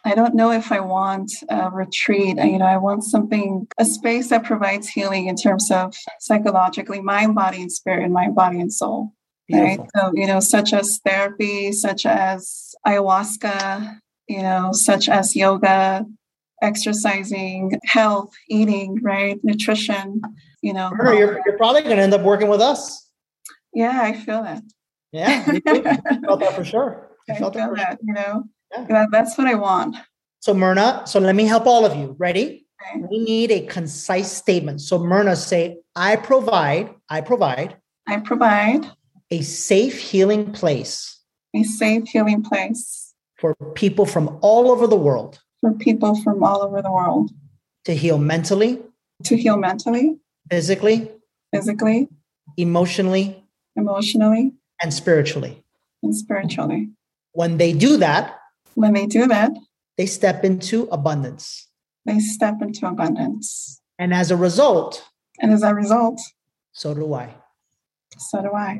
I 0.04 0.14
don't 0.14 0.34
know 0.34 0.50
if 0.50 0.72
I 0.72 0.80
want 0.80 1.30
a 1.48 1.70
retreat. 1.70 2.38
You 2.38 2.58
know, 2.58 2.66
I 2.66 2.78
want 2.78 3.04
something, 3.04 3.68
a 3.78 3.84
space 3.84 4.30
that 4.30 4.44
provides 4.44 4.88
healing 4.88 5.26
in 5.26 5.36
terms 5.36 5.70
of 5.70 5.94
psychologically, 6.18 7.00
mind, 7.00 7.34
body, 7.34 7.60
and 7.60 7.70
spirit, 7.70 8.02
and 8.02 8.12
mind, 8.12 8.34
body, 8.34 8.58
and 8.58 8.72
soul. 8.72 9.12
Beautiful. 9.48 9.84
Right. 9.84 9.90
So, 9.96 10.12
you 10.14 10.26
know, 10.26 10.40
such 10.40 10.72
as 10.72 10.98
therapy, 11.04 11.72
such 11.72 12.06
as 12.06 12.74
ayahuasca, 12.86 13.98
you 14.28 14.42
know, 14.42 14.70
such 14.72 15.08
as 15.08 15.34
yoga, 15.36 16.06
exercising, 16.62 17.78
health, 17.84 18.30
eating, 18.48 18.98
right? 19.02 19.38
Nutrition, 19.42 20.20
you 20.62 20.72
know. 20.72 20.90
You're, 21.02 21.40
you're 21.44 21.56
probably 21.56 21.82
going 21.82 21.96
to 21.96 22.02
end 22.02 22.14
up 22.14 22.22
working 22.22 22.48
with 22.48 22.60
us. 22.60 23.08
Yeah, 23.74 24.00
I 24.02 24.12
feel 24.14 24.42
that. 24.42 24.62
Yeah. 25.12 25.44
I 25.66 26.18
felt 26.24 26.40
that 26.40 26.54
for 26.54 26.64
sure. 26.64 27.10
I 27.28 27.34
I 27.34 27.38
felt 27.38 27.54
that. 27.54 27.74
that, 27.76 27.98
you 28.02 28.14
know, 28.14 28.44
Yeah. 28.72 28.84
that, 28.88 29.08
that's 29.10 29.36
what 29.36 29.46
I 29.46 29.54
want. 29.54 29.96
So 30.40 30.54
Myrna, 30.54 31.02
so 31.06 31.20
let 31.20 31.34
me 31.36 31.44
help 31.44 31.66
all 31.66 31.84
of 31.84 31.96
you. 31.96 32.16
Ready? 32.18 32.66
Okay. 32.96 33.04
We 33.10 33.18
need 33.18 33.50
a 33.52 33.60
concise 33.66 34.32
statement. 34.32 34.80
So 34.80 34.98
Myrna, 34.98 35.36
say, 35.36 35.78
I 35.94 36.16
provide, 36.16 36.94
I 37.08 37.20
provide 37.20 37.76
I 38.08 38.18
provide 38.18 38.90
a 39.36 39.38
safe 39.42 39.96
healing 40.10 40.44
place 40.60 40.94
a 41.54 41.62
safe 41.80 42.04
healing 42.14 42.42
place 42.50 42.82
for 43.40 43.50
people 43.82 44.06
from 44.14 44.26
all 44.48 44.64
over 44.72 44.86
the 44.94 45.00
world 45.06 45.32
for 45.60 45.72
people 45.86 46.12
from 46.24 46.42
all 46.48 46.60
over 46.66 46.78
the 46.86 46.90
world 47.00 47.30
to 47.84 47.92
heal 48.02 48.18
mentally, 48.18 48.72
to 49.24 49.34
heal 49.36 49.56
mentally, 49.56 50.06
physically, 50.50 50.98
physically, 51.52 52.08
emotionally, 52.56 53.26
emotionally, 53.82 54.44
and 54.82 54.90
spiritually. 54.94 55.54
and 56.02 56.14
spiritually. 56.24 56.82
When 57.40 57.52
they 57.62 57.72
do 57.86 57.96
that, 58.06 58.24
When 58.74 58.92
they 58.98 59.06
do 59.06 59.26
that, 59.36 59.50
they 59.98 60.06
step 60.06 60.38
into 60.50 60.76
abundance. 60.98 61.44
they 62.08 62.18
step 62.20 62.56
into 62.66 62.86
abundance. 62.86 63.80
And 63.98 64.10
as 64.14 64.30
a 64.30 64.36
result, 64.36 64.92
And 65.40 65.50
as 65.52 65.62
a 65.62 65.74
result, 65.82 66.20
so 66.72 66.94
do 66.94 67.06
I. 67.14 67.26
so 68.30 68.36
do 68.46 68.52
I. 68.54 68.72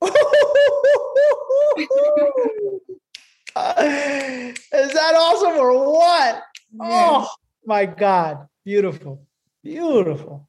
Is 4.72 4.92
that 4.92 5.14
awesome 5.16 5.58
or 5.58 5.92
what? 5.92 6.42
Oh 6.80 7.28
my 7.64 7.86
God. 7.86 8.46
Beautiful. 8.64 9.26
Beautiful. 9.62 10.48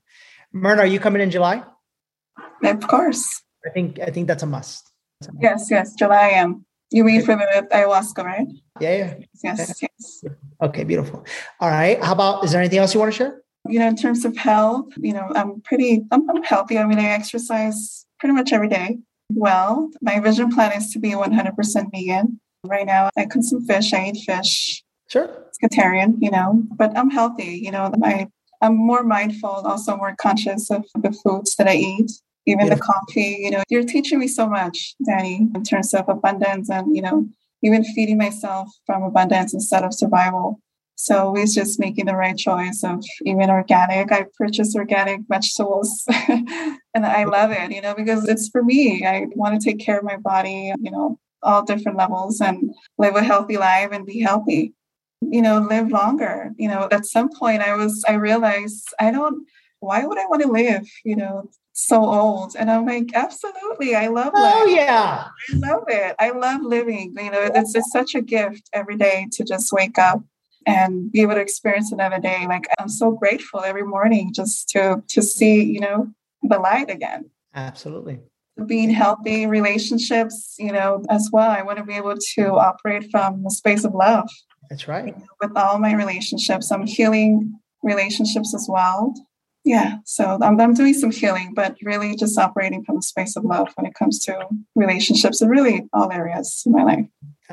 Myrna, 0.52 0.82
are 0.82 0.86
you 0.86 1.00
coming 1.00 1.22
in 1.22 1.32
July? 1.32 1.64
Of 2.64 2.88
course. 2.88 3.42
I 3.66 3.70
think 3.70 4.00
I 4.00 4.12
think 4.12 4.28
that's 4.28 4.44
a 4.44 4.46
must. 4.46 4.92
Yes, 5.42 5.68
yes. 5.70 5.94
July 5.96 6.16
I 6.16 6.30
am. 6.30 6.66
You 6.92 7.04
mean 7.04 7.22
for 7.22 7.36
the 7.36 7.68
ayahuasca, 7.72 8.24
right? 8.24 8.48
Yeah, 8.80 8.96
yeah. 8.98 9.14
Yes, 9.44 9.82
yes. 9.82 10.24
Okay, 10.62 10.84
beautiful. 10.84 11.26
All 11.60 11.70
right. 11.70 12.04
How 12.04 12.14
about 12.14 12.44
is 12.44 12.52
there 12.52 12.62
anything 12.62 12.80
else 12.80 12.94
you 12.94 13.00
want 13.00 13.14
to 13.14 13.18
share? 13.18 13.42
You 13.68 13.80
know, 13.80 13.88
in 13.88 13.96
terms 13.96 14.26
of 14.26 14.36
health, 14.38 14.88
you 14.98 15.14
know, 15.14 15.28
I'm 15.36 15.62
pretty, 15.62 16.02
I'm, 16.12 16.28
I'm 16.30 16.42
healthy. 16.44 16.78
I 16.78 16.86
mean, 16.86 16.98
I 16.98 17.10
exercise 17.10 18.06
pretty 18.20 18.34
much 18.34 18.52
every 18.52 18.70
day. 18.70 18.98
Well, 19.32 19.90
my 20.02 20.20
vision 20.20 20.50
plan 20.52 20.74
is 20.74 20.92
to 20.94 21.00
be 21.00 21.12
100% 21.12 21.92
vegan. 21.92 22.40
Right 22.66 22.86
now, 22.86 23.10
I 23.18 23.26
consume 23.26 23.66
fish. 23.66 23.94
I 23.94 24.10
eat 24.10 24.18
fish. 24.26 24.84
Sure. 25.10 25.28
pescatarian, 25.62 26.18
you 26.20 26.30
know, 26.30 26.64
but 26.78 26.96
I'm 26.96 27.10
healthy, 27.10 27.60
you 27.64 27.72
know, 27.72 27.92
I, 28.04 28.28
I'm 28.62 28.76
more 28.76 29.04
mindful, 29.04 29.50
also 29.50 29.98
more 29.98 30.16
conscious 30.16 30.70
of 30.70 30.86
the 31.02 31.12
foods 31.12 31.56
that 31.56 31.68
I 31.68 31.76
eat, 31.76 32.12
even 32.46 32.70
the 32.70 32.78
coffee, 32.78 33.38
you 33.40 33.52
know, 33.52 33.64
you're 33.70 33.84
teaching 33.84 34.20
me 34.20 34.28
so 34.28 34.48
much, 34.48 34.96
Danny, 35.06 35.48
in 35.56 35.64
terms 35.64 35.94
of 35.96 36.08
abundance 36.08 36.70
and, 36.70 36.96
you 36.96 37.02
know, 37.02 37.28
even 37.64 37.84
feeding 37.84 38.18
myself 38.20 38.70
from 38.86 39.02
abundance 39.02 39.54
instead 39.54 39.84
of 39.84 39.94
survival. 39.94 40.60
So 41.02 41.34
it's 41.38 41.56
just 41.56 41.80
making 41.80 42.08
the 42.08 42.16
right 42.16 42.38
choice 42.38 42.84
of 42.84 43.02
even 43.24 43.50
organic. 43.50 44.12
I 44.12 44.26
purchase 44.38 44.76
organic 44.76 45.22
vegetables 45.30 46.04
and 46.28 47.06
I 47.06 47.24
love 47.24 47.52
it, 47.52 47.72
you 47.72 47.82
know, 47.82 47.96
because 47.96 48.28
it's 48.28 48.50
for 48.50 48.62
me. 48.62 49.06
I 49.06 49.28
want 49.34 49.60
to 49.60 49.64
take 49.66 49.80
care 49.80 49.98
of 49.98 50.04
my 50.04 50.18
body, 50.18 50.74
you 50.78 50.92
know, 50.92 51.18
all 51.42 51.64
different 51.64 51.98
levels 51.98 52.42
and 52.42 52.76
live 52.98 53.16
a 53.16 53.24
healthy 53.24 53.56
life 53.56 53.92
and 53.94 54.06
be 54.06 54.20
healthy 54.20 54.74
you 55.22 55.42
know 55.42 55.60
live 55.60 55.90
longer 55.90 56.52
you 56.58 56.68
know 56.68 56.88
at 56.92 57.06
some 57.06 57.30
point 57.30 57.62
i 57.62 57.76
was 57.76 58.04
i 58.08 58.14
realized 58.14 58.88
i 59.00 59.12
don't 59.12 59.46
why 59.80 60.06
would 60.06 60.18
i 60.18 60.26
want 60.28 60.42
to 60.42 60.48
live 60.48 60.86
you 61.04 61.16
know 61.16 61.50
so 61.74 62.04
old 62.04 62.56
and 62.58 62.70
i'm 62.72 62.86
like 62.86 63.10
absolutely 63.14 63.96
i 63.96 64.08
love 64.08 64.32
Oh 64.36 64.66
yeah. 64.66 65.28
i 65.54 65.58
love 65.58 65.84
it 65.88 66.16
i 66.20 66.30
love 66.32 66.62
living 66.62 67.14
you 67.18 67.32
know 67.32 67.50
it's, 67.54 67.76
it's 67.76 67.92
such 67.92 68.16
a 68.16 68.22
gift 68.22 68.70
every 68.74 68.98
day 68.98 69.28
to 69.34 69.44
just 69.44 69.72
wake 69.72 69.98
up 69.98 70.22
and 70.66 71.12
be 71.12 71.22
able 71.22 71.34
to 71.34 71.40
experience 71.42 71.92
another 71.92 72.20
day 72.20 72.46
like 72.48 72.66
i'm 72.80 72.90
so 72.90 73.12
grateful 73.12 73.62
every 73.62 73.84
morning 73.84 74.32
just 74.34 74.70
to 74.70 75.02
to 75.08 75.22
see 75.22 75.64
you 75.64 75.80
know 75.80 76.08
the 76.44 76.58
light 76.60 76.90
again 76.90 77.30
Absolutely. 77.56 78.20
being 78.66 78.90
healthy 78.90 79.46
relationships 79.48 80.56
you 80.60 80.72
know 80.72 81.04
as 81.10 81.30
well 81.32 81.50
i 81.50 81.62
want 81.62 81.78
to 81.78 81.84
be 81.84 81.94
able 81.96 82.16
to 82.36 82.44
operate 82.56 83.10
from 83.12 83.44
a 83.46 83.50
space 83.50 83.84
of 83.84 83.94
love 83.94 84.30
That's 84.70 84.88
right. 84.88 85.16
with 85.42 85.52
all 85.56 85.80
my 85.80 85.94
relationships. 85.94 86.72
I'm 86.72 86.86
healing 86.86 87.60
relationships 87.82 88.54
as 88.54 88.68
well. 88.70 89.14
Yeah, 89.66 89.98
so 90.06 90.40
I'm, 90.42 90.60
I'm 90.60 90.74
doing 90.74 90.94
some 90.94 91.12
healing, 91.12 91.54
but 91.54 91.76
really 91.84 92.16
just 92.16 92.38
operating 92.38 92.84
from 92.84 92.98
a 92.98 93.02
space 93.02 93.36
of 93.36 93.44
love 93.44 93.68
when 93.76 93.86
it 93.86 93.94
comes 93.94 94.20
to 94.26 94.48
relationships 94.76 95.42
and 95.42 95.52
really 95.52 95.88
all 95.94 96.12
areas 96.12 96.64
in 96.66 96.72
my 96.72 96.84
life. 96.84 97.06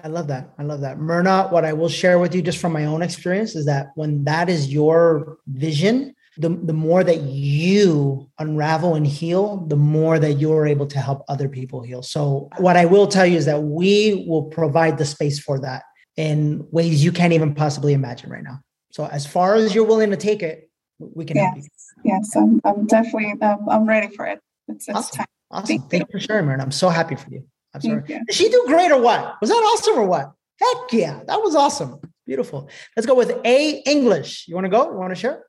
I 0.02 0.08
love 0.08 0.28
that. 0.28 0.50
I 0.58 0.62
love 0.62 0.82
that. 0.82 0.98
Myrna, 0.98 1.48
what 1.48 1.64
I 1.64 1.72
will 1.72 1.88
share 1.88 2.18
with 2.18 2.34
you 2.34 2.42
just 2.42 2.58
from 2.58 2.72
my 2.72 2.84
own 2.84 3.02
experience 3.02 3.54
is 3.54 3.66
that 3.66 3.88
when 3.94 4.24
that 4.24 4.48
is 4.48 4.72
your 4.72 5.38
vision, 5.46 6.14
the, 6.38 6.50
the 6.50 6.74
more 6.74 7.02
that 7.02 7.22
you 7.22 8.30
unravel 8.38 8.94
and 8.94 9.06
heal, 9.06 9.64
the 9.68 9.76
more 9.76 10.18
that 10.18 10.34
you're 10.34 10.66
able 10.66 10.86
to 10.88 10.98
help 10.98 11.24
other 11.28 11.48
people 11.48 11.82
heal. 11.82 12.02
So, 12.02 12.50
what 12.58 12.76
I 12.76 12.84
will 12.84 13.06
tell 13.06 13.24
you 13.24 13.38
is 13.38 13.46
that 13.46 13.62
we 13.62 14.26
will 14.28 14.44
provide 14.44 14.98
the 14.98 15.06
space 15.06 15.38
for 15.38 15.58
that 15.60 15.84
in 16.16 16.66
ways 16.70 17.02
you 17.02 17.10
can't 17.10 17.32
even 17.32 17.54
possibly 17.54 17.94
imagine 17.94 18.30
right 18.30 18.44
now. 18.44 18.60
So, 18.90 19.06
as 19.06 19.26
far 19.26 19.54
as 19.54 19.74
you're 19.74 19.86
willing 19.86 20.10
to 20.10 20.16
take 20.16 20.42
it, 20.42 20.70
we 20.98 21.24
can 21.24 21.36
help 21.36 21.56
you. 21.56 21.62
Yes, 21.62 21.94
yes, 22.04 22.36
I'm, 22.36 22.60
I'm 22.64 22.86
definitely, 22.86 23.34
I'm, 23.40 23.68
I'm 23.68 23.86
ready 23.88 24.14
for 24.14 24.26
it. 24.26 24.40
It's, 24.68 24.88
it's 24.88 24.96
Awesome. 24.96 25.16
time. 25.18 25.26
Awesome. 25.50 25.66
Thank 25.66 25.90
Thank 25.90 26.02
you 26.08 26.18
for 26.18 26.20
sharing, 26.20 26.46
Myrna. 26.46 26.62
I'm 26.62 26.72
so 26.72 26.88
happy 26.88 27.14
for 27.14 27.30
you. 27.30 27.44
I'm 27.74 27.80
sorry. 27.80 28.02
You. 28.08 28.24
Did 28.24 28.34
she 28.34 28.48
do 28.48 28.64
great 28.66 28.90
or 28.90 29.00
what? 29.00 29.36
Was 29.40 29.50
that 29.50 29.54
awesome 29.54 29.98
or 29.98 30.06
what? 30.06 30.32
Heck 30.60 30.92
yeah, 30.92 31.20
that 31.26 31.40
was 31.40 31.54
awesome. 31.54 32.00
Beautiful. 32.26 32.68
Let's 32.96 33.06
go 33.06 33.14
with 33.14 33.30
A 33.44 33.82
English. 33.86 34.48
You 34.48 34.54
want 34.54 34.64
to 34.64 34.70
go? 34.70 34.90
You 34.90 34.96
want 34.96 35.10
to 35.10 35.14
share? 35.14 35.44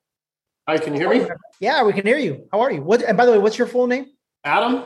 Hi, 0.67 0.77
can 0.77 0.93
you 0.93 0.99
hear 0.99 1.09
me? 1.09 1.25
Yeah, 1.59 1.83
we 1.83 1.93
can 1.93 2.05
hear 2.05 2.17
you. 2.17 2.47
How 2.51 2.59
are 2.59 2.71
you? 2.71 2.81
What? 2.83 3.01
And 3.01 3.17
by 3.17 3.25
the 3.25 3.31
way, 3.31 3.37
what's 3.37 3.57
your 3.57 3.67
full 3.67 3.87
name? 3.87 4.07
Adam? 4.43 4.83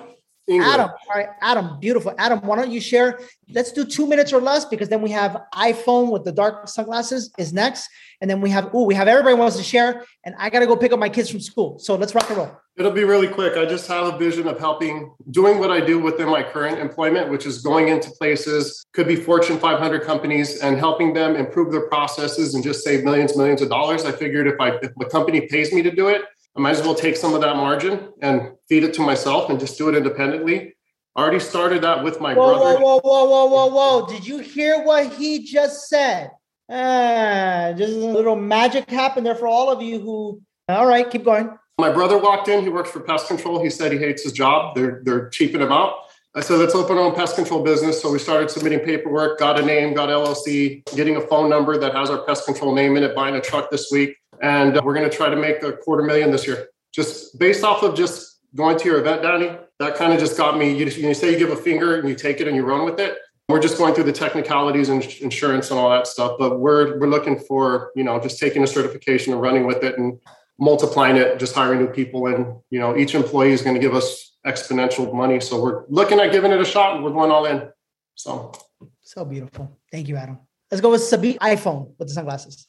England. 0.47 0.73
Adam. 0.73 0.89
All 0.89 1.15
right, 1.15 1.29
Adam. 1.41 1.79
Beautiful. 1.79 2.13
Adam, 2.17 2.39
why 2.39 2.55
don't 2.55 2.71
you 2.71 2.81
share? 2.81 3.19
Let's 3.49 3.71
do 3.71 3.85
two 3.85 4.07
minutes 4.07 4.33
or 4.33 4.41
less 4.41 4.65
because 4.65 4.89
then 4.89 5.01
we 5.01 5.11
have 5.11 5.41
iPhone 5.53 6.11
with 6.11 6.23
the 6.23 6.31
dark 6.31 6.67
sunglasses 6.67 7.31
is 7.37 7.53
next, 7.53 7.89
and 8.21 8.29
then 8.29 8.41
we 8.41 8.49
have 8.49 8.69
oh, 8.73 8.83
we 8.85 8.95
have 8.95 9.07
everybody 9.07 9.35
wants 9.35 9.57
to 9.57 9.63
share, 9.63 10.05
and 10.25 10.35
I 10.37 10.49
gotta 10.49 10.67
go 10.67 10.75
pick 10.75 10.91
up 10.91 10.99
my 10.99 11.09
kids 11.09 11.29
from 11.29 11.39
school. 11.39 11.79
So 11.79 11.95
let's 11.95 12.15
rock 12.15 12.29
and 12.29 12.37
roll. 12.37 12.51
It'll 12.77 12.91
be 12.91 13.03
really 13.03 13.27
quick. 13.27 13.57
I 13.57 13.65
just 13.65 13.87
have 13.89 14.13
a 14.13 14.17
vision 14.17 14.47
of 14.47 14.57
helping, 14.57 15.13
doing 15.29 15.59
what 15.59 15.71
I 15.71 15.81
do 15.81 15.99
within 15.99 16.29
my 16.29 16.41
current 16.41 16.79
employment, 16.79 17.29
which 17.29 17.45
is 17.45 17.61
going 17.61 17.89
into 17.89 18.09
places, 18.11 18.85
could 18.93 19.07
be 19.07 19.17
Fortune 19.17 19.59
500 19.59 20.03
companies, 20.03 20.61
and 20.61 20.77
helping 20.77 21.13
them 21.13 21.35
improve 21.35 21.71
their 21.71 21.87
processes 21.89 22.55
and 22.55 22.63
just 22.63 22.83
save 22.83 23.03
millions, 23.03 23.35
millions 23.35 23.61
of 23.61 23.69
dollars. 23.69 24.05
I 24.05 24.11
figured 24.13 24.47
if 24.47 24.59
I 24.59 24.69
if 24.81 24.91
the 24.95 25.05
company 25.05 25.41
pays 25.47 25.71
me 25.73 25.81
to 25.83 25.91
do 25.91 26.07
it, 26.07 26.23
I 26.55 26.59
might 26.59 26.71
as 26.71 26.81
well 26.81 26.95
take 26.95 27.15
some 27.15 27.33
of 27.33 27.41
that 27.41 27.55
margin 27.55 28.09
and 28.21 28.53
feed 28.67 28.83
it 28.83 28.93
to 28.95 29.01
myself 29.01 29.49
and 29.49 29.59
just 29.59 29.77
do 29.77 29.89
it 29.89 29.95
independently. 29.95 30.75
I 31.15 31.21
already 31.21 31.39
started 31.39 31.81
that 31.83 32.03
with 32.03 32.19
my 32.19 32.33
Whoa, 32.33 32.57
brother. 32.57 32.79
whoa, 32.79 32.99
whoa, 32.99 33.25
whoa, 33.25 33.45
whoa, 33.45 33.45
whoa, 33.45 33.99
whoa! 33.99 34.07
Did 34.07 34.25
you 34.25 34.39
hear 34.39 34.83
what 34.83 35.13
he 35.13 35.43
just 35.43 35.87
said? 35.89 36.31
Ah, 36.69 37.73
just 37.75 37.93
a 37.93 37.97
little 37.97 38.37
magic 38.37 38.89
happened 38.89 39.25
there 39.25 39.35
for 39.35 39.47
all 39.47 39.69
of 39.69 39.81
you 39.81 39.99
who. 39.99 40.41
All 40.69 40.87
right, 40.87 41.09
keep 41.09 41.25
going. 41.25 41.57
My 41.77 41.91
brother 41.91 42.17
walked 42.17 42.47
in. 42.47 42.63
He 42.63 42.69
works 42.69 42.91
for 42.91 43.01
pest 43.01 43.27
control. 43.27 43.61
He 43.61 43.69
said 43.69 43.91
he 43.91 43.97
hates 43.97 44.23
his 44.23 44.31
job. 44.31 44.75
They're 44.75 45.01
they're 45.03 45.29
cheaping 45.29 45.61
him 45.61 45.71
out. 45.71 45.95
I 46.33 46.39
said, 46.39 46.59
let's 46.59 46.75
open 46.75 46.97
our 46.97 47.03
own 47.03 47.13
pest 47.13 47.35
control 47.35 47.61
business. 47.61 48.01
So 48.01 48.09
we 48.09 48.17
started 48.17 48.49
submitting 48.49 48.79
paperwork, 48.79 49.37
got 49.37 49.59
a 49.59 49.65
name, 49.65 49.93
got 49.93 50.07
LLC, 50.07 50.81
getting 50.95 51.17
a 51.17 51.21
phone 51.21 51.49
number 51.49 51.77
that 51.77 51.93
has 51.93 52.09
our 52.09 52.23
pest 52.25 52.45
control 52.45 52.73
name 52.73 52.95
in 52.95 53.03
it, 53.03 53.13
buying 53.13 53.35
a 53.35 53.41
truck 53.41 53.69
this 53.69 53.89
week. 53.91 54.15
And 54.41 54.77
uh, 54.77 54.81
we're 54.83 54.93
going 54.95 55.09
to 55.09 55.15
try 55.15 55.29
to 55.29 55.35
make 55.35 55.63
a 55.63 55.73
quarter 55.73 56.03
million 56.03 56.31
this 56.31 56.45
year. 56.45 56.67
Just 56.91 57.39
based 57.39 57.63
off 57.63 57.83
of 57.83 57.95
just 57.95 58.39
going 58.55 58.77
to 58.77 58.85
your 58.85 58.99
event, 58.99 59.21
Danny, 59.21 59.57
that 59.79 59.95
kind 59.95 60.11
of 60.13 60.19
just 60.19 60.37
got 60.37 60.57
me. 60.57 60.75
You, 60.75 60.85
you 60.85 61.13
say 61.13 61.31
you 61.31 61.39
give 61.39 61.51
a 61.51 61.55
finger 61.55 61.99
and 61.99 62.09
you 62.09 62.15
take 62.15 62.41
it 62.41 62.47
and 62.47 62.55
you 62.55 62.63
run 62.63 62.83
with 62.85 62.99
it. 62.99 63.17
We're 63.47 63.61
just 63.61 63.77
going 63.77 63.93
through 63.93 64.05
the 64.05 64.13
technicalities 64.13 64.89
and 64.89 65.03
insurance 65.21 65.71
and 65.71 65.79
all 65.79 65.89
that 65.89 66.07
stuff, 66.07 66.37
but 66.39 66.59
we're 66.59 66.97
we're 66.99 67.09
looking 67.09 67.37
for 67.37 67.91
you 67.97 68.03
know 68.03 68.17
just 68.17 68.39
taking 68.39 68.63
a 68.63 68.67
certification 68.67 69.33
and 69.33 69.41
running 69.41 69.67
with 69.67 69.83
it 69.83 69.97
and 69.97 70.19
multiplying 70.57 71.17
it, 71.17 71.37
just 71.37 71.53
hiring 71.53 71.79
new 71.79 71.87
people, 71.87 72.27
and 72.27 72.55
you 72.69 72.79
know 72.79 72.95
each 72.95 73.13
employee 73.13 73.51
is 73.51 73.61
going 73.61 73.75
to 73.75 73.81
give 73.81 73.93
us 73.93 74.37
exponential 74.47 75.13
money. 75.13 75.41
So 75.41 75.61
we're 75.61 75.85
looking 75.89 76.19
at 76.21 76.31
giving 76.31 76.53
it 76.53 76.61
a 76.61 76.65
shot, 76.65 76.95
and 76.95 77.03
we're 77.03 77.11
going 77.11 77.29
all 77.29 77.45
in. 77.45 77.69
So 78.15 78.53
So 79.01 79.25
beautiful. 79.25 79.77
Thank 79.91 80.07
you, 80.07 80.15
Adam. 80.15 80.39
Let's 80.69 80.79
go 80.79 80.91
with 80.91 81.03
Sabi 81.03 81.33
iPhone 81.39 81.93
with 81.99 82.07
the 82.07 82.13
sunglasses. 82.13 82.67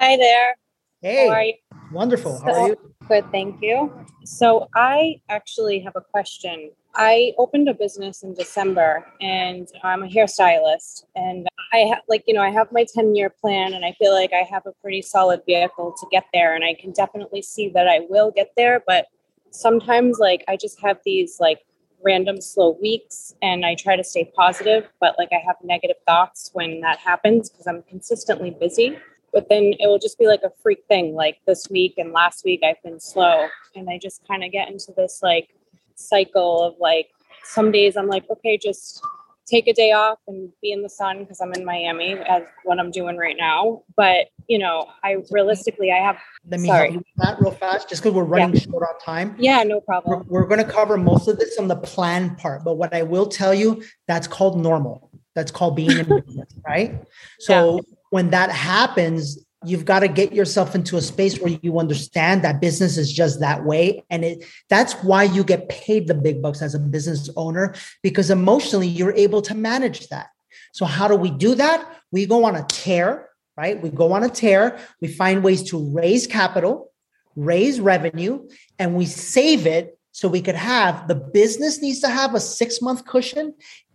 Hi 0.00 0.16
there. 0.16 0.56
Hey, 1.04 1.28
How 1.28 1.34
are 1.34 1.42
you? 1.42 1.54
wonderful. 1.92 2.38
How 2.38 2.54
are 2.54 2.68
you? 2.68 2.76
Good, 3.08 3.30
thank 3.30 3.60
you. 3.60 3.92
So 4.24 4.68
I 4.74 5.20
actually 5.28 5.80
have 5.80 5.92
a 5.96 6.00
question. 6.00 6.70
I 6.94 7.34
opened 7.36 7.68
a 7.68 7.74
business 7.74 8.22
in 8.22 8.32
December 8.32 9.04
and 9.20 9.68
I'm 9.82 10.02
a 10.02 10.08
hairstylist 10.08 11.04
and 11.14 11.46
I 11.74 11.80
have 11.80 12.00
like, 12.08 12.24
you 12.26 12.32
know, 12.32 12.40
I 12.40 12.48
have 12.48 12.72
my 12.72 12.86
10 12.90 13.14
year 13.14 13.28
plan 13.28 13.74
and 13.74 13.84
I 13.84 13.92
feel 13.92 14.14
like 14.14 14.32
I 14.32 14.48
have 14.50 14.64
a 14.64 14.72
pretty 14.80 15.02
solid 15.02 15.42
vehicle 15.44 15.94
to 16.00 16.06
get 16.10 16.24
there 16.32 16.54
and 16.54 16.64
I 16.64 16.72
can 16.72 16.92
definitely 16.92 17.42
see 17.42 17.68
that 17.74 17.86
I 17.86 18.06
will 18.08 18.30
get 18.30 18.52
there, 18.56 18.82
but 18.86 19.08
sometimes 19.50 20.18
like 20.18 20.42
I 20.48 20.56
just 20.56 20.80
have 20.80 21.00
these 21.04 21.36
like 21.38 21.66
random 22.02 22.40
slow 22.40 22.78
weeks 22.80 23.34
and 23.42 23.66
I 23.66 23.74
try 23.74 23.94
to 23.94 24.04
stay 24.04 24.32
positive, 24.34 24.88
but 25.00 25.16
like 25.18 25.28
I 25.32 25.42
have 25.46 25.56
negative 25.62 25.96
thoughts 26.06 26.48
when 26.54 26.80
that 26.80 26.98
happens 26.98 27.50
because 27.50 27.66
I'm 27.66 27.82
consistently 27.82 28.56
busy. 28.58 28.96
But 29.34 29.48
then 29.50 29.74
it 29.80 29.86
will 29.88 29.98
just 29.98 30.18
be 30.18 30.26
like 30.28 30.42
a 30.44 30.52
freak 30.62 30.84
thing. 30.88 31.14
Like 31.14 31.38
this 31.46 31.68
week 31.68 31.94
and 31.98 32.12
last 32.12 32.44
week, 32.44 32.60
I've 32.64 32.82
been 32.82 33.00
slow. 33.00 33.48
And 33.74 33.90
I 33.90 33.98
just 33.98 34.26
kind 34.26 34.44
of 34.44 34.52
get 34.52 34.68
into 34.68 34.92
this 34.96 35.20
like 35.22 35.48
cycle 35.96 36.62
of 36.62 36.74
like 36.78 37.08
some 37.42 37.72
days 37.72 37.96
I'm 37.96 38.06
like, 38.06 38.24
okay, 38.30 38.56
just 38.56 39.02
take 39.46 39.66
a 39.66 39.74
day 39.74 39.92
off 39.92 40.18
and 40.26 40.50
be 40.62 40.72
in 40.72 40.82
the 40.82 40.88
sun 40.88 41.18
because 41.18 41.40
I'm 41.40 41.52
in 41.52 41.64
Miami 41.64 42.14
as 42.14 42.44
what 42.62 42.78
I'm 42.78 42.90
doing 42.90 43.16
right 43.16 43.36
now. 43.38 43.82
But 43.96 44.28
you 44.46 44.58
know, 44.58 44.86
I 45.02 45.16
realistically 45.30 45.90
I 45.90 45.96
have 45.98 46.16
Let 46.48 46.60
me 46.60 46.68
sorry. 46.68 47.00
that 47.16 47.40
real 47.40 47.50
fast, 47.50 47.88
just 47.88 48.02
because 48.02 48.14
we're 48.14 48.24
running 48.24 48.54
Yeah. 48.54 48.60
short 48.60 48.84
on 48.88 48.98
time. 49.00 49.36
Yeah, 49.38 49.62
no 49.64 49.76
We're, 49.76 49.80
problem. 49.82 50.26
we're 50.28 50.46
going 50.46 50.64
to 50.64 50.70
cover 50.70 50.96
most 50.96 51.28
of 51.28 51.38
this 51.38 51.58
on 51.58 51.68
the 51.68 51.76
plan 51.76 52.36
part, 52.36 52.64
but 52.64 52.74
what 52.74 52.94
I 52.94 53.02
will 53.02 53.26
tell 53.26 53.52
you, 53.54 53.82
that's 54.06 54.26
called 54.26 54.58
normal. 54.58 55.10
That's 55.34 55.50
called 55.50 55.74
being 55.76 55.98
in 55.98 56.04
business, 56.06 56.54
right? 56.66 57.02
So 57.40 57.80
when 58.14 58.30
that 58.30 58.48
happens, 58.48 59.44
you've 59.64 59.84
got 59.84 59.98
to 59.98 60.06
get 60.06 60.32
yourself 60.32 60.76
into 60.76 60.96
a 60.96 61.00
space 61.00 61.40
where 61.40 61.58
you 61.62 61.80
understand 61.80 62.44
that 62.44 62.60
business 62.60 62.96
is 62.96 63.12
just 63.12 63.40
that 63.40 63.64
way, 63.64 64.04
and 64.08 64.24
it 64.24 64.44
that's 64.70 64.92
why 65.02 65.24
you 65.24 65.42
get 65.42 65.68
paid 65.68 66.06
the 66.06 66.14
big 66.14 66.40
bucks 66.40 66.62
as 66.62 66.76
a 66.76 66.78
business 66.78 67.28
owner 67.34 67.74
because 68.04 68.30
emotionally 68.30 68.86
you're 68.86 69.16
able 69.16 69.42
to 69.42 69.52
manage 69.52 70.06
that. 70.10 70.28
So 70.70 70.84
how 70.86 71.08
do 71.08 71.16
we 71.16 71.28
do 71.28 71.56
that? 71.56 71.80
We 72.12 72.24
go 72.24 72.44
on 72.44 72.54
a 72.54 72.64
tear, 72.68 73.30
right? 73.56 73.82
We 73.82 73.90
go 73.90 74.12
on 74.12 74.22
a 74.22 74.28
tear. 74.28 74.78
We 75.00 75.08
find 75.08 75.42
ways 75.42 75.64
to 75.70 75.76
raise 75.92 76.28
capital, 76.28 76.92
raise 77.34 77.80
revenue, 77.80 78.48
and 78.78 78.94
we 78.94 79.06
save 79.06 79.66
it 79.66 79.98
so 80.12 80.28
we 80.28 80.40
could 80.40 80.54
have 80.54 81.08
the 81.08 81.16
business 81.16 81.82
needs 81.82 81.98
to 82.02 82.08
have 82.08 82.36
a 82.36 82.38
six 82.38 82.80
month 82.80 83.04
cushion 83.06 83.54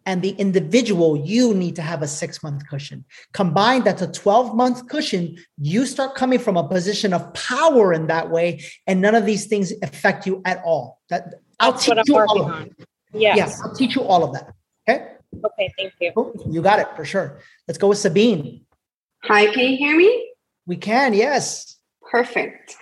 and 0.10 0.24
the 0.24 0.32
individual 0.46 1.16
you 1.34 1.54
need 1.54 1.76
to 1.76 1.84
have 1.84 2.02
a 2.02 2.08
six 2.08 2.42
month 2.42 2.68
cushion 2.68 3.06
combined 3.32 3.84
that's 3.86 4.02
a 4.02 4.12
12 4.12 4.56
month 4.56 4.88
cushion 4.88 5.38
you 5.60 5.86
start 5.86 6.16
coming 6.16 6.40
from 6.40 6.58
a 6.58 6.68
position 6.68 7.14
of 7.14 7.32
power 7.36 7.94
in 7.94 8.08
that 8.08 8.32
way 8.32 8.60
and 8.88 9.00
none 9.02 9.14
of 9.14 9.26
these 9.28 9.46
things 9.46 9.72
affect 9.84 10.26
you 10.26 10.42
at 10.46 10.60
all 10.66 11.00
that 11.10 11.36
i'll 11.60 11.74
That's 11.74 11.86
teach 11.86 12.08
you 12.08 12.18
all 12.18 12.42
of 12.42 12.52
on. 12.52 12.72
that 12.80 12.88
Yes. 13.14 13.38
yeah 13.38 13.50
i'll 13.64 13.76
teach 13.76 13.96
you 13.96 14.02
all 14.02 14.24
of 14.24 14.34
that 14.34 14.52
okay 14.90 15.00
Okay, 15.46 15.72
thank 15.78 15.94
you. 16.02 16.12
Cool. 16.16 16.34
you 16.50 16.60
got 16.64 16.80
it 16.80 16.88
for 16.96 17.06
sure 17.06 17.28
let's 17.68 17.78
go 17.78 17.88
with 17.90 18.00
sabine 18.00 18.66
Hi, 19.26 19.46
can 19.54 19.66
you 19.72 19.78
hear 19.78 19.96
me? 19.96 20.12
we 20.66 20.76
can 20.76 21.14
yes 21.14 21.76
Perfect. 22.12 22.76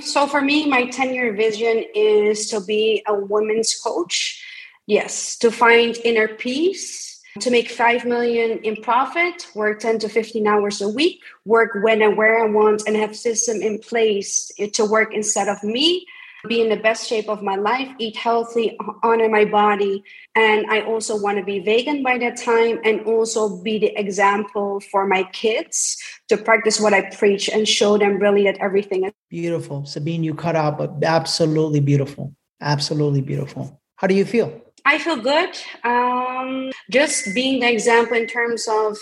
So 0.00 0.26
for 0.26 0.40
me, 0.40 0.66
my 0.66 0.86
10 0.86 1.14
year 1.14 1.32
vision 1.36 1.84
is 1.94 2.48
to 2.48 2.60
be 2.60 3.04
a 3.06 3.14
women's 3.14 3.78
coach. 3.78 4.41
Yes, 4.86 5.36
to 5.38 5.50
find 5.50 5.96
inner 6.04 6.28
peace, 6.28 7.20
to 7.40 7.50
make 7.50 7.70
5 7.70 8.04
million 8.04 8.58
in 8.58 8.76
profit, 8.82 9.46
work 9.54 9.80
10 9.80 10.00
to 10.00 10.08
15 10.08 10.46
hours 10.46 10.80
a 10.80 10.88
week, 10.88 11.20
work 11.44 11.70
when 11.82 12.02
and 12.02 12.16
where 12.16 12.44
I 12.44 12.50
want, 12.50 12.82
and 12.86 12.96
have 12.96 13.16
system 13.16 13.62
in 13.62 13.78
place 13.78 14.50
to 14.72 14.84
work 14.84 15.14
instead 15.14 15.48
of 15.48 15.62
me. 15.62 16.06
Be 16.48 16.60
in 16.60 16.68
the 16.68 16.76
best 16.76 17.08
shape 17.08 17.28
of 17.28 17.40
my 17.40 17.54
life, 17.54 17.88
eat 17.98 18.16
healthy, 18.16 18.76
honor 19.04 19.28
my 19.28 19.44
body. 19.44 20.02
And 20.34 20.66
I 20.68 20.80
also 20.80 21.16
want 21.16 21.38
to 21.38 21.44
be 21.44 21.60
vegan 21.60 22.02
by 22.02 22.18
that 22.18 22.36
time 22.36 22.80
and 22.84 23.00
also 23.02 23.62
be 23.62 23.78
the 23.78 23.96
example 23.96 24.80
for 24.90 25.06
my 25.06 25.22
kids 25.32 25.96
to 26.28 26.36
practice 26.36 26.80
what 26.80 26.92
I 26.92 27.02
preach 27.14 27.48
and 27.48 27.68
show 27.68 27.96
them 27.96 28.18
really 28.18 28.42
that 28.44 28.58
everything 28.58 29.04
is 29.04 29.12
beautiful 29.30 29.86
sabine 29.86 30.22
you 30.22 30.34
cut 30.34 30.56
out 30.56 30.76
but 30.76 30.92
absolutely 31.04 31.80
beautiful 31.80 32.34
absolutely 32.60 33.22
beautiful 33.22 33.80
how 33.96 34.06
do 34.06 34.14
you 34.14 34.26
feel 34.26 34.60
I 34.84 34.98
feel 34.98 35.16
good. 35.16 35.56
Um, 35.84 36.70
just 36.90 37.34
being 37.34 37.60
the 37.60 37.70
example 37.70 38.16
in 38.16 38.26
terms 38.26 38.66
of 38.68 38.98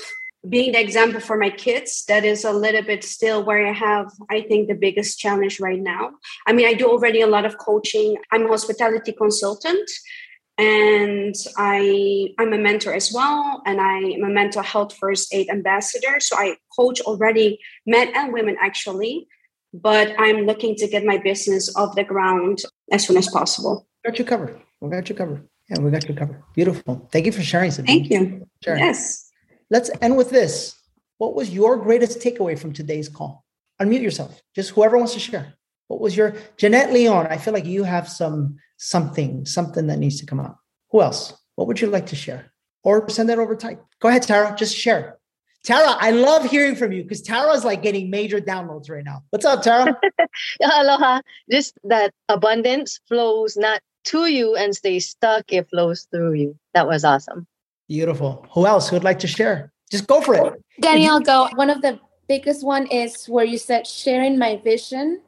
being 0.48 0.72
the 0.72 0.80
example 0.80 1.20
for 1.20 1.36
my 1.36 1.50
kids, 1.50 2.04
that 2.06 2.24
is 2.24 2.44
a 2.44 2.52
little 2.52 2.82
bit 2.82 3.04
still 3.04 3.44
where 3.44 3.66
I 3.66 3.72
have, 3.72 4.10
I 4.30 4.42
think, 4.42 4.68
the 4.68 4.74
biggest 4.74 5.18
challenge 5.18 5.60
right 5.60 5.80
now. 5.80 6.12
I 6.46 6.52
mean, 6.52 6.66
I 6.66 6.74
do 6.74 6.86
already 6.86 7.20
a 7.20 7.26
lot 7.26 7.44
of 7.44 7.58
coaching. 7.58 8.16
I'm 8.32 8.46
a 8.46 8.48
hospitality 8.48 9.12
consultant 9.12 9.88
and 10.56 11.34
I, 11.56 12.34
I'm 12.38 12.52
a 12.52 12.58
mentor 12.58 12.92
as 12.92 13.12
well. 13.12 13.62
And 13.66 13.80
I 13.80 13.98
am 13.98 14.24
a 14.24 14.30
mental 14.30 14.62
health 14.62 14.96
first 14.96 15.32
aid 15.34 15.50
ambassador. 15.50 16.20
So 16.20 16.36
I 16.36 16.56
coach 16.74 17.00
already 17.02 17.58
men 17.86 18.12
and 18.14 18.32
women 18.32 18.56
actually, 18.60 19.26
but 19.74 20.14
I'm 20.18 20.46
looking 20.46 20.74
to 20.76 20.88
get 20.88 21.04
my 21.04 21.18
business 21.18 21.74
off 21.76 21.96
the 21.96 22.04
ground 22.04 22.62
as 22.90 23.06
soon 23.06 23.16
as 23.18 23.28
possible. 23.28 23.86
got 24.04 24.18
you 24.18 24.24
covered 24.24 24.58
got 24.88 25.08
you 25.08 25.14
covered 25.14 25.46
yeah 25.70 25.80
we 25.80 25.90
got 25.90 26.08
you 26.08 26.14
covered 26.14 26.42
beautiful 26.54 27.08
thank 27.12 27.26
you 27.26 27.32
for 27.32 27.42
sharing 27.42 27.70
sabine 27.70 28.08
Thank 28.08 28.10
you. 28.10 28.46
Sharing. 28.62 28.84
Yes. 28.84 29.30
Let's 29.70 29.90
end 30.02 30.16
with 30.16 30.30
this. 30.30 30.76
What 31.18 31.34
was 31.34 31.50
your 31.50 31.76
greatest 31.76 32.18
takeaway 32.18 32.58
from 32.58 32.72
today's 32.72 33.08
call? 33.08 33.44
Unmute 33.80 34.02
yourself. 34.02 34.42
Just 34.54 34.70
whoever 34.70 34.98
wants 34.98 35.14
to 35.14 35.20
share. 35.20 35.54
What 35.88 36.00
was 36.00 36.16
your 36.16 36.34
Jeanette 36.56 36.92
Leon? 36.92 37.26
I 37.28 37.38
feel 37.38 37.54
like 37.54 37.64
you 37.64 37.84
have 37.84 38.08
some 38.08 38.58
something, 38.78 39.46
something 39.46 39.86
that 39.86 39.98
needs 39.98 40.20
to 40.20 40.26
come 40.26 40.40
out. 40.40 40.56
Who 40.90 41.02
else? 41.02 41.34
What 41.54 41.68
would 41.68 41.80
you 41.80 41.88
like 41.88 42.06
to 42.06 42.16
share? 42.16 42.52
Or 42.82 43.08
send 43.08 43.28
that 43.28 43.38
over 43.38 43.54
type. 43.56 43.82
Go 44.00 44.08
ahead, 44.08 44.22
Tara. 44.22 44.54
Just 44.56 44.76
share. 44.76 45.18
Tara, 45.62 45.94
I 45.98 46.10
love 46.10 46.50
hearing 46.50 46.74
from 46.74 46.92
you 46.92 47.02
because 47.02 47.20
Tara's 47.20 47.64
like 47.64 47.82
getting 47.82 48.08
major 48.08 48.40
downloads 48.40 48.90
right 48.90 49.04
now. 49.04 49.22
What's 49.30 49.44
up, 49.44 49.62
Tara? 49.62 49.94
Aloha. 50.62 51.20
Just 51.50 51.74
that 51.84 52.14
abundance 52.28 53.00
flows 53.06 53.56
not 53.56 53.82
to 54.05 54.26
you 54.26 54.57
and 54.57 54.74
stay 54.74 54.98
stuck, 54.98 55.53
it 55.53 55.68
flows 55.68 56.07
through 56.11 56.34
you. 56.34 56.59
That 56.74 56.86
was 56.86 57.05
awesome. 57.05 57.46
Beautiful. 57.88 58.46
Who 58.55 58.66
else 58.66 58.88
who 58.88 58.96
would 58.96 59.05
like 59.05 59.18
to 59.20 59.26
share? 59.26 59.72
Just 59.90 60.07
go 60.07 60.20
for 60.20 60.34
it. 60.34 60.62
Danielle, 60.80 61.20
go. 61.20 61.48
One 61.55 61.70
of 61.70 61.82
the 61.82 61.98
biggest 62.28 62.64
one 62.64 62.86
is 62.86 63.26
where 63.26 63.44
you 63.44 63.59
said 63.59 63.86
sharing 63.86 64.38
my 64.38 64.57
vision, 64.62 65.20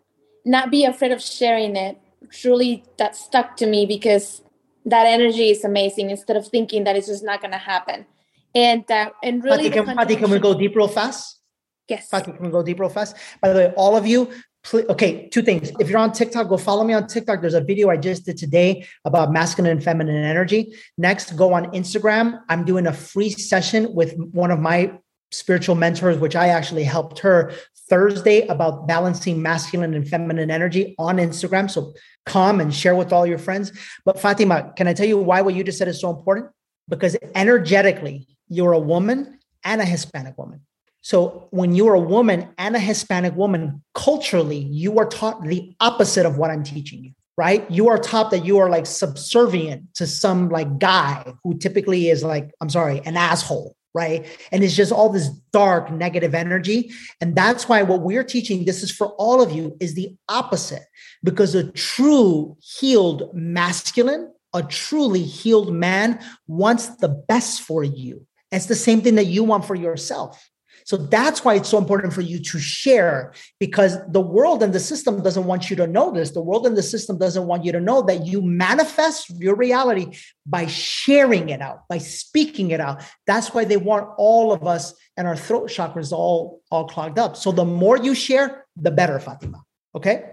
not 0.44 0.70
be 0.70 0.84
afraid 0.84 1.12
of 1.12 1.20
sharing 1.20 1.76
it. 1.76 1.98
Truly, 2.30 2.84
that 2.98 3.16
stuck 3.16 3.56
to 3.56 3.66
me 3.66 3.84
because 3.84 4.42
that 4.86 5.06
energy 5.06 5.50
is 5.50 5.64
amazing. 5.64 6.10
Instead 6.10 6.36
of 6.36 6.46
thinking 6.46 6.84
that 6.84 6.96
it's 6.96 7.08
just 7.08 7.24
not 7.24 7.40
going 7.40 7.50
to 7.50 7.58
happen, 7.58 8.06
and 8.54 8.84
that 8.86 9.12
and 9.22 9.42
really, 9.42 9.68
Fatima, 9.68 9.84
the 9.84 9.92
can, 9.92 9.96
Fatima, 9.96 10.20
can 10.20 10.30
we 10.30 10.38
go 10.38 10.54
deep 10.54 10.76
real 10.76 10.88
fast? 10.88 11.40
Yes. 11.88 12.08
Fatima, 12.08 12.36
can 12.36 12.46
we 12.46 12.52
go 12.52 12.62
deep 12.62 12.78
real 12.78 12.88
fast? 12.88 13.16
By 13.40 13.52
the 13.52 13.58
way, 13.58 13.72
all 13.76 13.96
of 13.96 14.06
you, 14.06 14.30
please, 14.64 14.86
okay, 14.88 15.28
two 15.28 15.42
things. 15.42 15.72
If 15.80 15.88
you're 15.88 15.98
on 15.98 16.12
TikTok, 16.12 16.48
go 16.48 16.56
follow 16.56 16.84
me 16.84 16.94
on 16.94 17.06
TikTok. 17.06 17.40
There's 17.40 17.54
a 17.54 17.60
video 17.60 17.90
I 17.90 17.96
just 17.96 18.24
did 18.24 18.36
today 18.36 18.86
about 19.04 19.32
masculine 19.32 19.72
and 19.72 19.82
feminine 19.82 20.24
energy. 20.24 20.74
Next, 20.96 21.36
go 21.36 21.52
on 21.52 21.66
Instagram. 21.72 22.40
I'm 22.48 22.64
doing 22.64 22.86
a 22.86 22.92
free 22.92 23.30
session 23.30 23.92
with 23.94 24.16
one 24.16 24.50
of 24.50 24.58
my 24.58 24.98
spiritual 25.30 25.74
mentors, 25.74 26.18
which 26.18 26.36
I 26.36 26.48
actually 26.48 26.84
helped 26.84 27.18
her 27.20 27.52
Thursday 27.88 28.46
about 28.46 28.86
balancing 28.86 29.42
masculine 29.42 29.94
and 29.94 30.06
feminine 30.06 30.50
energy 30.50 30.94
on 30.98 31.16
Instagram. 31.16 31.70
So 31.70 31.94
come 32.26 32.60
and 32.60 32.72
share 32.72 32.94
with 32.94 33.12
all 33.12 33.26
your 33.26 33.38
friends. 33.38 33.72
But 34.04 34.20
Fatima, 34.20 34.72
can 34.76 34.86
I 34.86 34.94
tell 34.94 35.06
you 35.06 35.18
why 35.18 35.40
what 35.40 35.54
you 35.54 35.64
just 35.64 35.78
said 35.78 35.88
is 35.88 36.00
so 36.00 36.10
important? 36.10 36.50
Because 36.88 37.16
energetically, 37.34 38.28
you're 38.48 38.72
a 38.72 38.78
woman 38.78 39.38
and 39.64 39.80
a 39.80 39.84
Hispanic 39.84 40.36
woman. 40.38 40.60
So 41.02 41.48
when 41.50 41.74
you're 41.74 41.94
a 41.94 42.00
woman 42.00 42.48
and 42.58 42.76
a 42.76 42.78
Hispanic 42.78 43.34
woman, 43.34 43.82
culturally, 43.94 44.58
you 44.58 44.98
are 44.98 45.06
taught 45.06 45.42
the 45.42 45.74
opposite 45.80 46.24
of 46.24 46.38
what 46.38 46.50
I'm 46.50 46.62
teaching 46.62 47.04
you, 47.04 47.10
right? 47.36 47.68
You 47.68 47.88
are 47.88 47.98
taught 47.98 48.30
that 48.30 48.44
you 48.44 48.58
are 48.58 48.70
like 48.70 48.86
subservient 48.86 49.94
to 49.94 50.06
some 50.06 50.48
like 50.48 50.78
guy 50.78 51.34
who 51.42 51.58
typically 51.58 52.08
is 52.08 52.22
like, 52.22 52.52
I'm 52.60 52.70
sorry, 52.70 53.02
an 53.04 53.16
asshole, 53.16 53.76
right? 53.94 54.26
And 54.52 54.62
it's 54.62 54.76
just 54.76 54.92
all 54.92 55.08
this 55.08 55.28
dark 55.52 55.90
negative 55.90 56.36
energy. 56.36 56.92
And 57.20 57.34
that's 57.34 57.68
why 57.68 57.82
what 57.82 58.02
we're 58.02 58.22
teaching, 58.22 58.64
this 58.64 58.84
is 58.84 58.92
for 58.92 59.08
all 59.18 59.42
of 59.42 59.50
you, 59.50 59.76
is 59.80 59.94
the 59.94 60.16
opposite. 60.28 60.84
Because 61.24 61.56
a 61.56 61.70
true 61.72 62.56
healed 62.60 63.34
masculine, 63.34 64.32
a 64.54 64.62
truly 64.62 65.24
healed 65.24 65.72
man 65.72 66.20
wants 66.46 66.94
the 66.96 67.08
best 67.08 67.62
for 67.62 67.82
you. 67.82 68.24
It's 68.52 68.66
the 68.66 68.76
same 68.76 69.00
thing 69.00 69.16
that 69.16 69.26
you 69.26 69.42
want 69.42 69.64
for 69.64 69.74
yourself. 69.74 70.48
So 70.84 70.96
that's 70.96 71.44
why 71.44 71.54
it's 71.54 71.68
so 71.68 71.78
important 71.78 72.12
for 72.12 72.22
you 72.22 72.38
to 72.40 72.58
share 72.58 73.32
because 73.60 73.96
the 74.08 74.20
world 74.20 74.62
and 74.62 74.72
the 74.72 74.80
system 74.80 75.22
doesn't 75.22 75.44
want 75.44 75.70
you 75.70 75.76
to 75.76 75.86
know 75.86 76.10
this. 76.10 76.30
The 76.30 76.42
world 76.42 76.66
and 76.66 76.76
the 76.76 76.82
system 76.82 77.18
doesn't 77.18 77.46
want 77.46 77.64
you 77.64 77.72
to 77.72 77.80
know 77.80 78.02
that 78.02 78.26
you 78.26 78.42
manifest 78.42 79.30
your 79.30 79.54
reality 79.54 80.18
by 80.46 80.66
sharing 80.66 81.48
it 81.50 81.60
out, 81.60 81.88
by 81.88 81.98
speaking 81.98 82.70
it 82.70 82.80
out. 82.80 83.02
That's 83.26 83.54
why 83.54 83.64
they 83.64 83.76
want 83.76 84.08
all 84.18 84.52
of 84.52 84.66
us 84.66 84.94
and 85.16 85.26
our 85.26 85.36
throat 85.36 85.68
chakras 85.68 86.12
all, 86.12 86.62
all 86.70 86.86
clogged 86.88 87.18
up. 87.18 87.36
So 87.36 87.52
the 87.52 87.64
more 87.64 87.96
you 87.96 88.14
share, 88.14 88.66
the 88.76 88.90
better, 88.90 89.18
Fatima. 89.18 89.62
Okay? 89.94 90.24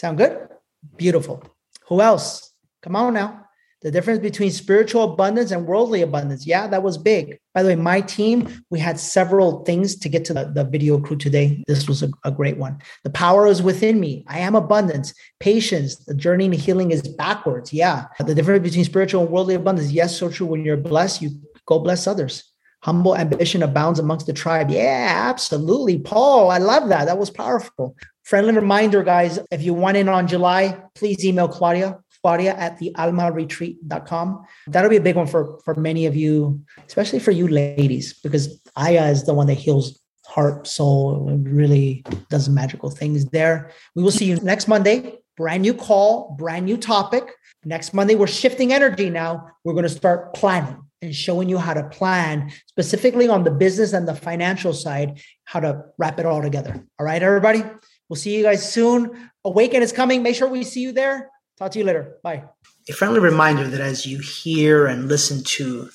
Sound 0.00 0.18
good? 0.18 0.48
Beautiful. 0.96 1.42
Who 1.88 2.00
else? 2.00 2.52
Come 2.82 2.96
on 2.96 3.14
now. 3.14 3.47
The 3.82 3.92
difference 3.92 4.18
between 4.18 4.50
spiritual 4.50 5.12
abundance 5.12 5.52
and 5.52 5.64
worldly 5.64 6.02
abundance. 6.02 6.44
Yeah, 6.46 6.66
that 6.66 6.82
was 6.82 6.98
big. 6.98 7.38
By 7.54 7.62
the 7.62 7.68
way, 7.68 7.76
my 7.76 8.00
team, 8.00 8.64
we 8.70 8.80
had 8.80 8.98
several 8.98 9.62
things 9.64 9.94
to 9.96 10.08
get 10.08 10.24
to 10.24 10.34
the, 10.34 10.50
the 10.52 10.64
video 10.64 10.98
crew 10.98 11.16
today. 11.16 11.62
This 11.68 11.86
was 11.86 12.02
a, 12.02 12.10
a 12.24 12.32
great 12.32 12.56
one. 12.56 12.78
The 13.04 13.10
power 13.10 13.46
is 13.46 13.62
within 13.62 14.00
me. 14.00 14.24
I 14.26 14.40
am 14.40 14.56
abundance, 14.56 15.14
patience. 15.38 15.94
The 15.96 16.14
journey 16.14 16.48
to 16.50 16.56
healing 16.56 16.90
is 16.90 17.06
backwards. 17.06 17.72
Yeah. 17.72 18.06
The 18.18 18.34
difference 18.34 18.64
between 18.64 18.84
spiritual 18.84 19.22
and 19.22 19.30
worldly 19.30 19.54
abundance. 19.54 19.92
Yes, 19.92 20.18
so 20.18 20.28
true. 20.28 20.46
When 20.46 20.64
you're 20.64 20.76
blessed, 20.76 21.22
you 21.22 21.30
go 21.66 21.78
bless 21.78 22.08
others. 22.08 22.52
Humble 22.82 23.16
ambition 23.16 23.62
abounds 23.62 24.00
amongst 24.00 24.26
the 24.26 24.32
tribe. 24.32 24.70
Yeah, 24.70 25.28
absolutely. 25.28 25.98
Paul, 25.98 26.50
I 26.50 26.58
love 26.58 26.88
that. 26.88 27.04
That 27.04 27.18
was 27.18 27.30
powerful. 27.30 27.96
Friendly 28.24 28.54
reminder, 28.54 29.02
guys, 29.02 29.38
if 29.50 29.62
you 29.62 29.72
want 29.72 29.96
in 29.96 30.08
on 30.08 30.28
July, 30.28 30.80
please 30.94 31.24
email 31.24 31.48
Claudia 31.48 31.98
Claudia 32.28 32.54
at 32.56 32.78
the 32.78 32.92
almaretreat.com. 32.98 34.44
That'll 34.66 34.90
be 34.90 34.96
a 34.96 35.00
big 35.00 35.16
one 35.16 35.26
for, 35.26 35.58
for 35.64 35.74
many 35.74 36.04
of 36.04 36.14
you, 36.14 36.60
especially 36.86 37.20
for 37.20 37.30
you 37.30 37.48
ladies, 37.48 38.20
because 38.20 38.60
Aya 38.76 39.06
is 39.06 39.24
the 39.24 39.32
one 39.32 39.46
that 39.46 39.54
heals 39.54 39.98
heart, 40.26 40.66
soul, 40.66 41.24
really 41.42 42.04
does 42.28 42.50
magical 42.50 42.90
things 42.90 43.24
there. 43.30 43.70
We 43.94 44.02
will 44.02 44.10
see 44.10 44.26
you 44.26 44.36
next 44.40 44.68
Monday. 44.68 45.20
Brand 45.38 45.62
new 45.62 45.72
call, 45.72 46.36
brand 46.38 46.66
new 46.66 46.76
topic. 46.76 47.24
Next 47.64 47.94
Monday, 47.94 48.14
we're 48.14 48.26
shifting 48.26 48.74
energy 48.74 49.08
now. 49.08 49.48
We're 49.64 49.72
going 49.72 49.84
to 49.84 49.88
start 49.88 50.34
planning 50.34 50.82
and 51.00 51.14
showing 51.14 51.48
you 51.48 51.56
how 51.56 51.72
to 51.72 51.84
plan 51.88 52.52
specifically 52.66 53.28
on 53.28 53.44
the 53.44 53.50
business 53.50 53.94
and 53.94 54.06
the 54.06 54.14
financial 54.14 54.74
side, 54.74 55.22
how 55.44 55.60
to 55.60 55.82
wrap 55.96 56.20
it 56.20 56.26
all 56.26 56.42
together. 56.42 56.84
All 56.98 57.06
right, 57.06 57.22
everybody. 57.22 57.62
We'll 58.10 58.16
see 58.16 58.36
you 58.36 58.42
guys 58.42 58.70
soon. 58.70 59.30
Awaken 59.46 59.82
is 59.82 59.92
coming. 59.92 60.22
Make 60.22 60.36
sure 60.36 60.48
we 60.48 60.64
see 60.64 60.80
you 60.80 60.92
there. 60.92 61.30
Talk 61.58 61.72
to 61.72 61.78
you 61.80 61.84
later. 61.84 62.18
Bye. 62.22 62.44
A 62.88 62.92
friendly 62.92 63.18
reminder 63.18 63.66
that 63.66 63.80
as 63.80 64.06
you 64.06 64.20
hear 64.20 64.86
and 64.86 65.08
listen 65.08 65.42
to 65.44 65.90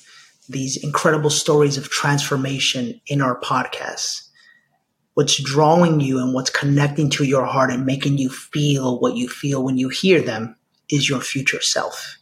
these 0.48 0.76
incredible 0.76 1.30
stories 1.30 1.78
of 1.78 1.88
transformation 1.88 3.00
in 3.06 3.22
our 3.22 3.40
podcasts, 3.40 4.28
what's 5.14 5.42
drawing 5.42 6.00
you 6.00 6.18
and 6.18 6.34
what's 6.34 6.50
connecting 6.50 7.08
to 7.10 7.24
your 7.24 7.46
heart 7.46 7.72
and 7.72 7.86
making 7.86 8.18
you 8.18 8.28
feel 8.28 9.00
what 9.00 9.16
you 9.16 9.26
feel 9.26 9.64
when 9.64 9.78
you 9.78 9.88
hear 9.88 10.20
them 10.20 10.54
is 10.90 11.08
your 11.08 11.20
future 11.20 11.62
self. 11.62 12.18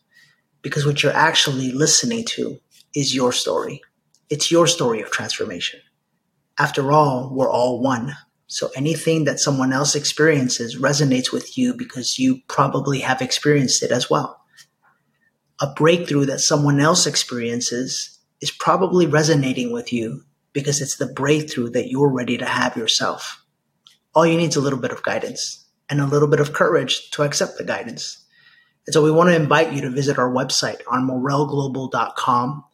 Because 0.63 0.87
what 0.87 1.03
you're 1.03 1.13
actually 1.13 1.73
listening 1.73 2.25
to 2.25 2.61
is 2.95 3.13
your 3.13 3.33
story. 3.33 3.83
It's 4.31 4.53
your 4.53 4.69
story 4.69 5.03
of 5.03 5.11
transformation. 5.11 5.81
After 6.59 6.93
all, 6.93 7.31
we're 7.35 7.51
all 7.51 7.81
one. 7.81 8.15
So 8.53 8.71
anything 8.77 9.25
that 9.25 9.41
someone 9.41 9.73
else 9.73 9.95
experiences 9.95 10.77
resonates 10.77 11.33
with 11.33 11.57
you 11.57 11.73
because 11.73 12.19
you 12.19 12.43
probably 12.49 13.01
have 13.01 13.23
experienced 13.23 13.83
it 13.83 13.91
as 13.91 14.11
well. 14.11 14.45
A 15.59 15.73
breakthrough 15.73 16.27
that 16.27 16.41
someone 16.41 16.79
else 16.79 17.07
experiences 17.07 18.19
is 18.43 18.51
probably 18.51 19.07
resonating 19.07 19.73
with 19.73 19.91
you 19.91 20.25
because 20.53 20.83
it's 20.83 20.97
the 20.97 21.07
breakthrough 21.07 21.71
that 21.71 21.89
you're 21.89 22.13
ready 22.13 22.37
to 22.37 22.45
have 22.45 22.77
yourself. 22.77 23.43
All 24.15 24.27
you 24.27 24.37
need 24.37 24.51
is 24.51 24.57
a 24.57 24.61
little 24.61 24.79
bit 24.79 24.93
of 24.93 25.03
guidance 25.03 25.67
and 25.89 25.99
a 25.99 26.07
little 26.07 26.29
bit 26.29 26.41
of 26.41 26.53
courage 26.53 27.11
to 27.13 27.23
accept 27.23 27.57
the 27.57 27.65
guidance. 27.65 28.23
And 28.87 28.93
so 28.93 29.03
we 29.03 29.11
want 29.11 29.31
to 29.31 29.37
invite 29.37 29.73
you 29.73 29.81
to 29.81 29.91
visit 29.91 30.19
our 30.19 30.31
website 30.31 30.83
on 30.91 31.09
morelglobal.com 31.09 32.65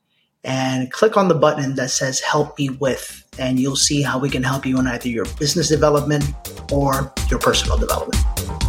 and 0.48 0.90
click 0.90 1.18
on 1.18 1.28
the 1.28 1.34
button 1.34 1.74
that 1.74 1.90
says 1.90 2.20
help 2.20 2.58
me 2.58 2.70
with 2.70 3.22
and 3.38 3.60
you'll 3.60 3.76
see 3.76 4.00
how 4.00 4.18
we 4.18 4.30
can 4.30 4.42
help 4.42 4.64
you 4.64 4.78
in 4.78 4.86
either 4.86 5.08
your 5.08 5.26
business 5.38 5.68
development 5.68 6.24
or 6.72 7.12
your 7.28 7.38
personal 7.38 7.76
development 7.76 8.67